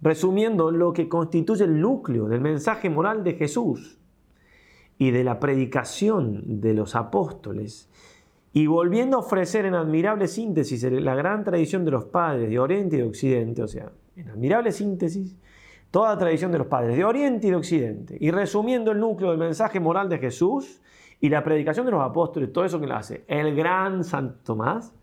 resumiendo 0.00 0.70
lo 0.70 0.92
que 0.92 1.08
constituye 1.08 1.64
el 1.64 1.80
núcleo 1.80 2.28
del 2.28 2.40
mensaje 2.40 2.90
moral 2.90 3.22
de 3.22 3.34
Jesús 3.34 3.98
y 4.98 5.10
de 5.10 5.24
la 5.24 5.38
predicación 5.38 6.60
de 6.60 6.74
los 6.74 6.96
apóstoles, 6.96 7.88
y 8.52 8.66
volviendo 8.66 9.16
a 9.16 9.20
ofrecer 9.20 9.64
en 9.64 9.74
admirable 9.74 10.28
síntesis 10.28 10.82
la 10.82 11.14
gran 11.14 11.44
tradición 11.44 11.84
de 11.84 11.92
los 11.92 12.04
padres 12.04 12.50
de 12.50 12.58
Oriente 12.58 12.96
y 12.96 12.98
de 12.98 13.06
Occidente, 13.06 13.62
o 13.62 13.68
sea, 13.68 13.90
en 14.16 14.28
admirable 14.28 14.72
síntesis, 14.72 15.36
toda 15.92 16.18
tradición 16.18 16.50
de 16.50 16.58
los 16.58 16.66
padres 16.66 16.96
de 16.96 17.04
Oriente 17.04 17.46
y 17.46 17.50
de 17.50 17.56
Occidente, 17.56 18.16
y 18.18 18.30
resumiendo 18.32 18.90
el 18.90 18.98
núcleo 18.98 19.30
del 19.30 19.38
mensaje 19.38 19.78
moral 19.78 20.08
de 20.08 20.18
Jesús 20.18 20.80
y 21.20 21.28
la 21.28 21.44
predicación 21.44 21.84
de 21.86 21.92
los 21.92 22.02
apóstoles, 22.02 22.52
todo 22.52 22.64
eso 22.64 22.80
que 22.80 22.86
lo 22.86 22.96
hace 22.96 23.24
el 23.28 23.54
gran 23.54 24.02
Santo 24.02 24.40
Tomás, 24.42 24.94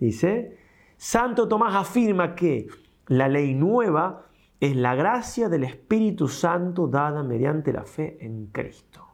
dice, 0.00 0.58
Santo 0.96 1.46
Tomás 1.46 1.76
afirma 1.76 2.34
que 2.34 2.66
la 3.06 3.28
ley 3.28 3.54
nueva 3.54 4.26
es 4.58 4.74
la 4.74 4.96
gracia 4.96 5.48
del 5.48 5.62
Espíritu 5.62 6.26
Santo 6.26 6.88
dada 6.88 7.22
mediante 7.22 7.72
la 7.72 7.84
fe 7.84 8.18
en 8.20 8.46
Cristo. 8.46 9.06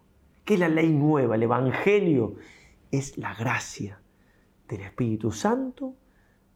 ¿Qué 0.44 0.54
es 0.54 0.60
la 0.60 0.68
ley 0.68 0.90
nueva? 0.90 1.34
El 1.34 1.42
Evangelio 1.42 2.36
es 2.90 3.18
la 3.18 3.34
gracia 3.34 4.00
del 4.66 4.80
Espíritu 4.80 5.30
Santo 5.30 5.94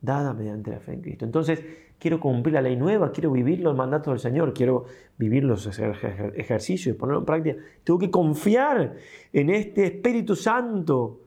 dada 0.03 0.35
mediante 0.35 0.73
la 0.73 0.81
fe 0.81 0.95
en 0.95 1.01
Cristo. 1.01 1.25
Entonces, 1.25 1.65
quiero 1.99 2.19
cumplir 2.19 2.55
la 2.55 2.61
ley 2.61 2.77
nueva, 2.77 3.13
quiero 3.13 3.31
vivir 3.31 3.61
los 3.61 3.77
mandatos 3.77 4.13
del 4.13 4.19
Señor, 4.19 4.53
quiero 4.53 4.85
vivir 5.17 5.45
los 5.45 5.67
ejercicios, 5.79 6.97
ponerlo 6.97 7.21
en 7.21 7.25
práctica. 7.25 7.57
Tengo 7.85 7.99
que 8.01 8.11
confiar 8.11 8.97
en 9.33 9.51
este 9.51 9.87
Espíritu 9.87 10.35
Santo, 10.35 11.21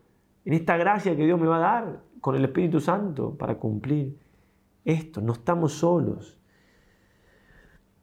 en 0.43 0.53
esta 0.53 0.76
gracia 0.76 1.15
que 1.15 1.26
Dios 1.26 1.39
me 1.39 1.47
va 1.47 1.55
a 1.55 1.59
dar 1.59 1.99
con 2.19 2.36
el 2.36 2.43
Espíritu 2.43 2.82
Santo 2.82 3.36
para 3.38 3.55
cumplir 3.55 4.17
esto. 4.84 5.21
No 5.21 5.32
estamos 5.34 5.73
solos. 5.73 6.38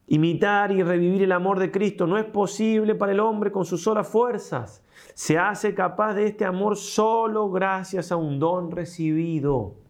Imitar 0.07 0.71
y 0.71 0.81
revivir 0.81 1.21
el 1.21 1.31
amor 1.31 1.59
de 1.59 1.71
Cristo 1.71 2.07
no 2.07 2.17
es 2.17 2.25
posible 2.25 2.95
para 2.95 3.11
el 3.11 3.19
hombre 3.19 3.51
con 3.51 3.65
sus 3.65 3.83
solas 3.83 4.07
fuerzas. 4.07 4.83
Se 5.13 5.37
hace 5.37 5.75
capaz 5.75 6.15
de 6.15 6.25
este 6.25 6.43
amor 6.43 6.75
solo 6.75 7.51
gracias 7.51 8.11
a 8.11 8.17
un 8.17 8.39
don 8.39 8.71
recibido. 8.71 9.82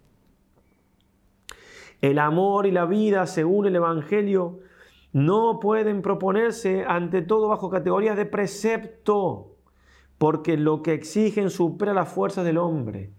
El 2.04 2.20
amor 2.20 2.66
y 2.66 2.72
la 2.72 2.86
vida, 2.86 3.26
según 3.26 3.66
el 3.66 3.78
Evangelio, 3.78 4.60
no 5.14 5.62
pueden 5.62 6.02
proponerse 6.02 6.84
ante 6.86 7.22
todo 7.22 7.48
bajo 7.48 7.70
categorías 7.70 8.18
de 8.18 8.26
precepto, 8.26 9.56
porque 10.18 10.58
lo 10.58 10.82
que 10.82 10.92
exigen 10.92 11.50
supera 11.50 11.94
las 11.94 12.10
fuerzas 12.10 12.44
del 12.44 12.58
hombre. 12.58 13.14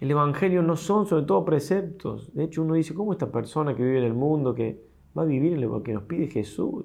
El 0.00 0.10
Evangelio 0.10 0.60
no 0.60 0.76
son 0.76 1.06
sobre 1.06 1.24
todo 1.24 1.46
preceptos. 1.46 2.30
De 2.34 2.44
hecho, 2.44 2.60
uno 2.60 2.74
dice, 2.74 2.92
¿cómo 2.92 3.12
esta 3.12 3.32
persona 3.32 3.74
que 3.74 3.82
vive 3.82 4.00
en 4.00 4.04
el 4.04 4.12
mundo, 4.12 4.54
que 4.54 4.84
va 5.16 5.22
a 5.22 5.24
vivir 5.24 5.56
lo 5.58 5.82
que 5.82 5.94
nos 5.94 6.02
pide 6.02 6.26
Jesús? 6.26 6.84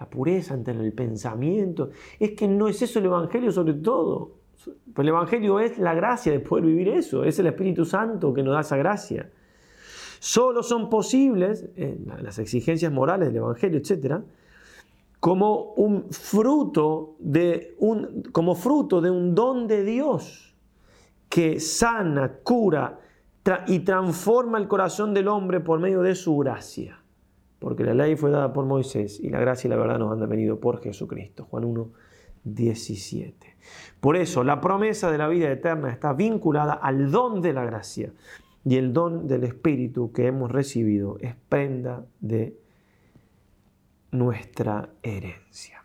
La 0.00 0.10
pureza 0.10 0.54
ante 0.54 0.72
el 0.72 0.92
pensamiento. 0.94 1.90
Es 2.18 2.32
que 2.32 2.48
no 2.48 2.66
es 2.66 2.82
eso 2.82 2.98
el 2.98 3.04
Evangelio 3.04 3.52
sobre 3.52 3.74
todo. 3.74 4.37
Pero 4.64 5.02
el 5.02 5.08
Evangelio 5.08 5.60
es 5.60 5.78
la 5.78 5.94
gracia 5.94 6.32
de 6.32 6.40
poder 6.40 6.64
vivir 6.64 6.88
eso. 6.88 7.24
Es 7.24 7.38
el 7.38 7.46
Espíritu 7.46 7.84
Santo 7.84 8.34
que 8.34 8.42
nos 8.42 8.54
da 8.54 8.60
esa 8.60 8.76
gracia. 8.76 9.30
Solo 10.20 10.62
son 10.62 10.90
posibles 10.90 11.68
eh, 11.76 11.98
las 12.22 12.38
exigencias 12.38 12.92
morales 12.92 13.28
del 13.28 13.36
Evangelio, 13.36 13.78
etc., 13.78 14.20
como 15.20 15.72
un 15.74 16.10
fruto 16.10 17.16
de 17.18 17.74
un, 17.78 18.22
como 18.32 18.54
fruto 18.54 19.00
de 19.00 19.10
un 19.10 19.34
don 19.34 19.66
de 19.66 19.84
Dios 19.84 20.54
que 21.28 21.60
sana, 21.60 22.38
cura 22.42 23.00
y 23.66 23.80
transforma 23.80 24.58
el 24.58 24.68
corazón 24.68 25.14
del 25.14 25.28
hombre 25.28 25.60
por 25.60 25.80
medio 25.80 26.02
de 26.02 26.14
su 26.14 26.36
gracia. 26.36 27.02
Porque 27.58 27.82
la 27.82 27.94
ley 27.94 28.14
fue 28.14 28.30
dada 28.30 28.52
por 28.52 28.66
Moisés 28.66 29.18
y 29.20 29.30
la 29.30 29.40
gracia 29.40 29.68
y 29.68 29.70
la 29.70 29.76
verdad 29.76 29.98
nos 29.98 30.12
han 30.12 30.28
venido 30.28 30.60
por 30.60 30.80
Jesucristo. 30.80 31.44
Juan 31.44 31.64
1, 31.64 31.90
17. 32.44 33.47
Por 34.00 34.16
eso 34.16 34.44
la 34.44 34.60
promesa 34.60 35.10
de 35.10 35.18
la 35.18 35.28
vida 35.28 35.50
eterna 35.50 35.90
está 35.90 36.12
vinculada 36.12 36.74
al 36.74 37.10
don 37.10 37.42
de 37.42 37.52
la 37.52 37.64
gracia 37.64 38.12
y 38.64 38.76
el 38.76 38.92
don 38.92 39.26
del 39.26 39.44
Espíritu 39.44 40.12
que 40.12 40.26
hemos 40.26 40.50
recibido 40.50 41.16
es 41.20 41.34
prenda 41.48 42.04
de 42.20 42.58
nuestra 44.10 44.90
herencia. 45.02 45.84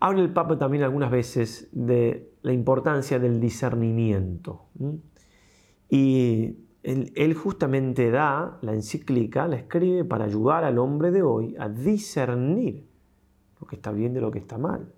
Habla 0.00 0.22
el 0.22 0.32
Papa 0.32 0.56
también 0.56 0.82
algunas 0.82 1.10
veces 1.10 1.68
de 1.72 2.32
la 2.42 2.52
importancia 2.52 3.18
del 3.18 3.38
discernimiento. 3.38 4.62
Y 5.90 6.56
él, 6.82 7.34
justamente 7.34 8.10
da 8.10 8.58
la 8.62 8.72
encíclica, 8.72 9.46
la 9.46 9.56
escribe 9.56 10.04
para 10.04 10.24
ayudar 10.24 10.64
al 10.64 10.78
hombre 10.78 11.10
de 11.10 11.22
hoy 11.22 11.54
a 11.58 11.68
discernir 11.68 12.88
lo 13.60 13.66
que 13.66 13.76
está 13.76 13.92
bien 13.92 14.14
de 14.14 14.22
lo 14.22 14.30
que 14.30 14.38
está 14.38 14.56
mal. 14.56 14.90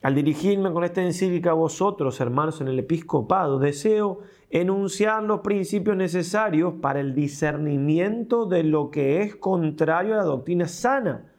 Al 0.00 0.14
dirigirme 0.14 0.72
con 0.72 0.84
esta 0.84 1.02
encíclica 1.02 1.50
a 1.50 1.54
vosotros, 1.54 2.20
hermanos, 2.20 2.60
en 2.60 2.68
el 2.68 2.78
episcopado, 2.78 3.58
deseo 3.58 4.20
enunciar 4.48 5.24
los 5.24 5.40
principios 5.40 5.96
necesarios 5.96 6.74
para 6.80 7.00
el 7.00 7.14
discernimiento 7.14 8.46
de 8.46 8.62
lo 8.62 8.90
que 8.90 9.22
es 9.22 9.34
contrario 9.34 10.14
a 10.14 10.18
la 10.18 10.22
doctrina 10.22 10.68
sana. 10.68 11.32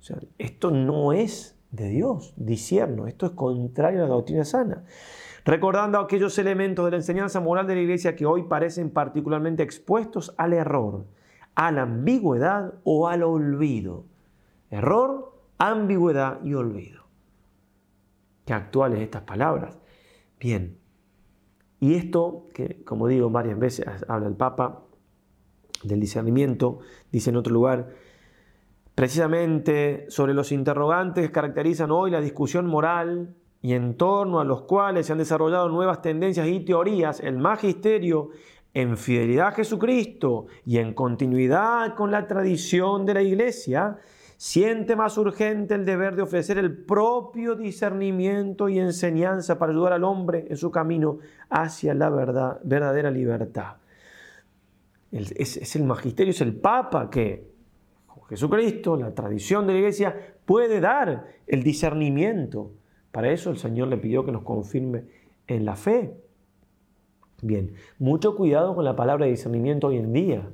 O 0.00 0.02
sea, 0.02 0.18
esto 0.38 0.70
no 0.72 1.12
es 1.12 1.56
de 1.70 1.88
Dios, 1.88 2.34
disierno. 2.36 3.06
Esto 3.06 3.26
es 3.26 3.32
contrario 3.32 4.00
a 4.00 4.08
la 4.08 4.14
doctrina 4.14 4.44
sana. 4.44 4.84
Recordando 5.44 6.00
aquellos 6.00 6.38
elementos 6.38 6.84
de 6.84 6.90
la 6.90 6.96
enseñanza 6.96 7.38
moral 7.40 7.68
de 7.68 7.76
la 7.76 7.82
iglesia 7.82 8.16
que 8.16 8.26
hoy 8.26 8.42
parecen 8.44 8.90
particularmente 8.90 9.62
expuestos 9.62 10.34
al 10.38 10.52
error, 10.54 11.04
a 11.54 11.70
la 11.70 11.82
ambigüedad 11.82 12.74
o 12.82 13.06
al 13.06 13.22
olvido. 13.22 14.04
Error, 14.70 15.32
ambigüedad 15.58 16.42
y 16.42 16.54
olvido. 16.54 16.95
Qué 18.46 18.54
actuales 18.54 19.00
estas 19.00 19.22
palabras. 19.22 19.78
Bien. 20.40 20.78
Y 21.78 21.94
esto, 21.94 22.48
que 22.54 22.82
como 22.84 23.06
digo 23.06 23.28
varias 23.28 23.58
veces, 23.58 23.84
habla 24.08 24.28
el 24.28 24.36
Papa 24.36 24.84
del 25.82 26.00
discernimiento, 26.00 26.78
dice 27.12 27.28
en 27.28 27.36
otro 27.36 27.52
lugar, 27.52 27.90
Precisamente 28.96 30.06
sobre 30.08 30.32
los 30.32 30.52
interrogantes 30.52 31.26
que 31.26 31.30
caracterizan 31.30 31.90
hoy 31.90 32.10
la 32.10 32.22
discusión 32.22 32.66
moral 32.66 33.36
y 33.60 33.74
en 33.74 33.98
torno 33.98 34.40
a 34.40 34.44
los 34.44 34.62
cuales 34.62 35.04
se 35.04 35.12
han 35.12 35.18
desarrollado 35.18 35.68
nuevas 35.68 36.00
tendencias 36.00 36.48
y 36.48 36.60
teorías, 36.60 37.20
el 37.20 37.36
magisterio, 37.36 38.30
en 38.72 38.96
fidelidad 38.96 39.48
a 39.48 39.52
Jesucristo 39.52 40.46
y 40.64 40.78
en 40.78 40.94
continuidad 40.94 41.94
con 41.94 42.10
la 42.10 42.26
tradición 42.26 43.04
de 43.04 43.12
la 43.12 43.22
Iglesia, 43.22 43.98
siente 44.36 44.96
más 44.96 45.16
urgente 45.18 45.74
el 45.74 45.84
deber 45.84 46.14
de 46.14 46.22
ofrecer 46.22 46.58
el 46.58 46.76
propio 46.76 47.54
discernimiento 47.54 48.68
y 48.68 48.78
enseñanza 48.78 49.58
para 49.58 49.72
ayudar 49.72 49.94
al 49.94 50.04
hombre 50.04 50.46
en 50.48 50.56
su 50.56 50.70
camino 50.70 51.18
hacia 51.48 51.94
la 51.94 52.10
verdad, 52.10 52.60
verdadera 52.62 53.10
libertad. 53.10 53.76
Es, 55.10 55.76
el 55.76 55.84
magisterio, 55.84 56.32
es 56.32 56.40
el 56.40 56.54
Papa 56.54 57.08
que 57.08 57.56
Jesucristo, 58.28 58.96
la 58.96 59.14
tradición 59.14 59.66
de 59.66 59.72
la 59.72 59.78
iglesia, 59.78 60.34
puede 60.44 60.80
dar 60.80 61.26
el 61.46 61.62
discernimiento. 61.62 62.72
Para 63.12 63.30
eso 63.30 63.50
el 63.50 63.56
Señor 63.56 63.88
le 63.88 63.96
pidió 63.96 64.24
que 64.24 64.32
nos 64.32 64.42
confirme 64.42 65.04
en 65.46 65.64
la 65.64 65.76
fe. 65.76 66.14
Bien, 67.40 67.74
mucho 67.98 68.36
cuidado 68.36 68.74
con 68.74 68.84
la 68.84 68.96
palabra 68.96 69.26
discernimiento 69.26 69.88
hoy 69.88 69.98
en 69.98 70.12
día, 70.12 70.48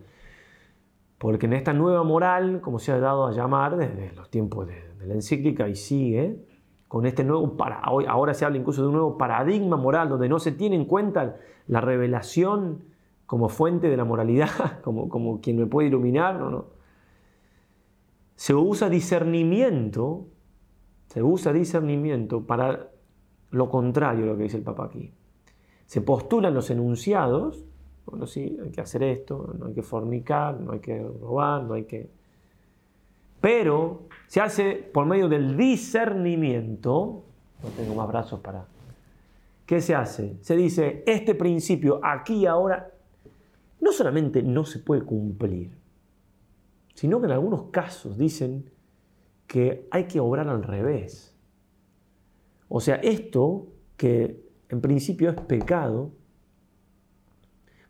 porque 1.22 1.46
en 1.46 1.52
esta 1.52 1.72
nueva 1.72 2.02
moral, 2.02 2.60
como 2.60 2.80
se 2.80 2.90
ha 2.90 2.98
dado 2.98 3.28
a 3.28 3.30
llamar 3.30 3.76
desde 3.76 4.12
los 4.12 4.28
tiempos 4.28 4.66
de, 4.66 5.06
la 5.06 5.14
encíclica 5.14 5.68
y 5.68 5.76
sigue, 5.76 6.44
con 6.88 7.06
este 7.06 7.22
nuevo, 7.22 7.56
ahora 8.08 8.34
se 8.34 8.44
habla 8.44 8.58
incluso 8.58 8.82
de 8.82 8.88
un 8.88 8.94
nuevo 8.94 9.16
paradigma 9.16 9.76
moral, 9.76 10.08
donde 10.08 10.28
no 10.28 10.40
se 10.40 10.50
tiene 10.50 10.74
en 10.74 10.84
cuenta 10.84 11.36
la 11.68 11.80
revelación 11.80 12.86
como 13.24 13.48
fuente 13.48 13.88
de 13.88 13.96
la 13.96 14.04
moralidad, 14.04 14.80
como, 14.82 15.08
como 15.08 15.40
quien 15.40 15.58
me 15.58 15.66
puede 15.66 15.86
iluminar, 15.86 16.44
se 18.34 18.54
usa 18.56 18.88
discernimiento, 18.88 20.26
se 21.06 21.22
usa 21.22 21.52
discernimiento 21.52 22.48
para 22.48 22.90
lo 23.52 23.70
contrario 23.70 24.24
a 24.24 24.26
lo 24.26 24.36
que 24.36 24.42
dice 24.42 24.56
el 24.56 24.64
Papa 24.64 24.86
aquí. 24.86 25.14
Se 25.86 26.00
postulan 26.00 26.52
los 26.52 26.68
enunciados, 26.70 27.64
bueno, 28.12 28.26
sí, 28.26 28.58
hay 28.62 28.70
que 28.70 28.82
hacer 28.82 29.02
esto, 29.02 29.54
no 29.58 29.68
hay 29.68 29.72
que 29.72 29.82
fornicar, 29.82 30.60
no 30.60 30.72
hay 30.72 30.80
que 30.80 31.02
robar, 31.02 31.64
no 31.64 31.72
hay 31.72 31.84
que... 31.84 32.10
Pero 33.40 34.02
Se 34.26 34.40
hace 34.40 34.74
por 34.74 35.06
medio 35.06 35.28
del 35.28 35.56
discernimiento. 35.56 37.24
No 37.62 37.68
tengo 37.70 37.94
más 37.94 38.06
brazos 38.08 38.40
para... 38.40 38.66
¿Qué 39.64 39.80
se 39.80 39.94
hace? 39.94 40.36
Se 40.42 40.56
dice, 40.56 41.02
este 41.06 41.34
principio 41.34 42.00
aquí 42.02 42.34
y 42.34 42.46
ahora 42.46 42.92
no 43.80 43.92
solamente 43.92 44.42
no 44.42 44.66
se 44.66 44.78
puede 44.78 45.02
cumplir, 45.02 45.70
sino 46.94 47.18
que 47.18 47.26
en 47.26 47.32
algunos 47.32 47.64
casos 47.70 48.18
dicen 48.18 48.70
que 49.46 49.88
hay 49.90 50.04
que 50.04 50.20
obrar 50.20 50.48
al 50.48 50.62
revés. 50.62 51.34
O 52.68 52.80
sea, 52.80 52.96
esto 52.96 53.68
que 53.96 54.42
en 54.68 54.80
principio 54.82 55.30
es 55.30 55.40
pecado, 55.40 56.10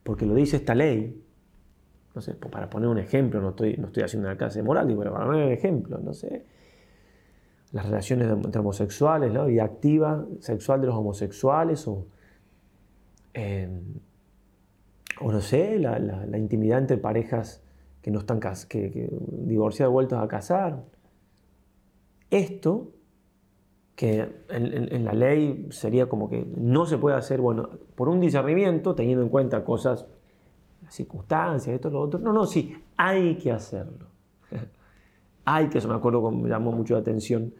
porque 0.02 0.26
lo 0.26 0.34
dice 0.34 0.56
esta 0.56 0.74
ley, 0.74 1.22
no 2.14 2.20
sé, 2.20 2.34
para 2.34 2.68
poner 2.68 2.88
un 2.88 2.98
ejemplo, 2.98 3.40
no 3.40 3.50
estoy, 3.50 3.76
no 3.76 3.86
estoy 3.86 4.02
haciendo 4.02 4.28
una 4.28 4.36
clase 4.36 4.62
moral, 4.62 4.86
pero 4.98 5.12
para 5.12 5.26
poner 5.26 5.46
un 5.46 5.52
ejemplo, 5.52 5.98
no 5.98 6.12
sé, 6.12 6.44
las 7.72 7.86
relaciones 7.86 8.28
entre 8.28 8.60
homosexuales, 8.60 9.32
la 9.32 9.44
vida 9.44 9.64
activa 9.64 10.26
sexual 10.40 10.80
de 10.82 10.88
los 10.88 10.96
homosexuales, 10.96 11.88
o, 11.88 12.06
em, 13.32 13.80
o 15.20 15.32
no 15.32 15.40
sé, 15.40 15.78
la, 15.78 16.36
intimidad 16.36 16.80
entre 16.80 16.98
parejas 16.98 17.62
que 18.02 18.10
no 18.10 18.18
están 18.18 18.40
que, 18.40 18.90
que 18.90 19.08
divorciadas 19.30 19.92
vueltas 19.92 20.22
a 20.22 20.28
casar. 20.28 20.84
Esto, 22.30 22.92
que 23.96 24.44
en, 24.48 24.92
en, 24.92 25.04
la 25.04 25.12
ley 25.12 25.68
sería 25.70 26.08
como 26.08 26.28
que 26.28 26.46
no 26.56 26.86
se 26.86 26.98
puede 26.98 27.16
hacer, 27.16 27.40
bueno, 27.40 27.68
por 27.94 28.08
un 28.08 28.20
discernimiento, 28.20 28.94
teniendo 28.94 29.22
en 29.22 29.28
cuenta 29.28 29.64
cosas 29.64 30.06
circunstancias, 30.88 31.74
esto, 31.74 31.90
lo 31.90 32.00
otro. 32.00 32.20
No, 32.20 32.32
no, 32.32 32.46
sí, 32.46 32.76
hay 32.96 33.36
que 33.36 33.52
hacerlo. 33.52 34.06
hay 35.44 35.68
que, 35.68 35.78
eso 35.78 35.88
me 35.88 35.94
acuerdo, 35.94 36.30
me 36.30 36.48
llamó 36.48 36.72
mucho 36.72 36.94
la 36.94 37.00
atención, 37.00 37.54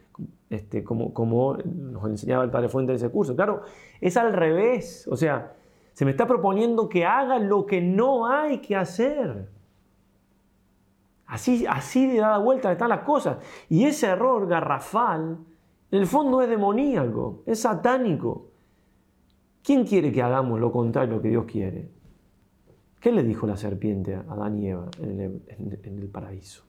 este, 0.51 0.85
como, 0.85 1.13
como 1.13 1.57
nos 1.57 2.05
enseñaba 2.05 2.45
el 2.45 2.51
Padre 2.51 2.69
Fuente 2.69 2.93
de 2.93 2.97
ese 2.97 3.11
curso. 3.11 3.35
Claro, 3.35 3.63
es 4.01 4.17
al 4.17 4.33
revés, 4.33 5.09
o 5.11 5.17
sea, 5.17 5.55
se 5.93 6.05
me 6.05 6.11
está 6.11 6.27
proponiendo 6.27 6.89
que 6.89 7.05
haga 7.05 7.39
lo 7.39 7.67
que 7.67 7.81
no 7.81 8.27
hay 8.27 8.59
que 8.59 8.77
hacer. 8.77 9.51
Así, 11.27 11.65
así 11.67 12.07
de 12.07 12.19
dada 12.19 12.39
vuelta 12.39 12.71
están 12.71 12.91
las 12.91 13.01
cosas. 13.01 13.39
Y 13.71 13.85
ese 13.85 14.07
error 14.07 14.47
garrafal, 14.47 15.39
en 15.93 15.99
el 15.99 16.07
fondo 16.07 16.41
es 16.41 16.49
demoníaco, 16.49 17.43
es 17.45 17.61
satánico. 17.61 18.49
¿Quién 19.63 19.85
quiere 19.85 20.11
que 20.11 20.23
hagamos 20.23 20.59
lo 20.59 20.73
contrario 20.73 21.21
que 21.21 21.29
Dios 21.29 21.45
quiere? 21.45 21.91
¿Qué 22.99 23.13
le 23.13 23.23
dijo 23.23 23.47
la 23.47 23.59
serpiente 23.59 24.15
a 24.15 24.21
Adán 24.21 24.59
y 24.59 24.69
Eva 24.69 24.87
en 25.01 25.21
el, 25.21 26.09
paraíso? 26.09 26.65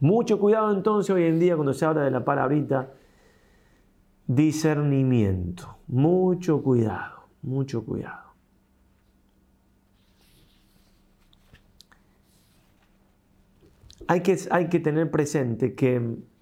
Mucho 0.00 0.40
cuidado 0.40 0.72
entonces 0.72 1.14
hoy 1.14 1.22
en 1.22 1.38
día 1.38 1.54
cuando 1.54 1.72
se 1.72 1.84
habla 1.84 2.02
de 2.02 2.10
la 2.10 2.24
palabrita 2.24 2.92
discernimiento. 4.26 5.76
Mucho 5.86 6.64
cuidado, 6.64 7.28
mucho 7.42 7.84
cuidado. 7.84 8.32
Hay 14.08 14.20
que, 14.20 14.36
hay 14.50 14.68
que 14.68 14.80
tener 14.80 15.12
presente 15.12 15.74
que 15.76 16.33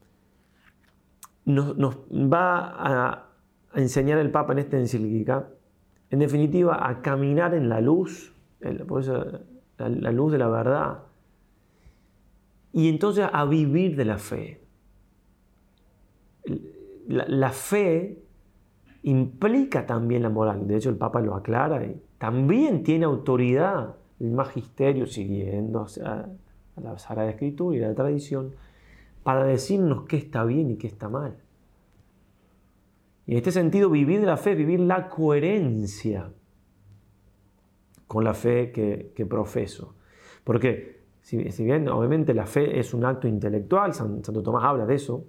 nos, 1.45 1.97
va 2.13 2.75
a, 2.77 3.29
enseñar 3.75 4.19
el 4.19 4.31
Papa 4.31 4.53
en 4.53 4.59
esta 4.61 4.79
encíclica, 4.79 5.49
en 6.11 6.19
definitiva, 6.19 6.89
a 6.89 7.01
caminar 7.01 7.55
en 7.55 7.69
la 7.69 7.81
luz 7.81 8.33
la, 9.89 10.13
luz 10.13 10.33
de 10.33 10.39
la 10.39 10.49
verdad. 10.49 10.99
Y 12.73 12.89
entonces 12.89 13.27
a 13.31 13.45
vivir 13.45 13.97
de 13.97 14.05
la 14.05 14.19
fe. 14.19 14.61
La, 17.09 17.51
fe 17.51 18.23
implica 19.03 19.87
también 19.87 20.23
la 20.23 20.31
moral. 20.31 20.67
De 20.67 20.77
hecho, 20.77 20.91
el 20.91 20.97
Papa 20.97 21.21
lo 21.21 21.35
aclara. 21.35 21.85
Y 21.85 22.01
también 22.19 22.83
tiene 22.83 23.05
autoridad 23.05 23.97
el 24.21 24.31
magisterio, 24.31 25.07
siguiendo 25.07 25.87
a, 26.05 26.27
a 26.77 26.81
la 26.81 26.99
Sagrada 26.99 27.31
Escritura 27.31 27.77
y 27.77 27.81
la 27.81 27.95
tradición, 27.95 28.55
para 29.23 29.45
decirnos 29.45 30.05
qué 30.09 30.17
está 30.17 30.45
bien 30.45 30.71
y 30.71 30.77
qué 30.77 30.87
está 30.87 31.09
mal. 31.09 31.37
Y 33.27 33.33
en 33.33 33.39
este 33.39 33.53
sentido, 33.53 33.89
vivir 33.89 34.21
de 34.21 34.27
la 34.27 34.37
fe, 34.37 34.55
vivir 34.55 34.81
la 34.81 35.09
coherencia 35.09 36.33
con 38.07 38.25
la 38.25 38.35
fe 38.35 38.73
que, 38.73 39.27
profeso. 39.27 39.95
Porque 40.45 41.01
si, 41.21 41.39
bien 41.65 41.89
obviamente 41.89 42.35
la 42.35 42.47
fe 42.47 42.79
es 42.79 42.93
un 42.93 43.05
acto 43.05 43.29
intelectual, 43.29 43.95
Santo 43.95 44.43
Tomás 44.43 44.65
habla 44.65 44.85
de 44.85 44.97
eso, 44.97 45.25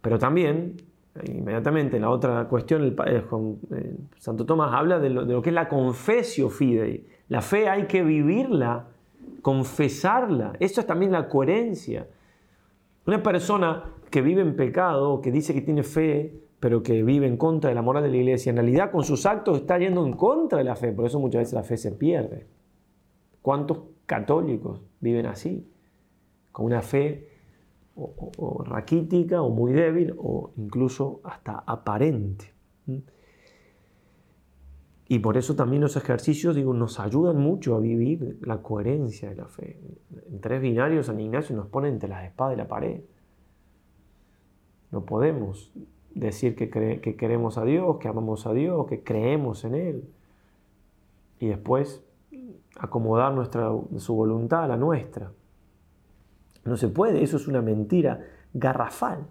pero 0.00 0.18
también, 0.18 0.76
inmediatamente 1.24 1.96
en 1.96 2.02
la 2.02 2.10
otra 2.10 2.48
cuestión, 2.48 2.82
el, 2.82 2.96
eh, 3.06 3.96
Santo 4.16 4.46
Tomás 4.46 4.72
habla 4.72 4.98
de 5.00 5.10
lo, 5.10 5.42
que 5.42 5.50
es 5.50 5.54
la 5.54 5.68
confesio 5.68 6.48
fidei. 6.48 7.06
La 7.28 7.42
fe 7.42 7.68
hay 7.68 7.86
que 7.86 8.02
vivirla, 8.02 8.86
confesarla. 9.42 10.52
Eso 10.60 10.80
es 10.80 10.86
también 10.86 11.10
la 11.10 11.28
coherencia. 11.28 12.06
Una 13.06 13.22
persona 13.22 13.94
que 14.10 14.20
vive 14.20 14.42
en 14.42 14.56
pecado, 14.56 15.20
que 15.20 15.30
dice 15.30 15.54
que 15.54 15.60
tiene 15.60 15.84
fe, 15.84 16.42
pero 16.58 16.82
que 16.82 17.02
vive 17.04 17.26
en 17.26 17.36
contra 17.36 17.68
de 17.68 17.74
la 17.74 17.82
moral 17.82 18.02
de 18.02 18.08
la 18.08 18.16
iglesia, 18.16 18.50
en 18.50 18.56
realidad 18.56 18.90
con 18.90 19.04
sus 19.04 19.26
actos 19.26 19.58
está 19.58 19.78
yendo 19.78 20.04
en 20.04 20.14
contra 20.14 20.58
de 20.58 20.64
la 20.64 20.74
fe, 20.74 20.92
por 20.92 21.06
eso 21.06 21.20
muchas 21.20 21.42
veces 21.42 21.54
la 21.54 21.62
fe 21.62 21.76
se 21.76 21.92
pierde. 21.92 22.46
¿Cuántos 23.42 23.78
católicos 24.06 24.80
viven 25.00 25.26
así? 25.26 25.70
Con 26.50 26.66
una 26.66 26.82
fe 26.82 27.28
o, 27.94 28.64
raquítica 28.64 29.40
o 29.40 29.50
muy 29.50 29.72
débil 29.72 30.14
o 30.18 30.52
incluso 30.56 31.20
hasta 31.22 31.62
aparente. 31.66 32.52
Y 35.08 35.20
por 35.20 35.36
eso 35.36 35.54
también 35.54 35.82
los 35.82 35.96
ejercicios, 35.96 36.56
digo, 36.56 36.74
nos 36.74 36.98
ayudan 36.98 37.38
mucho 37.38 37.76
a 37.76 37.80
vivir 37.80 38.38
la 38.42 38.62
coherencia 38.62 39.28
de 39.28 39.36
la 39.36 39.46
fe. 39.46 39.78
En 40.28 40.40
tres 40.40 40.60
binarios 40.60 41.06
San 41.06 41.20
Ignacio 41.20 41.54
nos 41.54 41.68
pone 41.68 41.88
entre 41.88 42.08
la 42.08 42.24
espada 42.26 42.54
y 42.54 42.56
la 42.56 42.66
pared. 42.66 43.00
No 44.90 45.04
podemos 45.04 45.70
decir 46.14 46.56
que, 46.56 46.70
que 46.70 47.16
queremos 47.16 47.56
a 47.56 47.64
Dios, 47.64 47.98
que 47.98 48.08
amamos 48.08 48.46
a 48.46 48.52
Dios, 48.52 48.86
que 48.88 49.04
creemos 49.04 49.64
en 49.64 49.74
Él. 49.74 50.08
Y 51.38 51.46
después 51.46 52.02
acomodar 52.78 53.32
nuestra, 53.32 53.70
su 53.98 54.14
voluntad 54.14 54.64
a 54.64 54.68
la 54.68 54.76
nuestra. 54.76 55.30
No 56.64 56.76
se 56.76 56.88
puede, 56.88 57.22
eso 57.22 57.36
es 57.36 57.46
una 57.46 57.62
mentira 57.62 58.24
garrafal. 58.52 59.26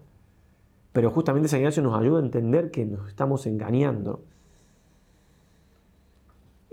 Pero 0.92 1.10
justamente 1.10 1.48
San 1.48 1.60
Ignacio 1.60 1.82
nos 1.82 1.98
ayuda 1.98 2.20
a 2.20 2.24
entender 2.24 2.70
que 2.70 2.86
nos 2.86 3.08
estamos 3.08 3.46
engañando. 3.46 4.24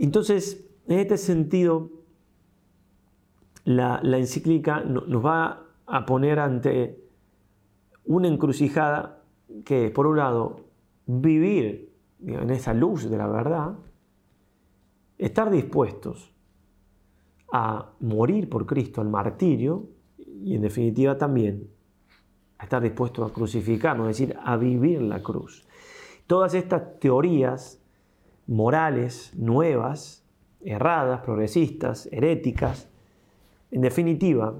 Entonces, 0.03 0.69
en 0.89 0.99
este 0.99 1.17
sentido, 1.17 1.89
la, 3.63 4.01
encíclica 4.03 4.81
nos 4.81 5.25
va 5.25 5.65
a 5.85 6.05
poner 6.05 6.39
ante 6.39 7.01
una 8.03 8.27
encrucijada 8.27 9.23
que 9.63 9.91
por 9.91 10.07
un 10.07 10.17
lado 10.17 10.57
vivir 11.05 11.93
en 12.19 12.49
esa 12.49 12.73
luz 12.73 13.09
de 13.09 13.17
la 13.17 13.27
verdad, 13.27 13.75
estar 15.17 15.49
dispuestos 15.49 16.33
a 17.53 17.93
morir 18.01 18.49
por 18.49 18.65
Cristo, 18.65 18.99
al 18.99 19.07
martirio, 19.07 19.87
y 20.17 20.55
en 20.55 20.63
definitiva 20.63 21.17
también 21.17 21.69
a 22.57 22.65
estar 22.65 22.81
dispuestos 22.81 23.31
a 23.31 23.33
crucificarnos, 23.33 24.09
es 24.09 24.17
decir, 24.17 24.37
a 24.43 24.57
vivir 24.57 25.01
la 25.01 25.23
cruz. 25.23 25.65
Todas 26.27 26.55
estas 26.55 26.99
teorías 26.99 27.82
morales 28.47 29.33
nuevas, 29.35 30.25
erradas, 30.61 31.21
progresistas, 31.21 32.07
heréticas, 32.11 32.89
en 33.71 33.81
definitiva, 33.81 34.55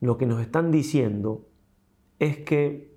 lo 0.00 0.16
que 0.16 0.26
nos 0.26 0.40
están 0.40 0.70
diciendo 0.70 1.48
es 2.20 2.38
que 2.38 2.94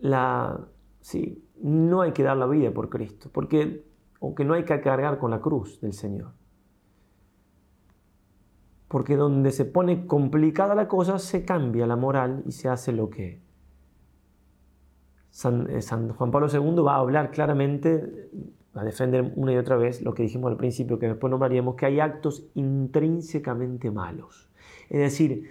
la, 0.00 0.68
sí, 1.00 1.42
no 1.62 2.02
hay 2.02 2.12
que 2.12 2.22
dar 2.22 2.36
la 2.36 2.46
vida 2.46 2.72
por 2.72 2.90
Cristo, 2.90 3.30
porque 3.32 3.86
aunque 4.20 4.44
no 4.44 4.54
hay 4.54 4.64
que 4.64 4.80
cargar 4.80 5.18
con 5.18 5.30
la 5.30 5.40
cruz 5.40 5.80
del 5.80 5.92
Señor. 5.92 6.32
Porque 8.88 9.16
donde 9.16 9.50
se 9.52 9.64
pone 9.64 10.06
complicada 10.06 10.74
la 10.74 10.88
cosa, 10.88 11.18
se 11.18 11.44
cambia 11.44 11.86
la 11.86 11.96
moral 11.96 12.42
y 12.44 12.52
se 12.52 12.68
hace 12.68 12.92
lo 12.92 13.08
que 13.08 13.40
San, 15.30 15.70
eh, 15.70 15.82
San, 15.82 16.12
Juan 16.14 16.30
Pablo 16.30 16.48
II 16.52 16.82
va 16.82 16.96
a 16.96 16.98
hablar 16.98 17.30
claramente, 17.30 18.28
a 18.74 18.84
defender 18.84 19.32
una 19.36 19.52
y 19.52 19.56
otra 19.56 19.76
vez 19.76 20.02
lo 20.02 20.14
que 20.14 20.22
dijimos 20.22 20.50
al 20.50 20.56
principio, 20.56 20.98
que 20.98 21.08
después 21.08 21.30
nombraríamos, 21.30 21.74
que 21.74 21.86
hay 21.86 22.00
actos 22.00 22.44
intrínsecamente 22.54 23.90
malos. 23.90 24.48
Es 24.88 25.00
decir, 25.00 25.50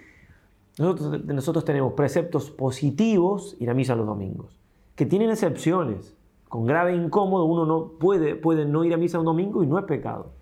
nosotros, 0.78 1.24
nosotros 1.24 1.64
tenemos 1.64 1.92
preceptos 1.94 2.50
positivos, 2.50 3.56
ir 3.58 3.70
a 3.70 3.74
misa 3.74 3.96
los 3.96 4.06
domingos, 4.06 4.58
que 4.94 5.06
tienen 5.06 5.30
excepciones. 5.30 6.16
Con 6.48 6.66
grave 6.66 6.94
incómodo 6.94 7.44
uno 7.44 7.64
no 7.64 7.92
puede, 7.98 8.34
puede 8.34 8.64
no 8.64 8.84
ir 8.84 8.92
a 8.92 8.96
misa 8.96 9.18
un 9.18 9.24
domingo 9.24 9.62
y 9.62 9.66
no 9.66 9.78
es 9.78 9.84
pecado. 9.84 10.32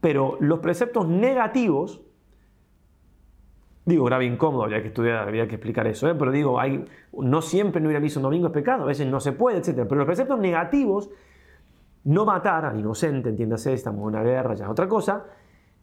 Pero 0.00 0.36
los 0.40 0.58
preceptos 0.60 1.06
negativos 1.06 2.00
Digo, 3.84 4.04
grave 4.04 4.26
incómodo, 4.26 4.62
había 4.64 4.80
que 4.80 4.88
estudiar, 4.88 5.26
había 5.28 5.48
que 5.48 5.56
explicar 5.56 5.86
eso, 5.88 6.08
¿eh? 6.08 6.14
pero 6.14 6.30
digo, 6.30 6.60
hay, 6.60 6.84
no 7.12 7.42
siempre 7.42 7.80
no 7.80 7.90
ir 7.90 7.96
a 7.96 8.00
misa 8.00 8.20
un 8.20 8.24
domingo 8.24 8.46
es 8.46 8.52
pecado, 8.52 8.84
a 8.84 8.86
veces 8.86 9.08
no 9.08 9.18
se 9.18 9.32
puede, 9.32 9.58
etc. 9.58 9.86
Pero 9.88 9.96
los 9.96 10.06
preceptos 10.06 10.38
negativos, 10.38 11.10
no 12.04 12.24
matar 12.24 12.64
al 12.64 12.78
inocente, 12.78 13.28
entiéndase, 13.30 13.72
estamos 13.72 14.02
en 14.02 14.06
una 14.06 14.22
guerra, 14.22 14.54
ya 14.54 14.66
es 14.66 14.70
otra 14.70 14.86
cosa, 14.88 15.24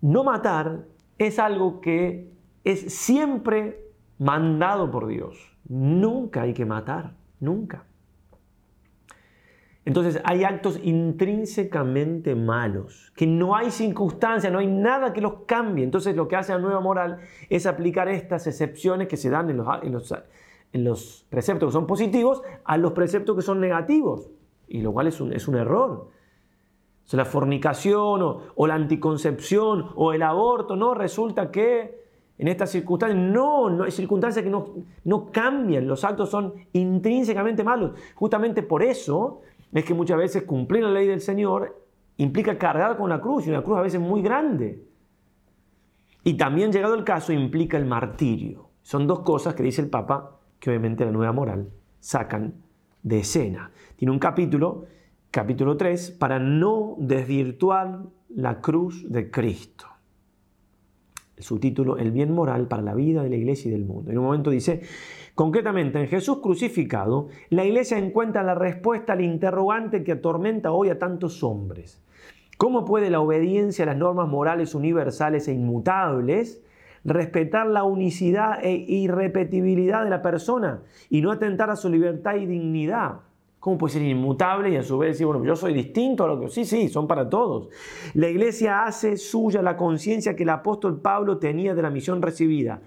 no 0.01 0.23
matar 0.23 0.85
es 1.17 1.39
algo 1.39 1.81
que 1.81 2.31
es 2.63 2.93
siempre 2.93 3.83
mandado 4.17 4.89
por 4.89 5.07
Dios. 5.07 5.57
Nunca 5.67 6.43
hay 6.43 6.53
que 6.53 6.65
matar, 6.65 7.15
nunca. 7.41 7.83
Entonces 9.89 10.21
hay 10.23 10.43
actos 10.43 10.79
intrínsecamente 10.83 12.35
malos, 12.35 13.11
que 13.15 13.25
no 13.25 13.55
hay 13.55 13.71
circunstancia, 13.71 14.51
no 14.51 14.59
hay 14.59 14.67
nada 14.67 15.13
que 15.13 15.19
los 15.19 15.45
cambie. 15.47 15.83
Entonces 15.83 16.15
lo 16.15 16.27
que 16.27 16.35
hace 16.35 16.53
la 16.53 16.59
nueva 16.59 16.79
moral 16.79 17.17
es 17.49 17.65
aplicar 17.65 18.07
estas 18.07 18.45
excepciones 18.45 19.07
que 19.07 19.17
se 19.17 19.31
dan 19.31 19.49
en 19.49 19.57
los, 20.83 21.25
preceptos 21.27 21.69
que 21.69 21.73
son 21.73 21.87
positivos 21.87 22.43
a 22.65 22.77
los 22.77 22.91
preceptos 22.91 23.35
que 23.35 23.41
son 23.41 23.59
negativos, 23.59 24.29
y 24.67 24.81
lo 24.81 24.93
cual 24.93 25.07
es 25.07 25.19
un, 25.19 25.55
error. 25.55 26.09
La 27.09 27.25
fornicación 27.25 28.21
o, 28.21 28.43
o, 28.53 28.67
la 28.67 28.75
anticoncepción 28.75 29.87
o 29.95 30.13
el 30.13 30.21
aborto, 30.21 30.75
no, 30.75 30.93
resulta 30.93 31.49
que 31.49 31.99
en 32.39 32.47
estas 32.47 32.71
circunstancias, 32.71 33.19
no, 33.19 33.69
no 33.69 33.83
hay 33.83 33.91
circunstancias 33.91 34.43
que 34.43 34.49
no, 34.49 34.67
no 35.03 35.29
cambian, 35.29 35.87
los 35.87 36.05
actos 36.05 36.29
son 36.29 36.53
intrínsecamente 36.71 37.65
malos. 37.65 37.99
Justamente 38.15 38.63
por 38.63 38.81
eso 38.81 39.41
es 39.73 39.85
que 39.85 39.93
muchas 39.93 40.17
veces 40.17 40.43
cumplir 40.43 40.83
la 40.83 40.91
ley 40.91 41.07
del 41.07 41.21
Señor 41.21 41.85
implica 42.17 42.57
cargar 42.57 42.97
con 42.97 43.09
la 43.09 43.21
cruz, 43.21 43.45
y 43.45 43.49
una 43.49 43.63
cruz 43.63 43.77
a 43.77 43.81
veces 43.81 43.99
muy 43.99 44.21
grande. 44.21 44.83
Y 46.23 46.35
también, 46.35 46.71
llegado 46.71 46.95
el 46.95 47.03
caso, 47.03 47.31
implica 47.31 47.77
el 47.77 47.85
martirio. 47.85 48.69
Son 48.81 49.07
dos 49.07 49.19
cosas 49.21 49.55
que 49.55 49.63
dice 49.63 49.81
el 49.81 49.89
Papa 49.89 50.39
que 50.59 50.69
obviamente 50.69 51.05
la 51.05 51.11
nueva 51.11 51.31
moral 51.31 51.69
sacan 51.99 52.55
de 53.03 53.19
escena. 53.19 53.71
Tiene 53.95 54.11
un 54.11 54.19
capítulo, 54.19 54.85
capítulo 55.31 55.77
3, 55.77 56.11
para 56.11 56.39
no 56.39 56.95
desvirtuar 56.97 58.01
la 58.29 58.59
cruz 58.61 59.09
de 59.09 59.31
Cristo. 59.31 59.85
El 61.39 61.43
subtítulo, 61.43 61.97
El 61.97 62.11
bien 62.11 62.31
moral 62.31 62.67
para 62.67 62.83
la 62.83 62.93
vida 62.93 63.23
de 63.23 63.29
la 63.29 63.37
iglesia 63.37 63.69
y 63.69 63.71
del 63.71 63.85
mundo. 63.85 64.11
En 64.11 64.19
un 64.19 64.25
momento 64.25 64.51
dice, 64.51 64.81
Concretamente, 65.39 66.01
en 66.01 66.09
Jesús 66.09 66.39
crucificado, 66.39 67.29
la 67.49 67.63
iglesia 67.63 67.97
encuentra 67.97 68.43
la 68.43 68.55
respuesta 68.55 69.13
al 69.13 69.21
interrogante 69.21 70.03
que 70.03 70.11
atormenta 70.11 70.73
hoy 70.73 70.89
a 70.89 70.99
tantos 70.99 71.43
hombres. 71.43 72.03
¿Cómo 72.57 72.83
puede 72.83 73.09
la 73.09 73.21
obediencia 73.21 73.83
a 73.83 73.85
las 73.85 73.95
normas 73.95 74.27
morales 74.27 74.75
universales 74.75 75.47
e 75.47 75.53
inmutables 75.53 76.61
respetar 77.05 77.67
la 77.67 77.85
unicidad 77.85 78.59
e 78.61 78.73
irrepetibilidad 78.73 80.03
de 80.03 80.09
la 80.09 80.21
persona 80.21 80.81
y 81.09 81.21
no 81.21 81.31
atentar 81.31 81.69
a 81.69 81.77
su 81.77 81.87
libertad 81.87 82.35
y 82.35 82.45
dignidad? 82.45 83.21
¿Cómo 83.59 83.77
puede 83.77 83.93
ser 83.93 84.03
inmutable 84.03 84.71
y 84.71 84.77
a 84.77 84.83
su 84.83 84.97
vez 84.97 85.11
decir, 85.11 85.25
bueno, 85.25 85.43
yo 85.43 85.55
soy 85.55 85.73
distinto 85.73 86.23
a 86.23 86.27
lo 86.27 86.39
que... 86.39 86.49
Sí, 86.49 86.63
sí, 86.63 86.87
son 86.87 87.07
para 87.07 87.29
todos. 87.29 87.69
La 88.13 88.29
iglesia 88.29 88.85
hace 88.85 89.17
suya 89.17 89.61
la 89.61 89.75
conciencia 89.75 90.35
que 90.35 90.43
el 90.43 90.49
apóstol 90.49 91.01
Pablo 91.01 91.37
tenía 91.39 91.75
de 91.75 91.81
la 91.81 91.89
misión 91.89 92.21
recibida 92.21 92.81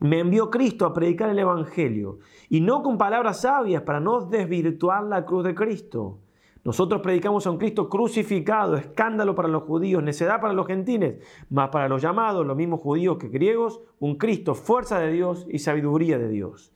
me 0.00 0.20
envió 0.20 0.50
Cristo 0.50 0.86
a 0.86 0.94
predicar 0.94 1.28
el 1.28 1.38
Evangelio, 1.38 2.18
y 2.48 2.60
no 2.60 2.82
con 2.82 2.98
palabras 2.98 3.42
sabias 3.42 3.82
para 3.82 4.00
no 4.00 4.22
desvirtuar 4.22 5.04
la 5.04 5.24
cruz 5.24 5.44
de 5.44 5.54
Cristo. 5.54 6.18
Nosotros 6.64 7.00
predicamos 7.00 7.46
a 7.46 7.50
un 7.50 7.58
Cristo 7.58 7.88
crucificado, 7.88 8.76
escándalo 8.76 9.34
para 9.34 9.48
los 9.48 9.62
judíos, 9.62 10.02
necedad 10.02 10.40
para 10.40 10.52
los 10.52 10.66
gentiles, 10.66 11.22
mas 11.48 11.70
para 11.70 11.88
los 11.88 12.02
llamados, 12.02 12.46
los 12.46 12.56
mismos 12.56 12.80
judíos 12.80 13.18
que 13.18 13.28
griegos, 13.28 13.80
un 13.98 14.16
Cristo, 14.16 14.54
fuerza 14.54 14.98
de 14.98 15.12
Dios 15.12 15.46
y 15.48 15.58
sabiduría 15.58 16.18
de 16.18 16.28
Dios. 16.28 16.72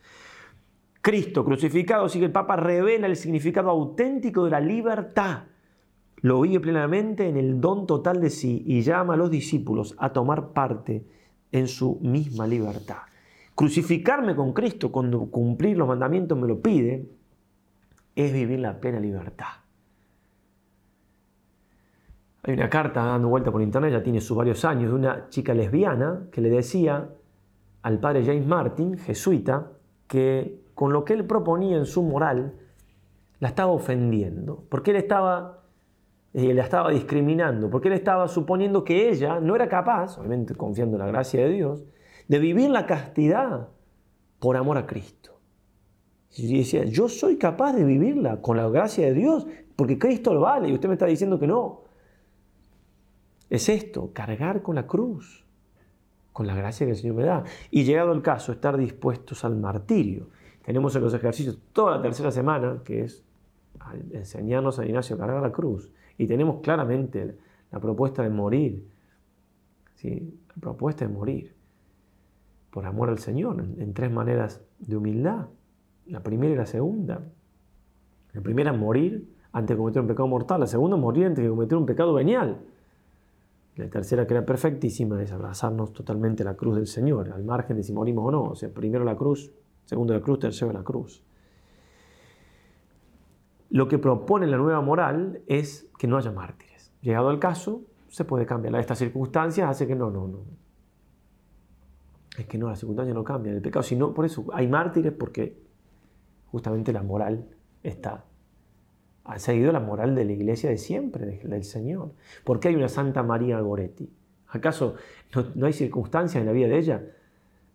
Cristo 1.05 1.45
crucificado, 1.45 2.07
así 2.07 2.19
que 2.19 2.25
el 2.25 2.33
Papa 2.33 2.57
revela 2.57 3.07
el 3.07 3.17
significado 3.17 3.69
auténtico 3.69 4.47
de 4.47 4.51
la 4.51 4.61
libertad. 4.61 5.43
Lo 6.23 6.41
vive 6.41 6.61
plenamente 6.61 7.29
en 7.29 7.37
el 7.37 7.61
don 7.61 7.87
total 7.87 8.23
de 8.23 8.31
sí 8.31 8.65
y 8.67 8.81
llama 8.81 9.13
a 9.13 9.17
los 9.19 9.31
discípulos 9.31 9.95
a 9.99 10.15
tomar 10.15 10.55
parte 10.55 11.05
en 11.53 11.69
su 11.69 11.99
misma 12.01 12.47
libertad. 12.47 13.03
Crucificarme 13.55 14.35
con 14.35 14.55
Cristo 14.55 14.91
cuando 14.91 15.27
cumplir 15.27 15.77
los 15.77 15.87
mandamientos 15.87 16.39
me 16.39 16.49
lo 16.49 16.63
pide, 16.63 17.07
es 18.17 18.33
vivir 18.33 18.61
la 18.61 18.81
plena 18.81 18.99
libertad. 18.99 19.59
Hay 22.45 22.55
una 22.55 22.71
carta 22.71 23.05
dando 23.05 23.29
vuelta 23.29 23.53
por 23.53 23.61
internet, 23.61 23.93
ya 23.93 24.03
tiene 24.03 24.23
sus 24.23 24.39
varios 24.39 24.65
años, 24.65 24.89
de 24.89 24.97
una 24.97 25.29
chica 25.29 25.53
lesbiana 25.53 26.29
que 26.33 26.41
le 26.41 26.49
decía 26.49 27.11
al 27.83 28.01
padre 28.01 28.25
James 28.25 28.47
Martin, 28.47 28.97
jesuita, 28.97 29.71
que 30.09 30.64
con 30.75 30.93
lo 30.93 31.05
que 31.05 31.13
él 31.13 31.25
proponía 31.25 31.77
en 31.77 31.87
su 31.87 32.03
moral, 32.03 32.55
la 33.41 33.49
estaba 33.49 33.73
ofendiendo, 33.73 34.65
porque 34.69 34.91
él 34.91 34.97
estaba, 34.97 35.65
eh, 36.33 36.55
la 36.55 36.63
estaba 36.63 36.91
discriminando, 36.91 37.71
porque 37.71 37.89
él 37.89 37.95
estaba 37.95 38.29
suponiendo 38.29 38.85
que 38.85 39.11
ella 39.11 39.41
no 39.41 39.55
era 39.55 39.69
capaz, 39.69 40.19
obviamente 40.19 40.55
confiando 40.55 40.97
en 40.97 41.01
la 41.01 41.09
gracia 41.09 41.45
de 41.45 41.51
Dios, 41.51 41.85
de 42.29 42.39
vivir 42.39 42.71
la 42.71 42.87
castidad 42.87 43.69
por 44.39 44.57
amor 44.57 44.79
a 44.79 44.87
Cristo. 44.87 45.39
Y 46.37 46.59
decía, 46.59 46.85
yo 46.85 47.09
soy 47.09 47.37
capaz 47.37 47.75
de 47.75 47.85
vivirla 47.85 48.41
con 48.41 48.57
la 48.57 48.69
gracia 48.69 49.07
de 49.07 49.15
Dios, 49.15 49.47
porque 49.77 49.99
Cristo 49.99 50.35
lo 50.35 50.41
vale, 50.41 50.69
y 50.69 50.75
usted 50.75 50.89
me 50.89 50.95
está 50.95 51.07
diciendo 51.07 51.39
que 51.39 51.47
no. 51.47 51.83
Es 53.51 53.69
esto, 53.69 54.11
cargar 54.13 54.63
con 54.63 54.75
la 54.75 54.87
cruz, 54.87 55.45
con 56.33 56.47
la 56.47 56.55
gracia 56.55 56.87
que 56.87 56.93
el 56.93 56.99
Señor 56.99 57.17
me 57.17 57.25
da. 57.25 57.45
Y 57.71 57.85
llegado 57.85 58.13
el 58.13 58.23
caso, 58.23 58.53
estar 58.53 58.77
dispuestos 58.77 59.45
al 59.45 59.57
martirio. 59.57 60.29
Tenemos 60.65 60.97
en 60.97 61.03
los 61.03 61.13
ejercicios 61.13 61.59
toda 61.73 61.97
la 61.97 62.03
tercera 62.03 62.31
semana, 62.31 62.81
que 62.85 63.05
es 63.05 63.23
enseñarnos 64.13 64.79
a 64.79 64.87
Ignacio 64.87 65.17
a 65.17 65.19
cargar 65.19 65.43
la 65.43 65.53
cruz. 65.53 65.93
Y 66.17 66.27
tenemos 66.27 66.61
claramente 66.63 67.37
la 67.71 67.81
propuesta 67.81 68.23
de 68.23 68.31
morir. 68.31 68.89
¿sí? 69.97 70.39
La 70.49 70.61
propuesta 70.61 71.07
de 71.07 71.13
morir 71.13 71.55
por 72.71 72.87
amor 72.87 73.09
al 73.09 73.19
Señor, 73.19 73.61
en, 73.61 73.95
tres 73.95 74.11
maneras 74.11 74.61
de 74.81 74.97
humildad. 74.97 75.47
La 76.07 76.23
primera 76.23 76.55
y 76.55 76.57
la 76.57 76.67
segunda. 76.67 77.21
La 78.33 78.41
primera 78.41 78.73
es 78.73 78.79
morir 78.79 79.29
antes 79.53 79.77
de 79.77 79.79
cometer 79.79 80.03
un 80.03 80.09
pecado 80.09 80.27
mortal. 80.27 80.61
La 80.61 80.67
segunda, 80.67 80.97
morir 80.97 81.27
antes 81.27 81.45
de 81.45 81.51
cometer 81.51 81.79
un 81.79 81.87
pecado 81.87 82.15
venial. 82.15 82.63
La 83.77 83.89
tercera, 83.89 84.27
que 84.27 84.35
era 84.35 84.45
perfectísima, 84.45 85.23
es 85.23 85.31
abrazarnos 85.31 85.93
totalmente 85.93 86.43
a 86.43 86.47
la 86.47 86.55
cruz 86.55 86.77
del 86.77 86.87
Señor, 86.87 87.31
al 87.33 87.45
margen 87.45 87.77
de 87.77 87.83
si 87.83 87.93
morimos 87.93 88.27
o 88.27 88.31
no. 88.31 88.43
O 88.43 88.55
sea, 88.57 88.71
primero 88.71 89.05
la 89.05 89.17
cruz, 89.17 89.53
segundo 89.85 90.15
la 90.15 90.21
cruz, 90.21 90.39
tercero 90.39 90.73
la 90.73 90.83
cruz. 90.83 91.25
Lo 93.71 93.89
que 93.89 93.99
propone 93.99 94.47
la 94.47 94.57
nueva 94.57 94.81
moral 94.81 95.43
es 95.47 95.91
que 95.99 96.07
no 96.07 96.17
haya 96.17 96.31
mártires. 96.31 96.93
Llegado 97.01 97.29
al 97.29 97.39
caso, 97.39 97.83
se 98.09 98.25
puede 98.25 98.47
cambiar. 98.47 98.75
Estas 98.77 98.99
circunstancias 98.99 99.69
hace 99.69 99.87
que 99.87 99.97
no, 99.97 100.11
no, 100.11 100.29
no 100.29 100.45
es 102.37 102.47
que 102.47 102.59
no, 102.59 102.69
las 102.69 102.81
circunstancias 102.81 103.15
no 103.15 103.25
cambian. 103.25 103.57
El 103.57 103.63
pecado, 103.63 103.83
sino 103.83 104.13
por 104.13 104.25
eso 104.25 104.47
hay 104.53 104.67
mártires 104.67 105.13
porque 105.13 105.63
justamente 106.47 106.93
la 106.93 107.03
moral 107.03 107.49
está. 107.83 108.25
Ha 109.25 109.39
seguido 109.39 109.73
la 109.73 109.81
moral 109.81 110.15
de 110.15 110.25
la 110.25 110.33
iglesia 110.33 110.69
de 110.69 110.77
siempre, 110.77 111.41
del 111.43 111.65
Señor. 111.65 112.13
¿Por 112.45 112.61
qué 112.61 112.69
hay 112.69 112.75
una 112.75 112.89
Santa 112.89 113.23
María 113.23 113.61
Goretti? 113.61 114.13
¿Acaso 114.49 114.97
no, 115.35 115.47
no 115.55 115.67
hay 115.67 115.73
circunstancias 115.73 116.41
en 116.41 116.47
la 116.47 116.53
vida 116.53 116.69
de 116.69 116.79
ella 116.79 117.03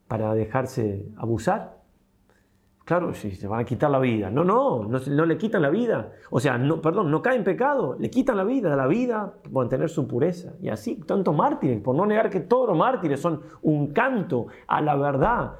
para 0.08 0.34
dejarse 0.34 1.10
abusar? 1.18 1.79
Claro, 2.90 3.14
si 3.14 3.30
se 3.36 3.48
van 3.48 3.60
a 3.60 3.66
quitar 3.66 3.92
la 3.92 4.00
vida. 4.00 4.32
No, 4.32 4.44
no, 4.44 4.82
no, 4.82 5.26
le 5.28 5.38
quitan 5.38 5.62
la 5.62 5.70
vida. 5.70 6.12
O 6.32 6.40
sea, 6.40 6.60
perdón, 6.82 7.12
no 7.12 7.22
cae 7.22 7.36
en 7.36 7.44
pecado, 7.44 7.96
le 8.00 8.10
quitan 8.10 8.36
la 8.36 8.44
vida, 8.44 8.76
la 8.76 8.88
vida 8.88 9.32
por 9.44 9.52
mantener 9.52 9.90
su 9.92 10.08
pureza. 10.08 10.54
Y 10.60 10.70
así, 10.70 10.96
tantos 10.96 11.36
mártires, 11.36 11.80
por 11.82 11.96
no 11.96 12.08
negar 12.08 12.32
que 12.32 12.40
todos 12.40 12.70
los 12.70 12.76
mártires 12.76 13.20
son 13.20 13.44
un 13.62 13.94
canto 13.94 14.48
a 14.66 14.82
la 14.82 14.96
verdad 14.96 15.52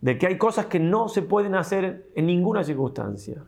de 0.00 0.16
que 0.16 0.28
hay 0.28 0.38
cosas 0.38 0.64
que 0.64 0.80
no 0.80 1.08
se 1.10 1.20
pueden 1.20 1.54
hacer 1.54 2.06
en 2.14 2.24
ninguna 2.24 2.64
circunstancia. 2.64 3.44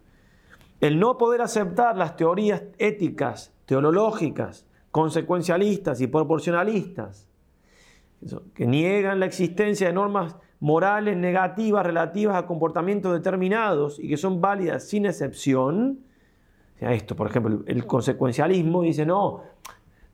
El 0.83 1.01
no 1.01 1.17
poder 1.17 1.41
aceptar 1.41 1.97
las 1.97 2.15
teorías 2.15 2.63
éticas, 2.77 3.55
teológicas, 3.65 4.67
consecuencialistas 4.91 6.03
y 6.03 6.09
proporcionalistas, 6.09 7.27
que 8.53 8.67
niegan 8.67 9.19
la 9.19 9.25
existencia 9.25 9.87
de 9.87 9.95
normas 9.95 10.37
morales 10.63 11.17
negativas 11.17 11.85
relativas 11.85 12.37
a 12.37 12.47
comportamientos 12.47 13.13
determinados 13.13 13.99
y 13.99 14.09
que 14.09 14.17
son 14.17 14.41
válidas 14.41 14.89
sin 14.89 15.07
excepción, 15.07 15.99
esto, 16.79 17.17
por 17.17 17.27
ejemplo, 17.27 17.63
el 17.67 17.85
consecuencialismo 17.85 18.83
dice, 18.83 19.05
no, 19.05 19.43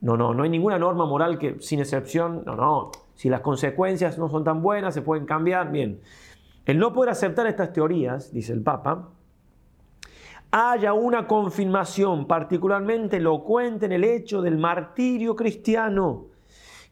no, 0.00 0.16
no, 0.16 0.32
no 0.32 0.42
hay 0.42 0.48
ninguna 0.48 0.78
norma 0.78 1.04
moral 1.04 1.38
que 1.38 1.60
sin 1.60 1.80
excepción, 1.80 2.44
no, 2.46 2.56
no, 2.56 2.90
si 3.14 3.28
las 3.28 3.42
consecuencias 3.42 4.16
no 4.18 4.30
son 4.30 4.42
tan 4.42 4.62
buenas, 4.62 4.94
se 4.94 5.02
pueden 5.02 5.26
cambiar, 5.26 5.70
bien. 5.70 6.00
El 6.64 6.78
no 6.78 6.94
poder 6.94 7.10
aceptar 7.10 7.46
estas 7.46 7.74
teorías, 7.74 8.32
dice 8.32 8.54
el 8.54 8.62
Papa, 8.62 9.10
haya 10.50 10.94
una 10.94 11.26
confirmación 11.26 12.26
particularmente 12.26 13.18
elocuente 13.18 13.84
en 13.84 13.92
el 13.92 14.04
hecho 14.04 14.40
del 14.40 14.56
martirio 14.56 15.36
cristiano 15.36 16.37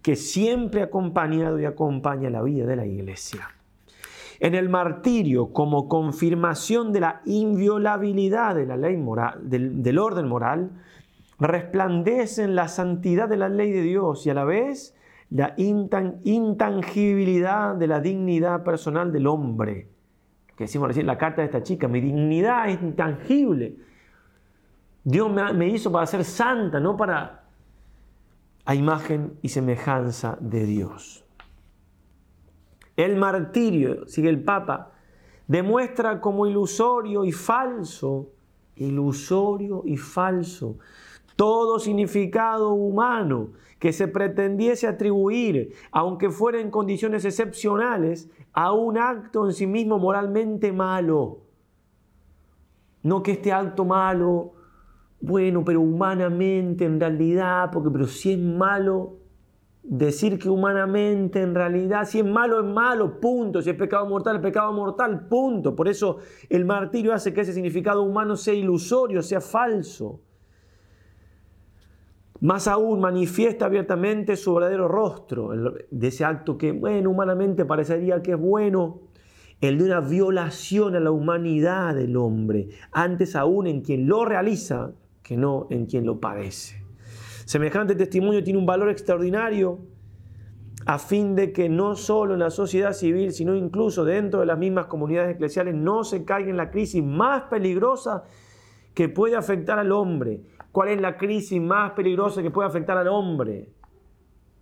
que 0.03 0.17
siempre 0.17 0.83
ha 0.83 0.85
acompañado 0.85 1.59
y 1.59 1.65
acompaña 1.65 2.31
la 2.31 2.43
vida 2.43 2.67
de 2.67 2.77
la 2.77 2.87
iglesia. 2.87 3.49
En 4.39 4.55
el 4.55 4.69
martirio, 4.69 5.53
como 5.53 5.89
confirmación 5.89 6.93
de 6.93 7.01
la 7.01 7.23
inviolabilidad 7.25 8.55
de 8.55 8.67
la 8.67 8.77
ley 8.77 8.97
moral, 8.97 9.49
del, 9.49 9.99
orden 9.99 10.29
moral, 10.29 10.71
resplandece 11.39 12.47
la 12.49 12.69
santidad 12.69 13.29
de 13.29 13.39
la 13.39 13.49
ley 13.49 13.73
de 13.73 13.83
Dios 13.83 14.27
y 14.27 14.31
a 14.31 14.35
la 14.35 14.45
vez 14.45 14.95
la 15.31 15.55
intangibilidad 15.57 17.75
de 17.75 17.87
la 17.87 18.01
dignidad 18.01 18.63
personal 18.63 19.11
del 19.13 19.27
hombre. 19.27 19.89
Que 20.57 20.65
decimos 20.65 20.89
recién 20.89 21.07
la 21.07 21.17
carta 21.19 21.43
de 21.43 21.47
esta 21.47 21.63
chica, 21.63 21.87
mi 21.89 22.01
dignidad 22.01 22.69
es 22.69 22.83
intangible. 22.83 23.77
Dios 25.03 25.31
me, 25.55 25.69
hizo 25.69 25.91
para 25.93 26.07
ser 26.07 26.25
santa, 26.25 26.81
no 26.81 26.97
para 26.97 27.45
a 28.67 28.75
imagen 28.75 29.39
y 29.43 29.49
semejanza 29.49 30.37
de 30.41 30.67
Dios. 30.67 31.25
El 32.97 33.17
martirio, 33.17 34.07
sigue 34.09 34.29
el 34.29 34.43
Papa, 34.43 34.93
demuestra 35.47 36.21
como 36.21 36.47
ilusorio 36.47 37.25
y 37.25 37.33
falso, 37.33 38.33
ilusorio 38.75 39.83
y 39.85 39.97
falso, 39.97 40.79
todo 41.37 41.79
significado 41.79 42.73
humano 42.73 43.53
que 43.79 43.93
se 43.93 44.09
pretendiese 44.09 44.89
atribuir, 44.89 45.75
aunque 45.93 46.31
fuera 46.31 46.61
en 46.61 46.71
condiciones 46.71 47.25
excepcionales, 47.25 48.31
a 48.53 48.73
un 48.73 48.99
acto 48.99 49.47
en 49.47 49.53
sí 49.53 49.67
mismo 49.67 49.99
moralmente 49.99 50.73
malo. 50.73 51.43
No 53.03 53.23
que 53.23 53.33
este 53.33 53.53
acto 53.53 53.85
malo, 53.85 54.55
bueno, 55.27 55.64
pero 55.64 55.81
humanamente 55.81 56.85
en 56.85 57.01
realidad, 57.01 57.70
porque 57.72 57.91
pero 57.91 58.07
si 58.07 58.33
es 58.33 58.39
malo, 58.39 59.18
decir 59.83 60.39
que 60.39 60.49
humanamente 60.49 61.41
en 61.41 61.55
realidad, 61.55 62.07
si 62.07 62.18
es 62.18 62.24
malo 62.24 62.61
es 62.61 62.66
malo, 62.66 63.20
punto, 63.20 63.62
si 63.62 63.70
es 63.70 63.77
pecado 63.77 64.07
mortal 64.07 64.37
es 64.37 64.43
pecado 64.43 64.72
mortal, 64.72 65.29
punto. 65.29 65.77
Por 65.77 65.89
eso 65.89 66.18
el 66.49 66.64
martirio 66.64 67.12
hace 67.12 67.33
que 67.33 67.43
ese 67.43 67.53
significado 67.53 68.03
humano 68.03 68.37
sea 68.37 68.55
ilusorio, 68.55 69.22
sea 69.22 69.41
falso. 69.41 70.20
Más 72.41 72.68
aún 72.68 73.01
manifiesta 73.01 73.66
abiertamente 73.66 74.37
su 74.37 74.55
verdadero 74.55 74.89
rostro, 74.89 75.51
de 75.91 76.09
ese 76.09 76.24
acto 76.24 76.59
que, 76.59 76.72
bueno, 76.72 77.11
humanamente 77.11 77.64
parecería 77.64 78.20
que 78.22 78.33
es 78.33 78.39
bueno, 78.39 79.01
el 79.61 79.79
de 79.79 79.85
una 79.85 80.01
violación 80.01 80.97
a 80.97 81.01
la 81.01 81.11
humanidad 81.11 81.95
del 81.95 82.16
hombre, 82.16 82.68
antes 82.93 83.35
aún 83.35 83.66
en 83.66 83.81
quien 83.81 84.07
lo 84.07 84.27
realiza 84.27 84.93
que 85.27 85.37
no 85.37 85.66
en 85.70 85.87
quien 85.87 86.07
lo 86.07 86.20
padece. 86.20 86.85
Semejante 87.45 87.95
testimonio 87.95 88.45
tiene 88.45 88.59
un 88.59 88.66
valor 88.66 88.91
extraordinario 88.91 89.81
a 90.85 90.99
fin 90.99 91.35
de 91.35 91.53
que 91.53 91.68
no 91.68 91.97
solo 91.97 92.35
en 92.35 92.41
la 92.41 92.51
sociedad 92.51 92.93
civil, 92.93 93.33
sino 93.33 93.55
incluso 93.57 94.05
dentro 94.05 94.41
de 94.41 94.47
las 94.47 94.59
mismas 94.59 94.87
comunidades 94.87 95.35
eclesiales 95.35 95.74
no 95.74 96.05
se 96.05 96.24
caiga 96.24 96.51
en 96.51 96.57
la 96.57 96.70
crisis 96.70 97.03
más 97.03 97.45
peligrosa 97.45 98.24
que 98.95 99.09
puede 99.09 99.37
afectar 99.37 99.79
al 99.79 99.93
hombre, 99.93 100.43
¿Cuál 100.77 100.91
es 100.91 101.01
la 101.01 101.16
crisis 101.16 101.59
más 101.59 101.93
peligrosa 101.93 102.43
que 102.43 102.51
puede 102.51 102.68
afectar 102.68 102.99
al 102.99 103.09
hombre? 103.09 103.70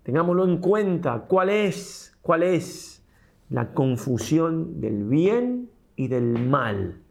Tengámoslo 0.04 0.44
en 0.44 0.58
cuenta. 0.58 1.24
¿Cuál 1.26 1.48
es? 1.48 2.16
¿Cuál 2.22 2.44
es? 2.44 3.04
La 3.50 3.74
confusión 3.74 4.80
del 4.80 5.02
bien 5.02 5.70
y 5.96 6.06
del 6.06 6.38
mal. 6.38 7.02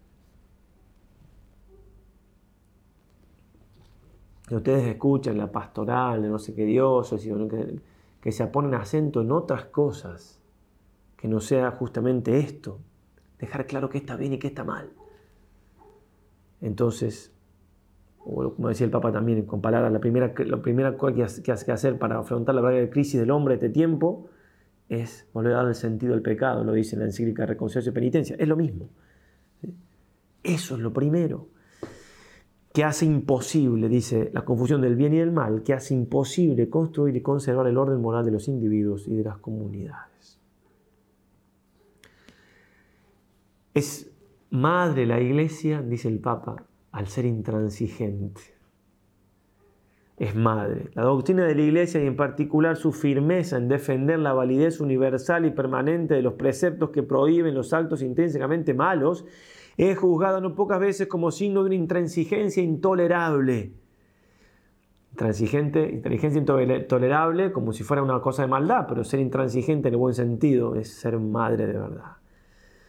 Que 4.48 4.56
ustedes 4.56 4.88
escuchan 4.88 5.38
la 5.38 5.52
pastoral 5.52 6.22
de 6.22 6.30
no 6.30 6.39
sé 6.39 6.54
qué 6.54 6.66
Dios, 6.66 7.16
que, 8.22 8.32
se 8.32 8.48
ponen 8.48 8.74
acento 8.76 9.22
en 9.22 9.32
otras 9.32 9.66
cosas, 9.66 10.41
que 11.18 11.28
no 11.28 11.39
sea 11.39 11.72
justamente 11.72 12.38
esto, 12.39 12.80
dejar 13.39 13.66
claro 13.66 13.89
que 13.89 13.98
está 13.98 14.16
bien 14.16 14.34
y 14.34 14.39
que 14.39 14.48
está 14.48 14.64
mal. 14.64 14.91
Entonces, 16.62 17.34
como 18.18 18.70
decía 18.70 18.86
el 18.86 18.91
Papa 18.91 19.12
también, 19.12 19.46
con 19.46 19.62
palabras, 19.62 19.91
la 19.91 20.00
primera, 20.00 20.34
primera 20.34 20.98
cosa 20.98 21.41
que 21.41 21.52
hay 21.52 21.58
que 21.66 21.72
hacer 21.72 21.98
para 21.98 22.20
afrontar 22.20 22.56
la 22.56 22.62
verdadera 22.62 22.89
crisis 22.89 23.20
del 23.20 23.32
hombre 23.32 23.58
de 23.58 23.66
este 23.66 23.74
tiempo 23.74 24.30
es 24.89 25.28
volver 25.34 25.54
a 25.54 25.58
dar 25.58 25.68
el 25.68 25.76
sentido 25.76 26.14
al 26.14 26.22
pecado, 26.22 26.64
lo 26.64 26.74
dice 26.74 26.96
la 26.98 27.06
encíclica 27.06 27.46
Reconciliación 27.46 27.94
y 27.94 27.96
Penitencia. 27.96 28.36
Es 28.38 28.48
lo 28.48 28.56
mismo. 28.56 28.89
Eso 30.44 30.76
es 30.76 30.82
lo 30.82 30.94
primero. 30.94 31.48
Que 32.74 32.84
hace 32.84 33.06
imposible, 33.06 33.88
dice 33.88 34.32
la 34.34 34.44
confusión 34.44 34.82
del 34.82 34.96
bien 34.96 35.14
y 35.14 35.20
del 35.20 35.32
mal, 35.32 35.64
que 35.64 35.74
hace 35.74 35.94
imposible 35.94 36.70
construir 36.70 37.16
y 37.16 37.22
conservar 37.22 37.68
el 37.68 37.78
orden 37.78 38.02
moral 38.02 38.26
de 38.26 38.32
los 38.32 38.48
individuos 38.48 39.08
y 39.08 39.16
de 39.16 39.24
las 39.24 39.38
comunidades. 39.38 40.40
Es 43.74 44.12
madre 44.50 45.06
la 45.06 45.20
iglesia, 45.20 45.82
dice 45.82 46.08
el 46.08 46.20
Papa, 46.20 46.66
al 46.92 47.08
ser 47.08 47.26
intransigente. 47.26 48.42
Es 50.18 50.36
madre. 50.36 50.92
La 50.94 51.04
doctrina 51.04 51.46
de 51.46 51.56
la 51.56 51.64
Iglesia 51.64 52.02
y 52.04 52.06
en 52.06 52.16
particular 52.16 52.78
su 52.78 52.92
firmeza 52.92 53.58
en 53.58 53.68
defender 53.68 54.20
la 54.20 54.32
validez 54.32 54.80
universal 54.80 55.46
y 55.46 55.52
permanente 55.52 56.14
de 56.14 56.22
los 56.22 56.34
preceptos 56.34 56.92
que 56.92 57.02
prohíben 57.02 57.56
los 57.56 57.74
actos 57.74 58.04
intrínsecamente 58.04 58.76
malos 58.76 59.26
es 59.78 59.98
juzgada 59.98 60.40
no 60.40 60.56
pocas 60.56 60.80
veces 60.80 61.08
como 61.08 61.32
signo 61.32 61.62
de 61.62 61.68
una 61.68 61.76
intransigencia 61.76 62.62
intolerable. 62.62 63.74
Intransigente, 65.12 65.90
inteligencia 65.92 66.40
intolerable 66.40 67.52
como 67.52 67.74
si 67.74 67.84
fuera 67.84 68.02
una 68.02 68.20
cosa 68.20 68.44
de 68.44 68.48
maldad, 68.48 68.86
pero 68.88 69.04
ser 69.04 69.20
intransigente 69.20 69.88
en 69.88 69.94
el 69.94 70.00
buen 70.00 70.16
sentido 70.16 70.76
es 70.76 70.94
ser 70.94 71.20
madre 71.20 71.68
de 71.68 71.74
verdad. 71.74 72.18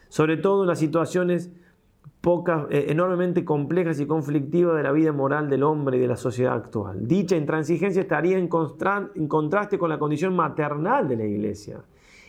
Sobre 0.09 0.37
todo 0.37 0.63
en 0.63 0.67
las 0.67 0.79
situaciones 0.79 1.51
eh, 2.71 2.87
enormemente 2.89 3.45
complejas 3.45 3.99
y 3.99 4.07
conflictivas 4.07 4.75
de 4.77 4.81
la 4.81 4.91
vida 4.91 5.11
moral 5.11 5.47
del 5.47 5.61
hombre 5.61 5.97
y 5.97 5.99
de 5.99 6.07
la 6.07 6.17
sociedad 6.17 6.55
actual. 6.55 7.07
Dicha 7.07 7.35
intransigencia 7.35 8.01
estaría 8.01 8.39
en, 8.39 8.49
en 9.15 9.27
contraste 9.27 9.77
con 9.77 9.89
la 9.89 9.99
condición 9.99 10.35
maternal 10.35 11.07
de 11.07 11.17
la 11.17 11.23
iglesia. 11.23 11.83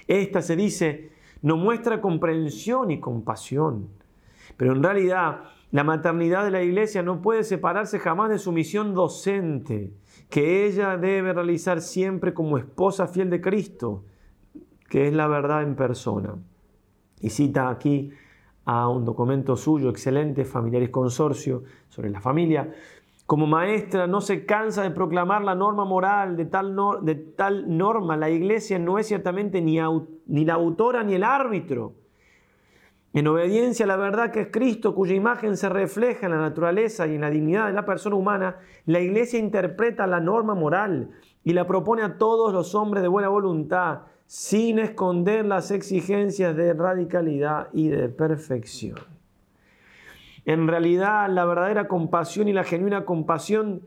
Esta 0.07 0.43
se 0.43 0.55
dice, 0.55 1.13
no 1.41 1.57
muestra 1.57 2.03
comprensión 2.03 2.91
y 2.91 3.01
compasión, 3.01 3.89
pero 4.57 4.73
en 4.73 4.83
realidad 4.83 5.43
la 5.71 5.85
maternidad 5.85 6.45
de 6.45 6.51
la 6.51 6.63
iglesia 6.63 7.03
no 7.03 7.21
puede 7.21 7.45
separarse 7.45 7.99
jamás 7.99 8.31
de 8.31 8.39
su 8.39 8.53
misión 8.53 8.95
docente, 8.95 9.93
que 10.31 10.67
ella 10.67 10.97
debe 10.97 11.33
realizar 11.33 11.81
siempre 11.81 12.33
como 12.33 12.57
esposa 12.59 13.07
fiel 13.07 13.31
de 13.31 13.41
Cristo, 13.41 14.05
que 14.89 15.09
es 15.09 15.15
la 15.15 15.27
verdad 15.27 15.63
en 15.63 15.77
persona. 15.77 16.37
Y 17.21 17.31
cita 17.31 17.69
aquí 17.69 18.11
a 18.65 18.89
un 18.89 19.05
documento 19.05 19.57
suyo 19.57 19.91
excelente, 19.91 20.45
Familiares 20.45 20.91
Consorcio, 20.91 21.65
sobre 21.89 22.11
la 22.11 22.21
familia. 22.21 22.73
Como 23.27 23.47
maestra 23.47 24.07
no 24.07 24.21
se 24.21 24.47
cansa 24.47 24.83
de 24.83 24.91
proclamar 24.93 25.43
la 25.43 25.55
norma 25.55 25.85
moral 25.85 26.37
de 26.37 26.45
tal, 26.45 26.77
de 27.03 27.15
tal 27.17 27.77
norma. 27.77 28.17
La 28.17 28.31
iglesia 28.31 28.79
no 28.79 28.99
es 28.99 29.09
ciertamente 29.09 29.61
ni, 29.61 29.79
ni 30.27 30.45
la 30.45 30.55
autora 30.55 31.03
ni 31.03 31.15
el 31.15 31.25
árbitro. 31.25 31.95
En 33.17 33.27
obediencia 33.29 33.87
a 33.87 33.89
la 33.89 33.97
verdad 33.97 34.31
que 34.31 34.43
es 34.43 34.49
Cristo, 34.53 34.95
cuya 34.95 35.14
imagen 35.14 35.57
se 35.57 35.71
refleja 35.71 36.27
en 36.27 36.33
la 36.33 36.39
naturaleza 36.39 37.07
y 37.07 37.14
en 37.14 37.23
la 37.23 37.31
dignidad 37.31 37.67
de 37.67 37.73
la 37.73 37.87
persona 37.87 38.14
humana, 38.14 38.57
la 38.85 39.01
iglesia 39.01 39.39
interpreta 39.39 40.07
la 40.07 40.21
norma 40.21 40.55
moral 40.55 41.12
y 41.43 41.55
la 41.55 41.67
propone 41.67 42.03
a 42.03 42.19
todos 42.19 42.53
los 42.53 42.75
hombres 42.75 43.03
de 43.03 43.09
buena 43.09 43.29
voluntad, 43.29 44.01
sin 44.27 44.79
esconder 44.79 45.47
las 45.47 45.71
exigencias 45.71 46.55
de 46.55 46.75
radicalidad 46.75 47.69
y 47.73 47.89
de 47.89 48.11
perfección. 48.11 48.99
En 50.45 50.69
realidad, 50.69 51.31
la 51.31 51.47
verdadera 51.47 51.89
compasión 51.89 52.49
y 52.49 52.53
la 52.53 52.64
genuina 52.64 53.07
compasión, 53.07 53.81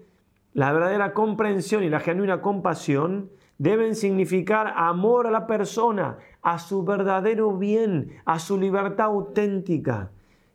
la 0.55 0.73
verdadera 0.73 1.13
comprensión 1.13 1.83
y 1.83 1.89
la 1.89 1.99
genuina 1.99 2.41
compasión 2.41 3.29
deben 3.59 3.93
significar 3.93 4.73
amor 4.75 5.27
a 5.27 5.31
la 5.31 5.45
persona, 5.45 6.17
a 6.41 6.59
su 6.59 6.83
verdadero 6.83 7.57
bien, 7.57 8.11
a 8.25 8.39
su 8.39 8.57
libertad 8.57 9.07
auténtica. 9.07 10.11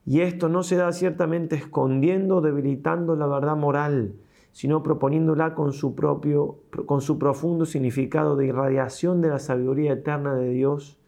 Y 0.07 0.21
esto 0.21 0.49
no 0.49 0.63
se 0.63 0.77
da 0.77 0.93
ciertamente 0.93 1.57
escondiendo, 1.57 2.41
debilitando 2.41 3.17
la 3.17 3.27
verdad 3.27 3.57
moral, 3.57 4.15
sino 4.53 4.83
proponiéndola 4.83 5.55
con 5.55 5.73
su 5.73 5.95
propio, 5.95 6.59
con 6.87 7.01
su 7.01 7.19
profundo 7.19 7.67
significado 7.67 8.37
de 8.37 8.47
irradiación 8.47 9.21
de 9.21 9.31
la 9.31 9.39
sabiduría 9.39 9.95
eterna 9.95 10.35
de 10.35 10.51
Dios 10.51 10.99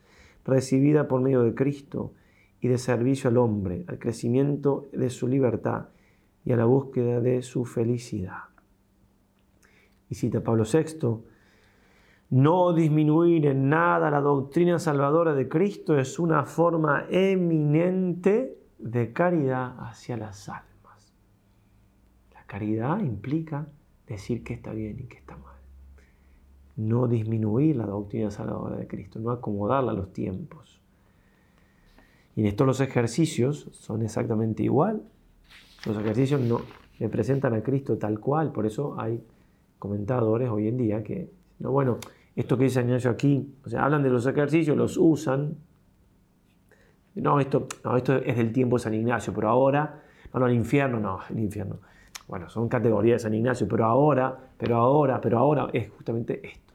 recibida 0.44 1.08
por 1.08 1.20
medio 1.20 1.42
de 1.42 1.54
Cristo 1.54 2.12
y 2.60 2.68
de 2.68 2.78
servicio 2.78 3.28
al 3.28 3.36
hombre, 3.36 3.84
al 3.88 3.98
crecimiento 3.98 4.88
de 4.92 5.10
su 5.10 5.28
libertad 5.28 5.88
y 6.44 6.52
a 6.52 6.56
la 6.56 6.64
búsqueda 6.64 7.20
de 7.20 7.42
su 7.42 7.64
felicidad. 7.64 8.44
Y 10.08 10.14
cita 10.14 10.42
Pablo 10.42 10.64
VI, 10.64 11.18
no 12.30 12.72
disminuir 12.72 13.46
en 13.46 13.68
nada 13.68 14.10
la 14.10 14.20
doctrina 14.20 14.78
salvadora 14.78 15.34
de 15.34 15.48
Cristo 15.48 15.98
es 15.98 16.18
una 16.18 16.44
forma 16.44 17.06
eminente 17.10 18.58
de 18.78 19.12
caridad 19.12 19.76
hacia 19.78 20.16
las 20.16 20.48
almas. 20.48 20.66
Caridad 22.46 23.00
implica 23.00 23.66
decir 24.06 24.44
que 24.44 24.54
está 24.54 24.72
bien 24.72 25.00
y 25.00 25.04
que 25.04 25.18
está 25.18 25.36
mal. 25.36 25.56
no 26.76 27.08
disminuir 27.08 27.74
la 27.76 27.86
doctrina 27.86 28.30
salvadora 28.30 28.76
de 28.76 28.86
Cristo, 28.86 29.18
no 29.18 29.30
acomodarla 29.30 29.92
a 29.92 29.94
los 29.94 30.12
tiempos. 30.12 30.80
Y 32.34 32.42
en 32.42 32.46
estos 32.48 32.66
los 32.66 32.80
ejercicios 32.80 33.70
son 33.72 34.02
exactamente 34.02 34.62
igual. 34.62 35.02
Los 35.86 35.96
ejercicios 35.96 36.40
no 36.40 36.60
le 36.98 37.08
presentan 37.08 37.54
a 37.54 37.62
Cristo 37.62 37.96
tal 37.96 38.20
cual, 38.20 38.52
por 38.52 38.66
eso 38.66 38.94
hay 39.00 39.24
comentadores 39.78 40.50
hoy 40.50 40.68
en 40.68 40.76
día 40.76 41.02
que, 41.02 41.32
no, 41.58 41.72
bueno, 41.72 41.98
esto 42.36 42.58
que 42.58 42.64
dice 42.64 42.82
Ignacio 42.82 43.10
aquí, 43.10 43.56
o 43.64 43.68
sea, 43.68 43.84
hablan 43.84 44.02
de 44.02 44.10
los 44.10 44.26
ejercicios, 44.26 44.76
los 44.76 44.98
usan. 44.98 45.56
No 47.14 47.40
esto, 47.40 47.66
no, 47.82 47.96
esto 47.96 48.16
es 48.16 48.36
del 48.36 48.52
tiempo 48.52 48.76
de 48.76 48.82
San 48.82 48.92
Ignacio, 48.92 49.32
pero 49.32 49.48
ahora, 49.48 50.02
no, 50.34 50.46
el 50.46 50.52
infierno, 50.52 51.00
no, 51.00 51.20
el 51.30 51.38
infierno. 51.38 51.78
Bueno, 52.28 52.50
son 52.50 52.68
categorías 52.68 53.22
de 53.22 53.28
San 53.28 53.34
Ignacio, 53.34 53.66
pero 53.66 53.86
ahora, 53.86 54.36
pero 54.58 54.76
ahora, 54.76 55.18
pero 55.18 55.38
ahora 55.38 55.68
es 55.72 55.88
justamente 55.90 56.46
esto. 56.46 56.74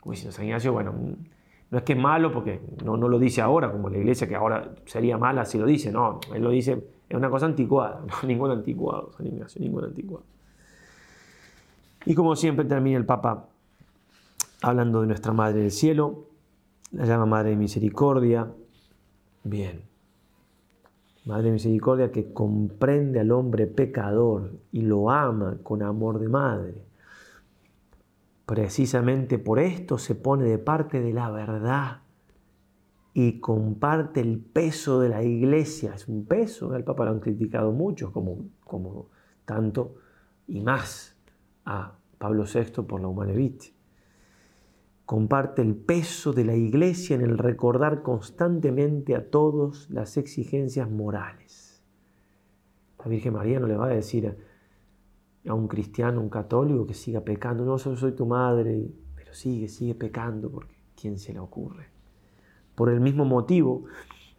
Como 0.00 0.14
San 0.14 0.46
Ignacio, 0.46 0.72
bueno, 0.72 0.94
no 1.70 1.78
es 1.78 1.84
que 1.84 1.92
es 1.92 1.98
malo 1.98 2.32
porque 2.32 2.62
no, 2.82 2.96
no 2.96 3.08
lo 3.08 3.18
dice 3.18 3.42
ahora, 3.42 3.70
como 3.70 3.90
la 3.90 3.98
iglesia 3.98 4.26
que 4.26 4.34
ahora 4.34 4.70
sería 4.86 5.18
mala 5.18 5.44
si 5.44 5.58
lo 5.58 5.66
dice, 5.66 5.92
no, 5.92 6.20
él 6.34 6.42
lo 6.42 6.48
dice, 6.48 6.82
es 7.06 7.16
una 7.16 7.28
cosa 7.28 7.44
anticuada, 7.44 8.00
no, 8.22 8.26
ningún 8.26 8.50
anticuado, 8.50 9.12
San 9.12 9.26
Ignacio, 9.26 9.60
ningún 9.60 9.84
anticuado. 9.84 10.24
Y 12.06 12.14
como 12.14 12.34
siempre 12.34 12.64
termina 12.64 12.96
el 12.96 13.04
Papa 13.04 13.48
hablando 14.62 15.00
de 15.00 15.06
nuestra 15.06 15.32
Madre 15.32 15.60
del 15.60 15.70
Cielo, 15.70 16.28
la 16.92 17.04
llama 17.04 17.26
Madre 17.26 17.50
de 17.50 17.56
Misericordia. 17.56 18.52
Bien, 19.44 19.82
Madre 21.26 21.46
de 21.46 21.52
Misericordia 21.52 22.12
que 22.12 22.32
comprende 22.32 23.20
al 23.20 23.32
hombre 23.32 23.66
pecador 23.66 24.52
y 24.70 24.82
lo 24.82 25.10
ama 25.10 25.58
con 25.62 25.82
amor 25.82 26.20
de 26.20 26.28
madre. 26.28 26.86
Precisamente 28.46 29.40
por 29.40 29.58
esto 29.58 29.98
se 29.98 30.14
pone 30.14 30.44
de 30.44 30.58
parte 30.58 31.00
de 31.00 31.12
la 31.12 31.30
verdad 31.30 32.02
y 33.12 33.40
comparte 33.40 34.20
el 34.20 34.38
peso 34.38 35.00
de 35.00 35.08
la 35.08 35.24
iglesia. 35.24 35.94
Es 35.94 36.06
un 36.06 36.26
peso, 36.26 36.76
el 36.76 36.84
Papa 36.84 37.06
lo 37.06 37.10
han 37.10 37.20
criticado 37.20 37.72
mucho, 37.72 38.12
como, 38.12 38.44
como 38.62 39.08
tanto 39.44 39.96
y 40.46 40.60
más 40.60 41.16
a 41.64 41.96
Pablo 42.18 42.44
VI 42.44 42.82
por 42.82 43.00
la 43.00 43.08
Humanevite. 43.08 43.75
Comparte 45.06 45.62
el 45.62 45.76
peso 45.76 46.32
de 46.32 46.44
la 46.44 46.56
iglesia 46.56 47.14
en 47.14 47.22
el 47.22 47.38
recordar 47.38 48.02
constantemente 48.02 49.14
a 49.14 49.30
todos 49.30 49.88
las 49.88 50.16
exigencias 50.16 50.90
morales. 50.90 51.80
La 52.98 53.06
Virgen 53.06 53.34
María 53.34 53.60
no 53.60 53.68
le 53.68 53.76
va 53.76 53.86
a 53.86 53.90
decir 53.90 54.36
a 55.46 55.54
un 55.54 55.68
cristiano, 55.68 56.20
un 56.20 56.28
católico 56.28 56.84
que 56.86 56.94
siga 56.94 57.20
pecando, 57.20 57.64
no, 57.64 57.78
solo 57.78 57.96
soy 57.96 58.12
tu 58.16 58.26
madre, 58.26 58.90
pero 59.14 59.32
sigue, 59.32 59.68
sigue 59.68 59.94
pecando, 59.94 60.50
porque 60.50 60.74
¿quién 61.00 61.18
se 61.18 61.32
le 61.32 61.38
ocurre? 61.38 61.86
Por 62.74 62.90
el 62.90 63.00
mismo 63.00 63.24
motivo, 63.24 63.84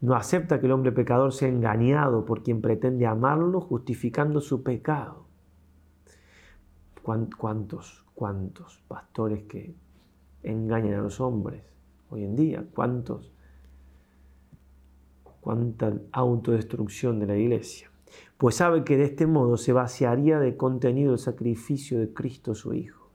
no 0.02 0.16
acepta 0.16 0.60
que 0.60 0.66
el 0.66 0.74
hombre 0.74 0.92
pecador 0.92 1.32
sea 1.32 1.48
engañado 1.48 2.26
por 2.26 2.44
quien 2.44 2.62
pretende 2.62 3.06
amarlo 3.06 3.62
justificando 3.62 4.42
su 4.42 4.64
pecado. 4.64 5.26
¿Cuántos, 7.04 8.06
cuántos 8.14 8.84
pastores 8.90 9.44
que 9.44 9.74
engañan 10.52 10.96
a 10.96 11.02
los 11.02 11.20
hombres 11.22 11.64
hoy 12.10 12.24
en 12.24 12.36
día? 12.36 12.66
¿Cuántos? 12.74 13.32
¿Cuánta 15.42 15.94
autodestrucción 16.12 17.20
de 17.20 17.28
la 17.28 17.38
iglesia? 17.38 17.90
Pues 18.38 18.56
sabe 18.56 18.84
que 18.84 18.98
de 18.98 19.06
este 19.06 19.28
modo 19.28 19.58
se 19.58 19.74
vaciaría 19.74 20.40
de 20.40 20.58
contenido 20.58 21.14
el 21.14 21.20
sacrificio 21.20 22.00
de 22.00 22.14
Cristo 22.14 22.56
su 22.56 22.74
Hijo. 22.74 23.10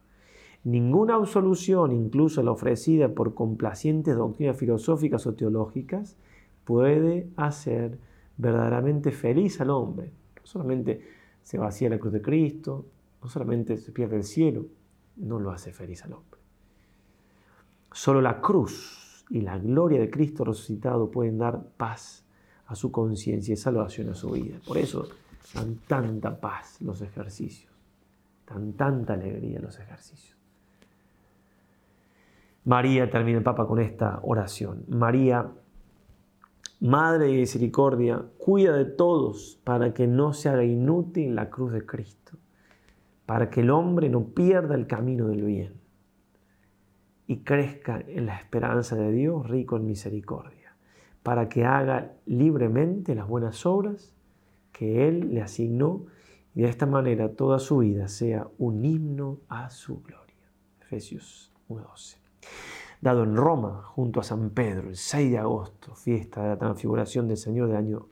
Ninguna 0.64 1.14
absolución, 1.14 1.92
incluso 1.92 2.42
la 2.42 2.52
ofrecida 2.52 3.08
por 3.08 3.34
complacientes 3.34 4.16
doctrinas 4.16 4.56
filosóficas 4.56 5.26
o 5.26 5.34
teológicas, 5.34 6.16
puede 6.64 7.28
hacer 7.36 7.98
verdaderamente 8.36 9.10
feliz 9.10 9.60
al 9.60 9.70
hombre. 9.70 10.12
No 10.36 10.46
solamente 10.46 11.00
se 11.42 11.58
vacía 11.58 11.88
la 11.88 11.98
cruz 11.98 12.12
de 12.12 12.22
Cristo, 12.22 12.86
no 13.22 13.28
solamente 13.28 13.76
se 13.76 13.92
pierde 13.92 14.16
el 14.16 14.24
cielo, 14.24 14.66
no 15.16 15.40
lo 15.40 15.50
hace 15.50 15.72
feliz 15.72 16.04
al 16.04 16.12
hombre. 16.14 16.41
Solo 17.92 18.20
la 18.20 18.40
cruz 18.40 19.24
y 19.30 19.40
la 19.40 19.58
gloria 19.58 20.00
de 20.00 20.10
Cristo 20.10 20.44
resucitado 20.44 21.10
pueden 21.10 21.38
dar 21.38 21.62
paz 21.76 22.24
a 22.66 22.74
su 22.74 22.90
conciencia 22.90 23.52
y 23.52 23.56
salvación 23.56 24.10
a 24.10 24.14
su 24.14 24.30
vida. 24.30 24.56
Por 24.66 24.78
eso 24.78 25.08
dan 25.54 25.76
tanta 25.86 26.40
paz 26.40 26.80
los 26.80 27.02
ejercicios, 27.02 27.72
dan 28.46 28.72
tanta 28.72 29.14
alegría 29.14 29.60
los 29.60 29.78
ejercicios. 29.78 30.36
María, 32.64 33.10
termina 33.10 33.38
el 33.38 33.44
Papa 33.44 33.66
con 33.66 33.80
esta 33.80 34.20
oración. 34.22 34.84
María, 34.88 35.50
Madre 36.80 37.26
de 37.26 37.32
Misericordia, 37.32 38.24
cuida 38.38 38.76
de 38.76 38.84
todos 38.84 39.58
para 39.64 39.92
que 39.92 40.06
no 40.06 40.32
se 40.32 40.48
haga 40.48 40.64
inútil 40.64 41.34
la 41.34 41.50
cruz 41.50 41.72
de 41.72 41.84
Cristo 41.84 42.22
para 43.26 43.50
que 43.50 43.60
el 43.60 43.70
hombre 43.70 44.08
no 44.08 44.24
pierda 44.24 44.74
el 44.74 44.86
camino 44.86 45.28
del 45.28 45.42
bien 45.42 45.81
y 47.32 47.38
crezca 47.38 48.04
en 48.06 48.26
la 48.26 48.36
esperanza 48.36 48.94
de 48.94 49.10
Dios 49.10 49.48
rico 49.48 49.76
en 49.78 49.86
misericordia, 49.86 50.76
para 51.22 51.48
que 51.48 51.64
haga 51.64 52.12
libremente 52.26 53.14
las 53.14 53.26
buenas 53.26 53.64
obras 53.64 54.14
que 54.70 55.08
Él 55.08 55.32
le 55.32 55.40
asignó 55.40 56.04
y 56.54 56.60
de 56.60 56.68
esta 56.68 56.84
manera 56.84 57.32
toda 57.32 57.58
su 57.58 57.78
vida 57.78 58.08
sea 58.08 58.46
un 58.58 58.84
himno 58.84 59.38
a 59.48 59.70
su 59.70 60.02
gloria. 60.02 60.34
Efesios 60.82 61.50
1.12. 61.70 62.18
Dado 63.00 63.24
en 63.24 63.34
Roma, 63.34 63.82
junto 63.82 64.20
a 64.20 64.24
San 64.24 64.50
Pedro, 64.50 64.90
el 64.90 64.96
6 64.96 65.30
de 65.30 65.38
agosto, 65.38 65.94
fiesta 65.94 66.42
de 66.42 66.48
la 66.50 66.58
transfiguración 66.58 67.28
del 67.28 67.38
Señor 67.38 67.68
del 67.68 67.78
año 67.78 68.08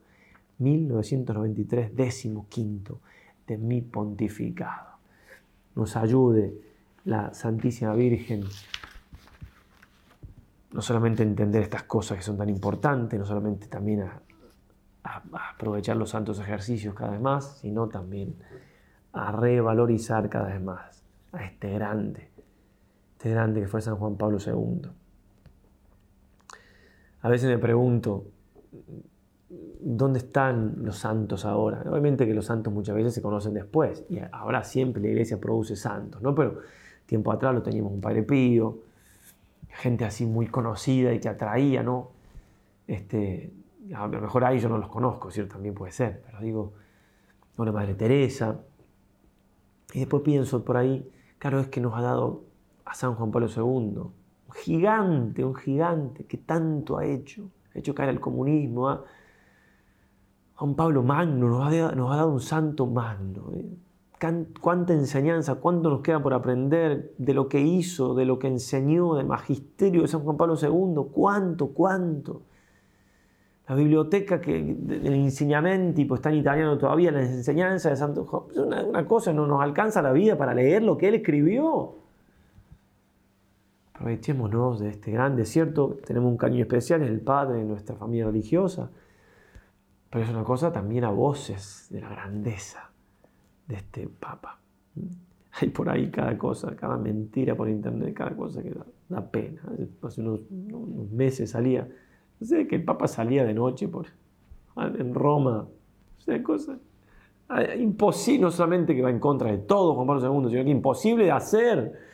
1993, 0.59 1.95
décimo 1.95 2.47
quinto 2.49 3.01
de 3.47 3.59
mi 3.59 3.83
pontificado 3.83 4.91
nos 5.75 5.97
ayude 5.97 6.55
la 7.05 7.35
Santísima 7.35 7.95
Virgen 7.95 8.45
no 10.73 10.83
solamente 10.83 11.23
entender 11.23 11.63
estas 11.63 11.83
cosas 11.85 12.19
que 12.19 12.23
son 12.23 12.37
tan 12.37 12.49
importantes, 12.49 13.19
no 13.19 13.27
solamente 13.27 13.67
también 13.67 14.03
a, 14.03 14.23
aprovechar 15.53 15.97
los 15.97 16.11
santos 16.11 16.39
ejercicios 16.39 16.95
cada 16.95 17.13
vez 17.13 17.21
más, 17.21 17.59
sino 17.59 17.89
también 17.89 18.37
a 19.13 19.33
revalorizar 19.33 20.29
cada 20.29 20.49
vez 20.49 20.61
más 20.61 21.03
a 21.33 21.45
este 21.45 21.71
grande, 21.73 22.31
este 23.13 23.31
grande 23.31 23.63
que 23.63 23.69
fue 23.69 23.81
San 23.81 23.97
Juan 23.97 24.17
Pablo 24.17 24.39
II. 24.45 24.91
A 27.23 27.29
veces 27.29 27.49
me 27.49 27.59
pregunto, 27.59 28.27
¿dónde 29.81 30.19
están 30.19 30.77
los 30.85 30.99
santos 30.99 31.45
ahora? 31.45 31.83
Obviamente 31.87 32.27
que 32.27 32.35
los 32.35 32.47
santos 32.47 32.73
muchas 32.73 32.95
veces 32.95 33.15
se 33.15 33.23
conocen 33.23 33.55
después 33.55 34.05
y 34.09 34.21
ahora 34.33 34.63
siempre 34.65 35.03
la 35.03 35.09
iglesia 35.09 35.41
produce 35.41 35.77
santos, 35.77 36.23
¿no? 36.23 36.35
Pero 36.35 36.61
tiempo 37.07 37.33
atrás 37.33 37.55
lo 37.55 37.63
teníamos 37.63 37.93
un 37.93 38.01
Padre 38.01 38.23
Pío, 38.23 38.90
gente 39.73 40.05
así 40.05 40.27
muy 40.27 40.47
conocida 40.47 41.13
y 41.13 41.21
que 41.21 41.29
atraía, 41.29 41.83
¿no? 41.83 42.11
Este, 42.87 43.53
a 43.95 44.07
lo 44.07 44.21
mejor 44.21 44.45
ahí 44.45 44.59
yo 44.59 44.69
no 44.69 44.79
los 44.79 44.89
conozco, 44.89 45.31
¿cierto? 45.31 45.55
También 45.55 45.75
puede 45.75 45.93
ser, 45.93 46.23
pero 46.25 46.41
digo, 46.41 46.73
una 47.57 47.73
Madre 47.73 47.95
Teresa. 47.95 48.61
Y 49.93 50.01
después 50.01 50.23
pienso 50.23 50.65
por 50.65 50.77
ahí, 50.77 51.09
claro, 51.39 51.61
es 51.61 51.69
que 51.69 51.81
nos 51.81 51.95
ha 51.95 52.01
dado 52.03 52.45
a 52.85 52.95
San 52.95 53.15
Juan 53.15 53.31
Pablo 53.31 53.49
II, 53.49 53.63
un 53.63 54.13
gigante, 54.55 55.45
un 55.45 55.55
gigante 55.55 56.25
que 56.25 56.39
tanto 56.39 56.99
ha 56.99 57.05
hecho, 57.05 57.51
ha 57.75 57.79
hecho 57.79 57.95
caer 57.95 58.11
al 58.11 58.21
comunismo, 58.21 58.89
ha 58.89 59.05
Juan 60.61 60.75
Pablo 60.75 61.03
Magno 61.03 61.49
nos 61.49 61.73
ha, 61.73 62.17
dado 62.17 62.31
un 62.31 62.41
santo 62.41 62.87
magno. 62.87 63.51
¿eh? 63.55 63.65
Cuánta 64.61 64.93
enseñanza, 64.93 65.55
cuánto 65.57 65.89
nos 65.89 66.03
queda 66.03 66.23
por 66.23 66.35
aprender 66.35 67.15
de 67.17 67.33
lo 67.33 67.49
que 67.49 67.61
hizo, 67.61 68.15
de 68.15 68.27
lo 68.27 68.39
que 68.39 68.49
enseñó, 68.49 69.15
del 69.15 69.27
magisterio 69.27 70.03
de 70.03 70.09
San 70.09 70.21
Juan 70.21 70.37
Pablo 70.37 70.57
II. 70.61 71.11
Cuánto, 71.11 71.69
cuánto. 71.69 72.43
La 73.67 73.75
biblioteca 73.75 74.41
que, 74.41 74.63
del 74.63 75.15
enseñamiento, 75.15 76.03
pues 76.07 76.19
está 76.19 76.31
en 76.31 76.37
italiano 76.37 76.77
todavía, 76.77 77.11
las 77.13 77.31
enseñanzas 77.31 77.93
de 77.93 77.97
Santo 77.97 78.25
Juan. 78.27 78.43
Una, 78.57 78.85
una 78.85 79.07
cosa, 79.07 79.33
no 79.33 79.47
nos 79.47 79.63
alcanza 79.63 80.03
la 80.03 80.13
vida 80.13 80.37
para 80.37 80.53
leer 80.53 80.83
lo 80.83 80.99
que 80.99 81.09
él 81.09 81.15
escribió. 81.15 81.95
Aprovechémonos 83.95 84.81
de 84.81 84.91
este 84.91 85.13
gran 85.13 85.35
desierto. 85.35 85.97
Tenemos 86.05 86.31
un 86.31 86.37
cariño 86.37 86.63
especial, 86.63 87.03
es 87.03 87.09
el 87.09 87.21
padre 87.21 87.59
de 87.59 87.65
nuestra 87.65 87.97
familia 87.97 88.27
religiosa 88.27 88.91
pero 90.11 90.25
es 90.25 90.31
una 90.31 90.45
cosa 90.45 90.73
también 90.73 91.05
a 91.05 91.11
voces 91.11 91.87
de 91.91 92.01
la 92.01 92.09
grandeza 92.09 92.90
de 93.71 93.77
este 93.77 94.09
Papa. 94.09 94.59
Hay 95.53 95.69
por 95.71 95.89
ahí 95.89 96.11
cada 96.11 96.37
cosa, 96.37 96.75
cada 96.77 96.97
mentira 96.97 97.55
por 97.55 97.69
internet, 97.69 98.13
cada 98.15 98.37
cosa 98.37 98.63
que 98.63 98.75
da, 99.09 99.31
pena. 99.31 99.63
Hace 100.03 100.21
unos, 100.21 100.41
meses 101.11 101.51
salía, 101.51 101.89
no 102.39 102.47
sé, 102.47 102.67
que 102.67 102.77
el 102.77 102.85
Papa 102.85 103.09
salía 103.09 103.45
de 103.45 103.55
noche 103.55 103.89
por, 103.89 104.07
en 104.77 105.15
Roma, 105.15 105.67
o 106.19 106.21
sea, 106.21 106.43
cosas 106.43 106.79
imposible, 107.79 108.43
no 108.43 108.51
solamente 108.51 108.95
que 108.95 109.03
va 109.03 109.11
en 109.11 109.19
contra 109.19 109.51
de 109.51 109.59
todo 109.59 109.95
Juan 109.95 110.07
Pablo 110.07 110.21
II, 110.23 110.51
sino 110.51 110.65
que 110.65 110.71
imposible 110.71 111.25
de 111.25 111.33
hacer. 111.33 112.11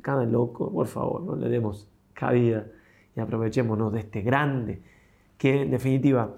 Cada 0.00 0.24
loco, 0.24 0.72
por 0.72 0.86
favor, 0.86 1.22
no 1.22 1.34
le 1.34 1.48
demos 1.48 1.88
cabida 2.12 2.66
y 3.16 3.20
aprovechémonos 3.20 3.92
de 3.92 4.00
este 4.00 4.22
grande, 4.22 4.80
que 5.36 5.62
en 5.62 5.72
definitiva, 5.72 6.32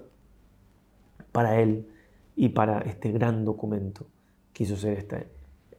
para 1.31 1.59
él 1.59 1.85
y 2.41 2.49
para 2.49 2.79
este 2.79 3.11
gran 3.11 3.45
documento, 3.45 4.07
quiso 4.51 4.75
ser 4.75 4.97
este, 4.97 5.27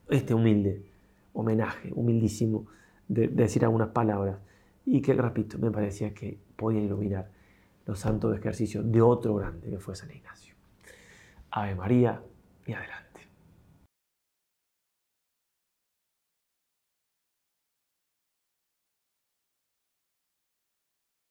este 0.08 0.32
humilde 0.32 0.84
homenaje, 1.32 1.90
humildísimo, 1.92 2.68
de, 3.08 3.26
de 3.26 3.42
decir 3.42 3.64
algunas 3.64 3.88
palabras 3.88 4.38
y 4.86 5.02
que, 5.02 5.12
repito, 5.12 5.58
me 5.58 5.72
parecía 5.72 6.14
que 6.14 6.38
podían 6.54 6.84
iluminar 6.84 7.28
los 7.84 7.98
santos 7.98 8.38
ejercicios 8.38 8.92
de 8.92 9.02
otro 9.02 9.34
grande 9.34 9.70
que 9.70 9.80
fue 9.80 9.96
San 9.96 10.12
Ignacio. 10.12 10.54
Ave 11.50 11.74
María 11.74 12.22
y 12.64 12.72
adelante. 12.74 13.01